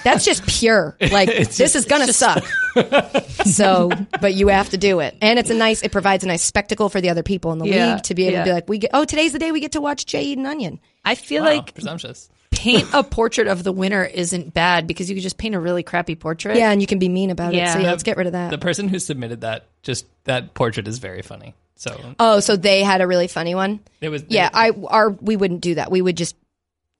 [0.04, 0.96] That's just pure.
[1.10, 2.44] Like this is gonna suck.
[3.44, 5.82] so, but you have to do it, and it's a nice.
[5.82, 8.24] It provides a nice spectacle for the other people in the Yeah, league to be
[8.24, 8.44] able yeah.
[8.44, 8.90] to be like, we get.
[8.94, 10.80] Oh, today's the day we get to watch Jay eat an onion.
[11.04, 12.28] I feel Wow, like presumptuous.
[12.50, 15.82] paint a portrait of the winner isn't bad because you could just paint a really
[15.82, 16.56] crappy portrait.
[16.56, 17.58] Yeah, and you can be mean about it.
[17.58, 17.72] Yeah.
[17.72, 18.50] So yeah, The- let's get rid of that.
[18.50, 21.54] The person who submitted that just that portrait is very funny.
[21.76, 23.80] So Oh, so they had a really funny one.
[24.00, 25.90] it was Yeah, I our we wouldn't do that.
[25.90, 26.34] We would just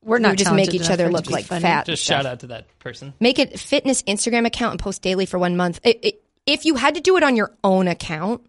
[0.05, 1.63] we're we not would just make each other for it to look like funny.
[1.63, 1.87] fat.
[1.87, 2.19] just stuff.
[2.19, 3.13] shout out to that person.
[3.19, 5.81] Make it fitness Instagram account and post daily for one month.
[5.83, 8.47] It, it, if you had to do it on your own account,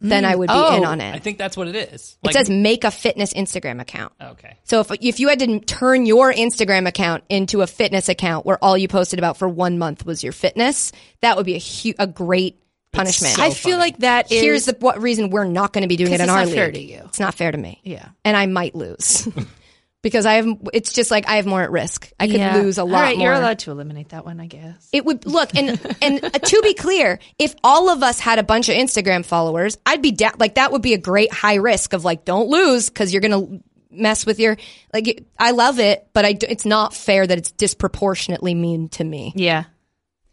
[0.00, 0.38] then I mm.
[0.38, 1.14] would be Oh, in on it.
[1.14, 2.16] I think that's what it is.
[2.24, 4.14] It says make a fitness Instagram account.
[4.22, 4.56] okay.
[4.64, 8.56] So if if you had to turn your Instagram account into a fitness account where
[8.64, 11.94] all you posted about for one month was your fitness, that would be a hu-
[11.98, 12.58] a great
[12.92, 13.34] punishment.
[13.36, 15.96] so I feel like that is Here's the what reason we're not going to be
[15.96, 17.02] doing it in it's our not fair to you.
[17.06, 17.80] It's not fair to me.
[17.84, 18.08] yeah.
[18.24, 19.28] and I might lose
[20.02, 20.46] because I have.
[20.72, 22.10] It's just like I have more at risk.
[22.18, 22.56] I could Yeah.
[22.56, 23.26] lose a lot All right, more.
[23.26, 24.88] You're allowed to eliminate that one, I guess.
[24.92, 28.42] It would look and and uh, to be clear, if all of us had a
[28.42, 31.92] bunch of Instagram followers, I'd be da- like that would be a great high risk
[31.92, 33.60] of like don't lose because you're gonna
[33.90, 34.56] mess with your
[34.94, 35.24] like.
[35.38, 39.32] I love it, but I d- it's not fair that it's disproportionately mean to me.
[39.36, 39.64] Yeah,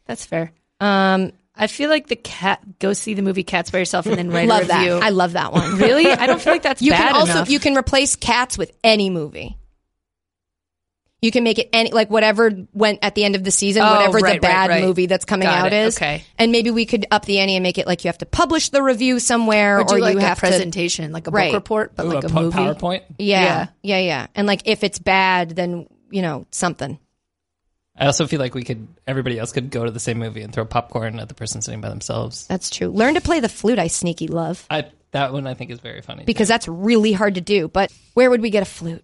[0.05, 0.53] that's fair.
[0.79, 4.29] Um, I feel like the cat go see the movie Cats by yourself and then
[4.29, 4.79] write a love that.
[4.79, 4.93] review.
[5.01, 5.77] I love that one.
[5.77, 7.49] really, I don't feel like that's You bad can also enough.
[7.49, 9.57] you can replace cats with any movie.
[11.19, 13.91] You can make it any like whatever went at the end of the season, Oh,
[13.95, 14.83] whatever right, the bad right.
[14.83, 15.87] movie that's coming Got out it.
[15.87, 15.97] is.
[15.97, 16.23] Okay.
[16.37, 18.69] And maybe we could up the ante and make it like you have to publish
[18.69, 20.41] the review somewhere, or do or like you a have to.
[20.41, 21.47] presentation, like a Right.
[21.51, 22.57] book report, but Ooh, like a, a po- movie.
[22.57, 23.01] PowerPoint.
[23.17, 23.67] Yeah, Yeah.
[23.81, 26.99] yeah, yeah, And like if it's bad, then you know something.
[27.97, 30.53] I also feel like we could everybody else could go to the same movie and
[30.53, 32.45] throw popcorn at the person sitting by themselves.
[32.47, 32.89] That's true.
[32.89, 33.79] Learn to play the flute.
[33.79, 36.23] I sneaky love I that one I think is very funny.
[36.25, 37.67] because that's really hard to do.
[37.67, 39.03] But where would we get a flute?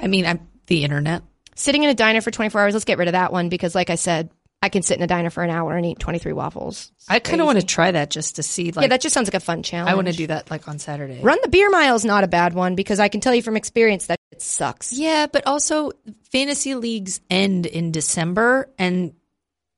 [0.00, 1.22] I mean, I'm the internet.
[1.56, 2.74] Sitting in a diner for 24 hours.
[2.74, 4.30] Let's get rid of that one because, like I said,
[4.62, 6.92] I can sit in a diner for an hour and eat 23 waffles.
[7.08, 8.72] I kind of want to try that just to see.
[8.72, 9.90] Like, yeah, that just sounds like a fun challenge.
[9.90, 11.20] I want to do that like on Saturday.
[11.22, 13.56] Run the beer mile is not a bad one because I can tell you from
[13.56, 14.92] experience that it sucks.
[14.92, 15.92] Yeah, but also
[16.30, 19.14] fantasy leagues end in December, and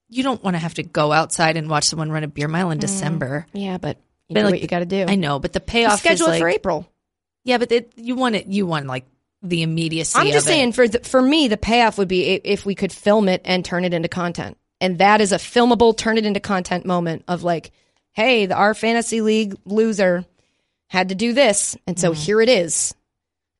[0.08, 2.70] you don't want to have to go outside and watch someone run a beer mile
[2.72, 2.82] in mm.
[2.82, 3.46] December.
[3.52, 3.98] Yeah, but
[4.28, 5.04] you But, like, what you got to do.
[5.06, 6.90] I know, but the payoff Schedule like, for April.
[7.44, 8.46] yeah, but it, you want it.
[8.46, 9.06] You want like
[9.42, 10.18] the immediacy.
[10.18, 10.54] I'm just of it.
[10.54, 13.64] saying for the, for me, the payoff would be if we could film it and
[13.64, 17.44] turn it into content, and that is a filmable, turn it into content moment of
[17.44, 17.70] like,
[18.12, 20.26] hey, the, our fantasy league loser
[20.88, 22.92] had to do this, and so here it is.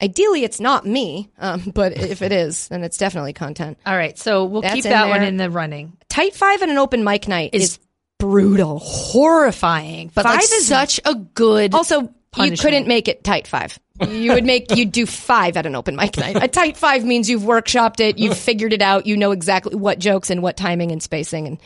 [0.02, 3.78] Ideally, it's not me, um, but if it is, then it's definitely content.
[3.86, 5.96] All right, so we'll That's keep that one in the running.
[6.08, 7.78] Tight five and an open mic night is, Is
[8.18, 8.80] brutal.
[8.80, 11.72] Horrifying, but Five like is- such a good.
[11.72, 13.78] Also, you couldn't make it tight five.
[14.08, 16.42] You would make you do five at an open mic night.
[16.42, 19.98] A tight five means you've workshopped it, you've figured it out, you know exactly what
[19.98, 21.58] jokes and what timing and spacing and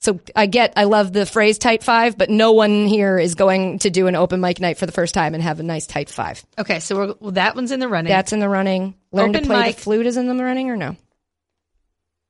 [0.00, 3.80] so I get I love the phrase tight five, but no one here is going
[3.80, 6.08] to do an open mic night for the first time and have a nice tight
[6.08, 6.44] five.
[6.56, 8.08] okay, so we're, well, that one's in the running.
[8.10, 8.94] That's in the running.
[9.10, 9.76] Learn to Open play mic.
[9.76, 10.94] the flute is in the running or no?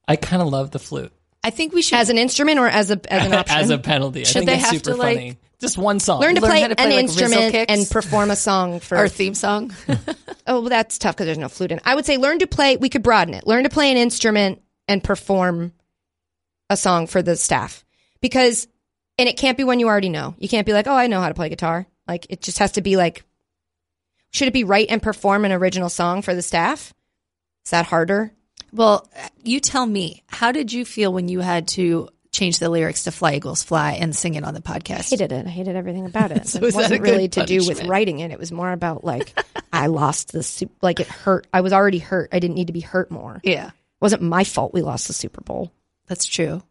[0.06, 1.12] I kind of love the flute
[1.44, 3.56] I think we should As an instrument or as a as an option?
[3.58, 4.20] as a penalty.
[4.20, 5.38] I Should think they it's have super to, like- funny.
[5.60, 6.20] Just one song.
[6.20, 7.72] Learn to learn play, how to play, an like, instrument kicks?
[7.72, 9.72] and perform a song for our theme song.
[10.50, 11.80] Oh, well, that's tough because there's no flute in.
[11.84, 12.78] I would say learn to play.
[12.78, 13.46] We could broaden it.
[13.46, 15.74] Learn to play an instrument and perform
[16.70, 17.84] a song for the staff
[18.22, 18.66] because,
[19.18, 20.34] and it can't be one you already know.
[20.38, 21.86] You can't be like, oh, I know how to play guitar.
[22.06, 23.24] Like it just has to be like,
[24.30, 26.94] should it be write and perform an original song for the staff?
[27.66, 28.32] Is that harder?
[28.72, 29.08] well,
[29.42, 32.08] you tell me, how did you feel when you had to
[32.38, 35.12] change the lyrics to "Fly Eagles Fly" and sing it on the podcast?
[35.12, 35.46] I hated it.
[35.46, 36.46] I hated everything about it.
[36.46, 38.30] So it is that a wasn't good really to do with writing it.
[38.30, 39.38] It was more about like
[39.72, 40.70] I lost the soup.
[40.80, 41.46] Like it hurt.
[41.52, 42.30] I was already hurt.
[42.32, 43.40] I didn't need to be hurt more.
[43.44, 43.50] Yeah.
[43.50, 43.70] It Yeah,
[44.00, 45.72] wasn't my fault we lost the Super Bowl.
[46.06, 46.62] that's true.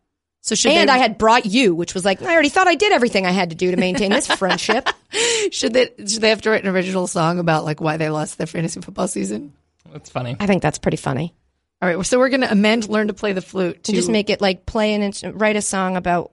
[0.41, 2.75] So should and they, I had brought you, which was like I already thought I
[2.75, 4.87] did everything I had to do to maintain this friendship.
[5.51, 8.37] should they should they have to write an original song about like why they lost
[8.37, 9.53] their fantasy football season?
[9.91, 10.37] That's funny.
[10.39, 11.33] I think that's pretty funny.
[11.81, 14.29] All right, so we're going to amend "Learn to Play the Flute" to Just make
[14.29, 16.31] it like play an instrument, write a song about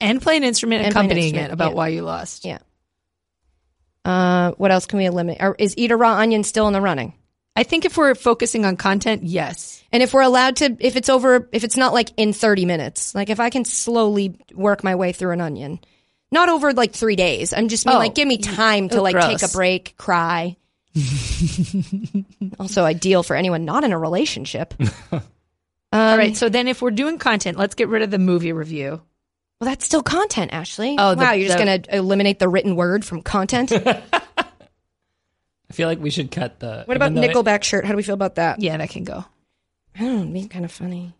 [0.00, 1.76] and play an instrument And play an accompanying instrument, it about yeah.
[1.76, 2.44] why you lost.
[2.44, 2.58] yeah.
[4.04, 5.42] Uh, what else can we eliminate?
[5.42, 7.12] Or is eat a raw onion still in the running?
[7.56, 9.82] I think if we're focusing on content, yes.
[9.90, 13.14] And if we're allowed to, if it's over, if it's not like in 30 minutes,
[13.14, 15.80] like if I can slowly work my way through an onion,
[16.30, 17.52] not over like three days.
[17.54, 19.40] I'm just Oh, like give me time to oh, like gross.
[19.40, 20.56] take a break, cry.
[22.58, 24.74] also ideal for anyone not in a relationship.
[25.92, 28.52] Um, All right, so then if we're doing content, let's get rid of the movie
[28.52, 29.00] review.
[29.60, 30.96] Well, that's still content, Ashley.
[30.98, 33.70] Oh, the- wow, you're just the- going to eliminate the written word from content?
[33.86, 34.44] I
[35.72, 36.82] feel like we should cut the.
[36.86, 37.84] What about even though it- Nickelback shirt?
[37.84, 38.60] How do we feel about that?
[38.60, 39.24] Yeah, that can go.
[39.94, 41.14] I don't know, it'd be kind of funny.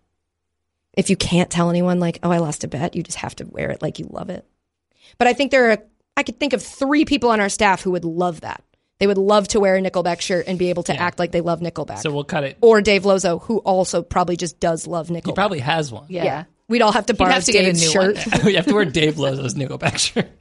[0.94, 3.44] If you can't tell anyone, like, oh, I lost a bet, you just have to
[3.44, 4.44] wear it like you love it.
[5.16, 5.78] But I think there are,
[6.16, 8.65] I could think of three people on our staff who would love that.
[8.98, 11.02] They would love to wear a Nickelback shirt and be able to Yeah.
[11.02, 11.98] act like they love Nickelback.
[11.98, 12.56] So we'll cut it.
[12.60, 15.35] or Dave Lozo, who also probably just does love He Nickelback.
[15.35, 16.06] probably has one.
[16.09, 16.44] Yeah.
[16.68, 18.16] We'd all have to borrow have to get a Dave's new shirt.
[18.27, 18.40] one.
[18.47, 20.28] we have to wear Dave Lozo's Nickelback shirt.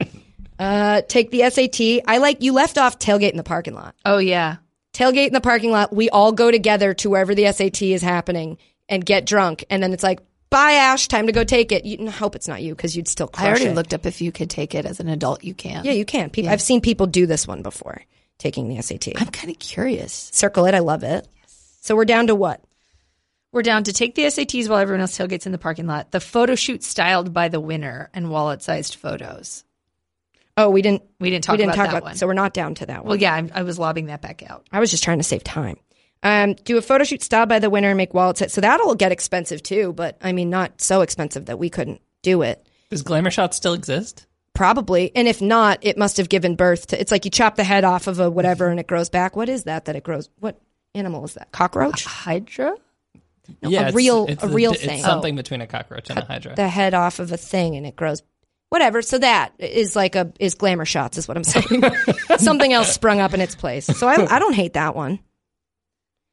[0.58, 2.02] Uh, take the SAT.
[2.08, 3.94] I like you left off tailgate in the parking lot.
[4.06, 4.56] Oh yeah.
[4.94, 5.94] Tailgate in the parking lot.
[5.94, 8.56] We all go together to wherever the SAT is happening
[8.88, 11.84] and get drunk, and then it's like, bye, Ash, time to go take it.
[11.84, 13.26] You I hope it's not you because you'd still.
[13.28, 13.74] Crush I already it.
[13.74, 15.44] looked up if you could take it as an adult.
[15.44, 15.84] You can.
[15.84, 16.30] Yeah, you can.
[16.30, 18.00] People, I've seen people do this one before,
[18.38, 19.20] taking the SAT.
[19.20, 20.30] I'm kind of curious.
[20.32, 20.74] Circle it.
[20.74, 21.26] I love it.
[21.80, 22.62] So we're down to what?
[23.52, 26.10] We're down to take the SATs while everyone else tailgates in the parking lot.
[26.10, 29.64] The photo shoot styled by the winner and wallet-sized photos.
[30.58, 31.02] Oh, we didn't.
[31.20, 32.02] We didn't talk we didn't about talk that about.
[32.04, 32.14] one.
[32.16, 33.08] So we're not down to that one.
[33.08, 34.66] well, yeah, I, I was lobbing that back out.
[34.72, 35.76] I was just trying to save time.
[36.22, 38.52] Um, do a photo shoot styled by the winner and make wallets.
[38.52, 42.42] So that'll get expensive too, but I mean, not so expensive that we couldn't do
[42.42, 42.66] it.
[42.90, 44.26] Does Glamour Shot still exist?
[44.56, 45.12] Probably.
[45.14, 47.00] And if not, it must have given birth to.
[47.00, 49.36] It's like you chop the head off of a whatever and it grows back.
[49.36, 49.84] What is that?
[49.84, 50.30] That it grows.
[50.40, 50.58] What
[50.94, 51.52] animal is that?
[51.52, 52.04] Cockroach.
[52.04, 52.74] Hydra?
[53.60, 55.00] yeah, a real- a real it's thing.
[55.02, 55.36] something oh.
[55.36, 56.54] between a cockroach and a hydra.
[56.56, 58.22] The head off of a thing and it grows.
[58.70, 59.02] Whatever.
[59.02, 61.84] So that is like a is glamour shots is what I'm saying.
[62.38, 63.86] Something else sprung up in its place.
[63.86, 65.20] So I, I don't hate that one.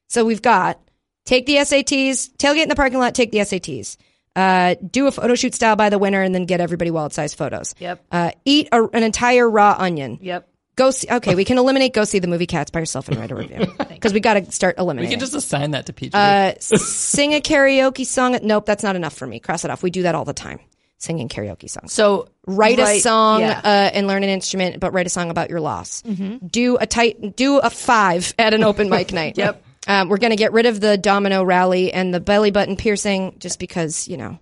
[0.10, 0.80] So we've got
[1.26, 3.98] take the SATs, tailgate in the parking lot, take the SATs.
[4.36, 7.38] Uh, do a photo shoot style by the winner and then get everybody wallet sized
[7.38, 7.76] photos.
[7.80, 8.04] Yep.
[8.12, 10.18] Uh, eat a, an entire raw onion.
[10.22, 10.50] Yep.
[10.76, 11.08] Go see.
[11.08, 11.94] Okay, we can eliminate.
[11.94, 14.52] Go see the movie Cats by yourself and write a review because we got to
[14.52, 15.10] start eliminating.
[15.10, 16.12] we can just assign that to PG.
[16.16, 18.40] uh, sing a karaoke song.
[18.42, 19.40] Nope, that's not enough for me.
[19.40, 19.84] Cross it off.
[19.84, 20.60] We do that all the time.
[20.98, 21.92] Singing karaoke songs.
[21.94, 23.60] So Write a song yeah.
[23.64, 26.02] uh, and learn an instrument, but write a song about your loss.
[26.02, 27.36] Do a tight.
[27.36, 29.38] Do a five at an open mic night.
[29.38, 29.63] Yep.
[29.88, 33.60] Um, we're gonna get rid of the domino rally and the belly button piercing just
[33.60, 34.40] because you know.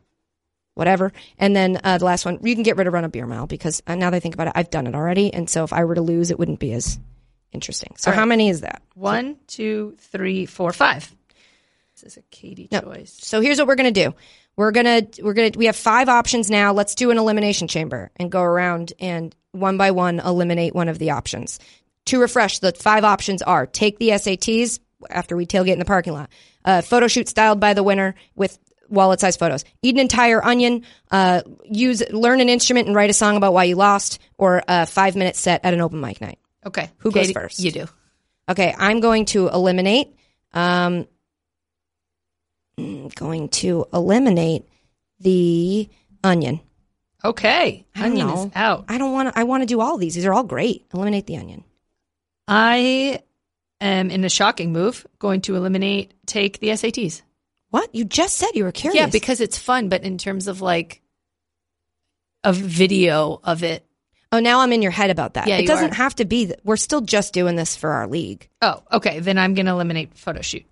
[0.73, 3.27] Whatever, and then uh, the last one, you can get rid of run a beer
[3.27, 5.65] mile because uh, now that I think about it, I've done it already, and so
[5.65, 6.97] if I were to lose, it wouldn't be as
[7.51, 7.93] interesting.
[7.97, 8.81] So how many is that?
[8.95, 11.13] One, two, three, four, five.
[11.93, 12.81] This is a Katie no.
[12.81, 13.17] choice.
[13.21, 14.13] So here's what we're gonna do.
[14.55, 16.73] We're gonna we're gonna we have five options now.
[16.73, 20.99] Let's do an elimination chamber and go around and one by one eliminate one of
[20.99, 21.59] the options.
[22.05, 24.79] To refresh, the five options are take the SATs
[25.09, 26.29] after we tailgate in the parking lot,
[26.65, 28.57] uh, photo shoot styled by the winner with
[28.89, 33.13] wallet sized photos, eat an entire onion, uh, use learn an instrument and write a
[33.13, 36.39] song about why you lost, or a five minute set at an open mic night.
[36.65, 36.89] Okay.
[36.99, 37.59] Who goes first?
[37.59, 37.87] You do.
[38.49, 40.13] Okay, I'm going to eliminate.
[40.53, 41.07] Um,
[42.77, 44.67] mm, going to eliminate
[45.19, 45.89] the
[46.23, 46.59] onion.
[47.23, 47.85] Okay.
[47.95, 48.85] Onion is out.
[48.89, 49.39] I don't want to.
[49.39, 50.15] I want to do all these.
[50.15, 50.85] These are all great.
[50.93, 51.63] Eliminate the onion.
[52.47, 53.21] I
[53.81, 57.21] am in a shocking move going to eliminate take the SATs.
[57.69, 58.49] What you just said?
[58.53, 58.99] You were curious.
[58.99, 61.01] Yeah, because it's fun, but in terms of like
[62.43, 63.85] a video of it.
[64.31, 65.47] oh, now I'm in your head about that.
[65.47, 65.95] Yeah, it doesn't are.
[65.95, 66.45] have to be.
[66.45, 68.49] That we're still just doing this for our league.
[68.61, 69.19] Oh, okay.
[69.19, 70.65] Then I'm going to eliminate photo shoot.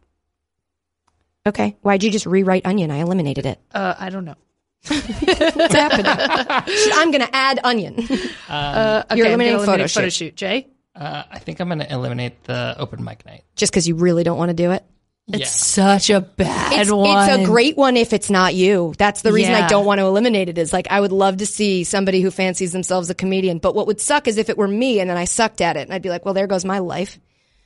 [1.47, 1.77] Okay.
[1.81, 2.91] Why'd you just rewrite onion?
[2.91, 3.59] I eliminated it.
[3.73, 4.35] Uh, I don't know.
[4.87, 6.05] What's happening?
[6.93, 7.95] I'm going to add onion.
[7.97, 8.17] Uh, okay, You're
[8.47, 10.13] I'm gonna eliminating photo eliminate photo shoot.
[10.13, 10.35] shoot.
[10.35, 10.67] Jay?
[10.95, 13.43] Uh, I think I'm going to eliminate the open mic night.
[13.55, 14.83] just because you really don't want to do it.
[15.27, 15.37] Yeah.
[15.41, 17.29] It's such a bad It's, one.
[17.29, 18.95] it's a great one if it's not you.
[18.97, 20.57] That's the reason I don't want to eliminate it.
[20.57, 23.59] Is like I would love to see somebody who fancies themselves a comedian.
[23.59, 25.81] But what would suck is if it were me and then I sucked at it
[25.81, 27.19] and I'd be like, well, there goes my life.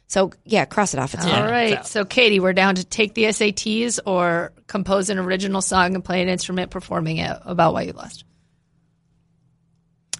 [0.07, 1.13] So yeah, cross it off.
[1.13, 1.49] It's All fine.
[1.49, 1.85] right.
[1.87, 6.21] So, Katie, we're down to take the SATs or compose an original song and play
[6.21, 8.25] an instrument performing it about why you lost.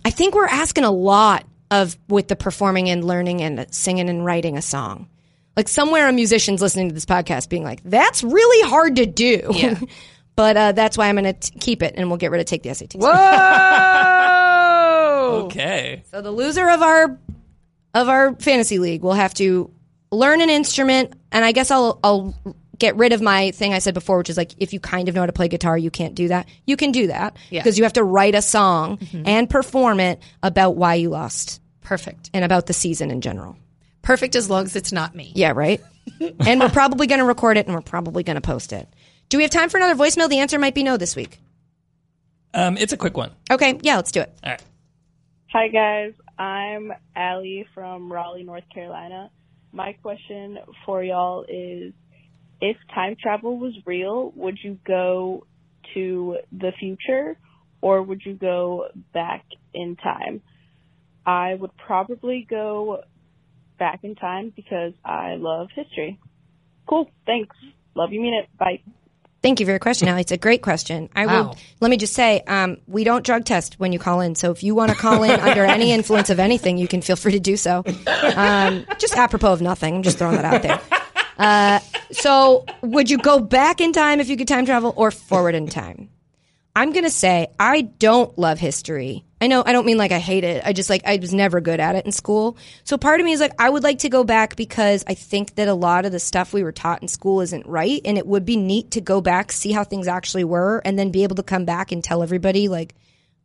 [0.05, 1.45] I think we're asking a lot
[1.81, 5.07] of with the performing and learning and singing and writing a song.
[5.57, 9.51] Like somewhere a musician's listening to this podcast being like, that's really hard to do.
[9.53, 9.79] Yeah.
[10.35, 12.63] But uh, that's why I'm going to keep it, and we'll get rid of take
[12.63, 12.95] the SATs.
[12.95, 14.13] Whoa!
[15.45, 16.03] Okay.
[16.11, 17.19] So the loser of our
[17.93, 19.71] of our fantasy league will have to
[20.11, 22.33] learn an instrument, and I guess I'll I'll
[22.79, 25.15] get rid of my thing I said before, which is like if you kind of
[25.15, 26.47] know how to play guitar, you can't do that.
[26.65, 27.61] You can do that Yeah.
[27.61, 32.29] because you have to write a song and perform it about why you lost Perfect.
[32.33, 33.57] and about the season in general.
[34.01, 35.31] Perfect as long as it's not me.
[35.35, 35.81] Yeah, right.
[36.45, 38.87] and we're probably going to record it, and we're probably going to post it.
[39.29, 40.29] Do we have time for another voicemail?
[40.29, 41.39] The answer might be no this week.
[42.53, 43.31] Um, it's a quick one.
[43.49, 44.33] Okay, yeah, let's do it.
[44.43, 44.61] All right.
[45.53, 49.29] Hi guys, I'm Allie from Raleigh, North Carolina.
[49.71, 51.93] My question for y'all is
[52.59, 55.45] if time travel was real, would you go
[55.93, 57.37] to the future
[57.81, 59.45] or would you go back
[59.75, 60.41] in time?
[61.25, 63.03] I would probably go
[63.79, 66.19] back in time because I love history.
[66.87, 67.55] Cool, thanks.
[67.95, 68.49] Love you, mean it.
[68.57, 68.81] Bye.
[69.41, 70.21] Thank you for your question, Allie.
[70.21, 71.09] It's a great question.
[71.15, 71.43] I Wow.
[71.49, 71.57] will.
[71.81, 74.35] Let me just say, um, we don't drug test when you call in.
[74.35, 77.17] So if you want to call in under any influence of anything, you can feel
[77.17, 77.83] free to do so.
[78.35, 79.95] Um, just apropos of nothing.
[79.95, 80.79] I'm just throwing that out there.
[81.37, 81.79] Uh,
[82.11, 85.67] so would you go back in time if you could time travel, or forward in
[85.67, 86.09] time?
[86.75, 89.25] I'm gonna say I don't love history.
[89.43, 90.63] I know I don't mean like I hate it.
[90.65, 92.55] I just like I was never good at it in school.
[92.85, 95.55] So part of me is like I would like to go back because I think
[95.55, 98.25] that a lot of the stuff we were taught in school isn't right and it
[98.25, 101.35] would be neat to go back, see how things actually were and then be able
[101.35, 102.95] to come back and tell everybody like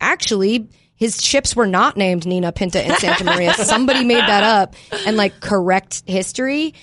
[0.01, 3.55] actually his ships were not named Nina Pinta and Santa Maria.
[3.65, 6.75] Somebody made that up and like correct history.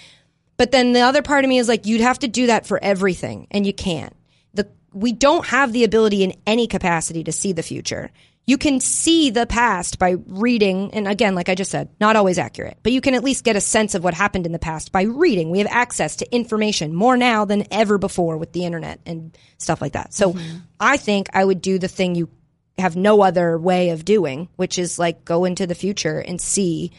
[0.58, 2.84] But then the other part of me is like, you'd have to do that for
[2.84, 4.14] everything, and you can't.
[4.54, 8.12] The we don't have the ability in any capacity to see the future.
[8.48, 12.38] You can see the past by reading, and again, like I just said, not always
[12.38, 14.92] accurate, but you can at least get a sense of what happened in the past
[14.92, 15.50] by reading.
[15.50, 19.82] We have access to information more now than ever before with the internet and stuff
[19.82, 20.14] like that.
[20.14, 20.58] So mm-hmm.
[20.80, 22.30] I think I would do the thing you
[22.78, 26.92] have no other way of doing, which is like go into the future and see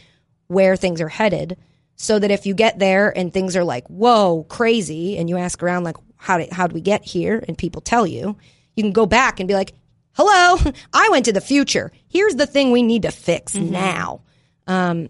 [0.48, 1.56] where things are headed
[1.96, 5.62] so that if you get there and things are like whoa crazy and you ask
[5.62, 8.36] around like how did how did we get here and people tell you
[8.76, 9.72] you can go back and be like
[10.16, 10.72] hello?
[10.92, 11.92] I went to the future.
[12.08, 14.22] Here's the thing we need to fix now.
[14.66, 15.08] Um,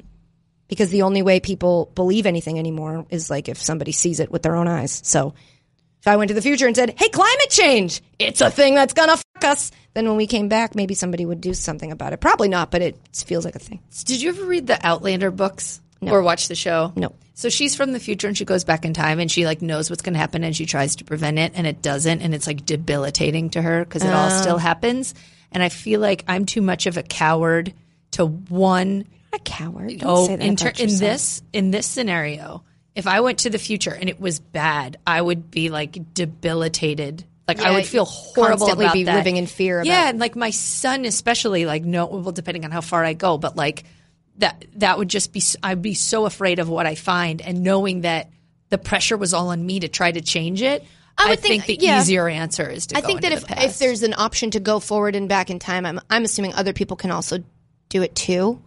[0.68, 4.42] because the only way people believe anything anymore is like if somebody sees it with
[4.42, 5.00] their own eyes.
[5.04, 5.34] So
[6.00, 8.02] if i went to the future and said hey climate change!
[8.18, 9.70] It's a thing that's gonna fuck us.
[9.94, 12.20] Then when we came back maybe somebody would do something about it.
[12.20, 13.80] Probably not but it feels like a thing.
[14.04, 16.92] Did you ever read the Outlander books or watch the show?
[16.96, 17.14] No.
[17.34, 19.90] So she's from the future and she goes back in time and she like knows
[19.90, 22.46] what's going to happen and she tries to prevent it and it doesn't and it's
[22.46, 24.40] like debilitating to her because it all oh.
[24.40, 25.14] still happens.
[25.52, 27.74] And I feel like I'm too much of a coward
[28.12, 31.00] to one a coward don't oh say that in, about in yourself.
[31.00, 32.64] this in this scenario
[32.94, 37.24] if i went to the future and it was bad i would be like debilitated
[37.46, 39.16] like i Yeah, would feel horrible constantly about be that.
[39.16, 42.70] living in fear about- yeah and like my son especially like no well depending on
[42.70, 43.84] how far i go but like
[44.38, 48.02] that that would just be I'd be so afraid of what i find and knowing
[48.02, 48.30] that
[48.68, 50.84] the pressure was all on me to try to change it
[51.18, 52.00] I i, would think, think- the yeah.
[52.00, 55.16] easier answer is to I think that if if there's an option to go forward
[55.16, 57.38] and back in time, I'm I'm assuming other people can also
[57.88, 58.60] do it too.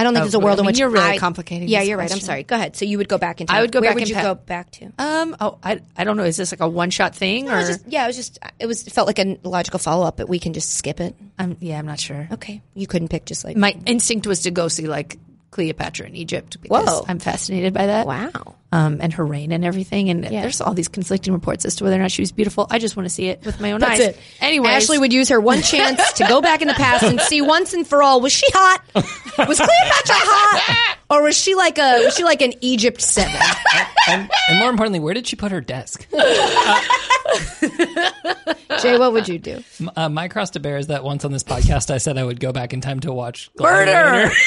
[0.00, 1.82] I don't think Oh, there's a world I in which you're really I- complicating Yeah,
[1.82, 2.10] you're right.
[2.10, 2.42] I'm sorry.
[2.42, 2.74] Go ahead.
[2.74, 3.56] So you would go back in time.
[3.56, 4.92] I would go Where back would you pa- go back to?
[4.98, 7.56] um oh I, I don't know is this like a one shot thing No, or
[7.56, 10.06] it was just, yeah, it was just it was it felt like a logical follow
[10.06, 11.14] up, but we can just skip it.
[11.38, 14.50] I'm, yeah i'm not sure Okay, you couldn't pick just like my instinct was to
[14.50, 15.18] go see like
[15.50, 17.04] Cleopatra in Egypt because Whoa.
[17.08, 18.06] I'm fascinated by that.
[18.06, 18.54] wow.
[18.72, 20.10] Um, and her reign and everything.
[20.10, 20.42] And Yeah.
[20.42, 22.68] there's all these conflicting reports as to whether or not she was beautiful.
[22.70, 24.06] I just want to see it with my own That's eyes.
[24.10, 24.18] it.
[24.40, 27.40] Anyway, Ashley would use her one chance to go back in the past and see
[27.42, 28.80] once and for all was she hot?
[28.94, 30.98] Was Cleopatra hot?
[31.10, 33.34] Or was she like a was she like an Egypt seven?
[34.08, 36.06] And, and more importantly, where did she put her desk?
[38.80, 39.62] Jay, what would you do?
[39.96, 42.40] Uh, my cross to bear is that once on this podcast, I said I would
[42.40, 44.30] go back in time to watch Murder!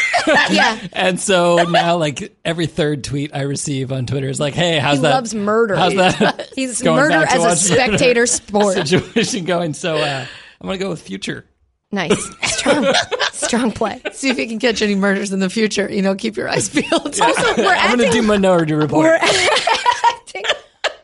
[0.49, 0.79] Yeah.
[0.93, 4.97] and so now, like every third tweet I receive on Twitter is like, "Hey, how's
[4.97, 5.09] He that?
[5.13, 5.75] loves murder.
[5.75, 6.49] How's that?
[6.55, 8.75] He's going murder back to as a spectator sport.
[8.87, 10.25] situation going?" So uh,
[10.61, 11.45] I'm gonna go with future.
[11.91, 12.29] Nice.
[12.57, 12.91] Strong.
[13.33, 14.01] Strong play.
[14.13, 15.87] see if you can catch any murders in the future.
[15.91, 17.19] You know, keep your eyes peeled.
[17.21, 19.03] I'm gonna do Minority Report.
[19.05, 20.43] We're acting,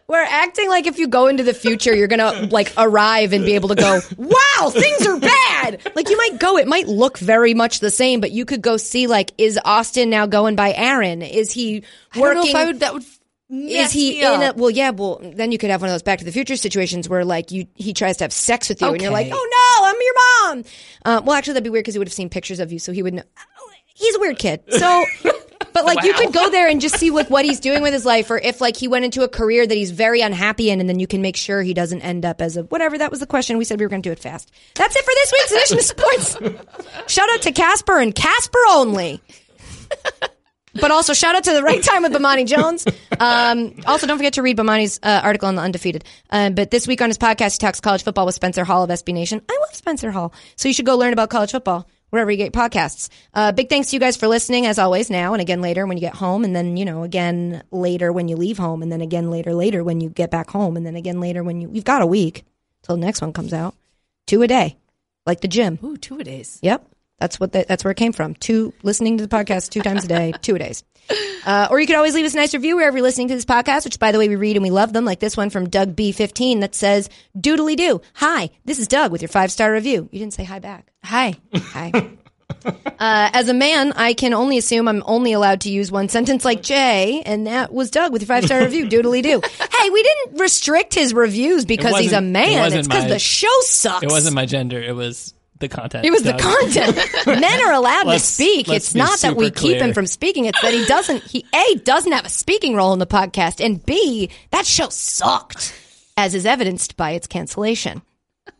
[0.07, 3.53] we're acting like if you go into the future, you're gonna like arrive and be
[3.53, 4.35] able to go, wow,
[4.69, 5.81] things are bad.
[5.95, 8.77] Like you might go, it might look very much the same, but you could go
[8.77, 11.21] see like, is Austin now going by Aaron?
[11.21, 11.83] Is he
[12.13, 12.49] I don't know working?
[12.49, 12.79] if I would.
[12.79, 13.05] That would.
[13.51, 16.19] is he in a well yeah well then you could have one of those back
[16.19, 19.01] to the future situations where like you he tries to have sex with you and
[19.01, 19.47] you're like oh
[19.81, 20.13] no i'm your
[20.63, 20.63] mom
[21.05, 22.91] uh, well actually that'd be weird because he would have seen pictures of you so
[22.91, 23.23] he would know
[23.85, 25.03] he's a weird kid so
[25.85, 28.05] but like you could go there and just see like what he's doing with his
[28.05, 30.89] life, or if like he went into a career that he's very unhappy in, and
[30.89, 32.97] then you can make sure he doesn't end up as a whatever.
[32.97, 33.57] That was the question.
[33.57, 34.51] We said we were going to do it fast.
[34.75, 37.13] That's it for this week's edition of sports.
[37.13, 39.21] Shout out to Casper and Casper only.
[40.73, 42.85] But also shout out to the right time with Bomani Jones.
[43.19, 46.05] Um, also, don't forget to read Bomani's uh, article on the undefeated.
[46.29, 48.89] Um, but this week on his podcast, he talks college football with Spencer Hall of
[48.89, 49.41] SB Nation.
[49.49, 52.53] I love Spencer Hall, so you should go learn about college football wherever you get
[52.53, 53.09] podcasts.
[53.33, 55.09] Uh, big thanks to you guys for listening, as always.
[55.09, 58.27] Now and again later when you get home, and then you know again later when
[58.27, 60.95] you leave home, and then again later later when you get back home, and then
[60.95, 62.43] again later when you you've got a week
[62.83, 63.75] till the next one comes out.
[64.27, 64.77] Two a day,
[65.25, 65.79] like the gym.
[65.83, 66.59] Ooh, two a days.
[66.61, 66.85] Yep.
[67.19, 68.33] That's what the, that's where it came from.
[68.35, 70.83] Two listening to the podcast two times a day, two a days.
[71.45, 73.45] Uh, or you could always leave us a nice review wherever you're listening to this
[73.45, 75.69] podcast, which by the way we read and we love them, like this one from
[75.69, 80.07] Doug B15 that says, "Doodly doo, hi, this is Doug with your five star review."
[80.11, 80.91] You didn't say hi back.
[81.03, 81.35] Hi.
[81.55, 82.09] Hi.
[82.99, 86.43] Uh, as a man, I can only assume I'm only allowed to use one sentence
[86.43, 88.85] like Jay, and that was Doug with your five star review.
[88.89, 89.41] Doodly doo.
[89.41, 92.59] Hey, we didn't restrict his reviews because he's a it man.
[92.59, 94.03] wasn't It's because the show sucks.
[94.03, 94.81] It wasn't my gender.
[94.81, 96.05] It was the content.
[96.05, 96.97] It was the content.
[97.41, 98.69] Men are allowed to speak.
[98.69, 100.45] It's not that we super keep him from speaking.
[100.45, 101.23] It's that he doesn't.
[101.23, 105.73] He a doesn't have a speaking role in the podcast, and b that show sucked,
[106.17, 108.01] as is evidenced by its cancellation.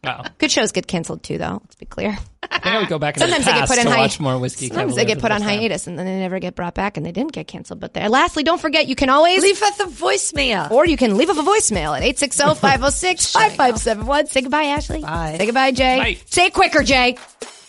[0.03, 0.26] Wow.
[0.38, 1.61] Good shows get canceled too, though.
[1.63, 2.17] Let's be clear.
[2.51, 3.91] I think I would go back in Sometimes the they get past put in to
[3.91, 4.67] hi- watch more whiskey.
[4.69, 5.59] Sometimes they Cavalier get for put the on first time.
[5.59, 7.80] hiatus, and then they never get brought back, and they didn't get canceled.
[7.80, 8.09] But there.
[8.09, 10.69] Lastly, don't forget you can always Leave us a voicemail.
[10.71, 14.27] or you can leave us a voicemail at 860-506-5571.
[14.30, 15.01] Say goodbye, Ashley.
[15.01, 15.35] Bye.
[15.38, 15.97] Say goodbye, Jay.
[15.97, 16.17] Bye.
[16.26, 17.15] Say it quicker, Jay.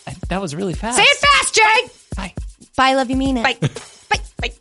[0.06, 0.96] I- That was really fast.
[0.96, 1.90] Say it fast, Jay.
[2.16, 2.32] Bye.
[2.76, 3.42] Bye, love you, mean it.
[3.44, 3.58] Bye.
[3.60, 3.68] Bye.
[4.40, 4.52] Bye.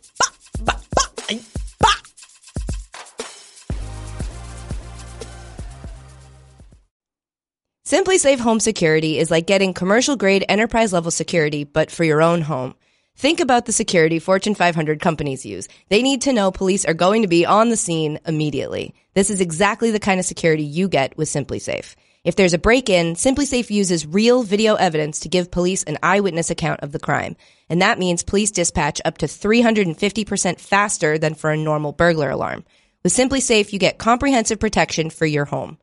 [7.90, 12.40] SimpliSafe Home Security is like getting commercial grade enterprise level security, but for your own
[12.40, 12.76] home.
[13.16, 15.66] Think about the security Fortune 500 companies use.
[15.88, 18.94] They need to know police are going to be on the scene immediately.
[19.14, 21.96] This is exactly the kind of security you get with SimpliSafe.
[22.22, 26.84] If there's a break-in, SimpliSafe uses real video evidence to give police an eyewitness account
[26.84, 27.36] of the crime.
[27.68, 32.64] And that means police dispatch up to 350% faster than for a normal burglar alarm.
[33.02, 35.78] With SimpliSafe, you get comprehensive protection for your home.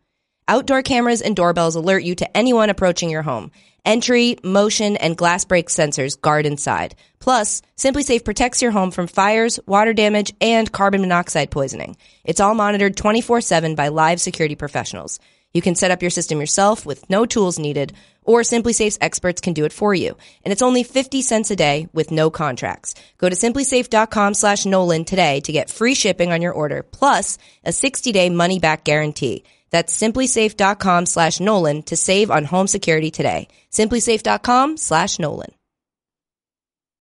[0.49, 3.51] Outdoor cameras and doorbells alert you to anyone approaching your home.
[3.83, 6.95] Entry, motion, and glass break sensors guard inside.
[7.19, 11.97] Plus, SimpliSafe protects your home from fires, water damage, and carbon monoxide poisoning.
[12.23, 15.19] It's all monitored 24-7 by live security professionals.
[15.53, 17.91] You can set up your system yourself with no tools needed,
[18.23, 20.15] or SimpliSafe's experts can do it for you.
[20.45, 22.95] And it's only 50 cents a day with no contracts.
[23.17, 27.71] Go to simplisafe.com slash Nolan today to get free shipping on your order, plus a
[27.71, 29.43] 60-day money-back guarantee.
[29.69, 33.47] That's simplisafe.com slash Nolan to save on home security today.
[33.71, 35.56] Simplisafe.com slash Nolan.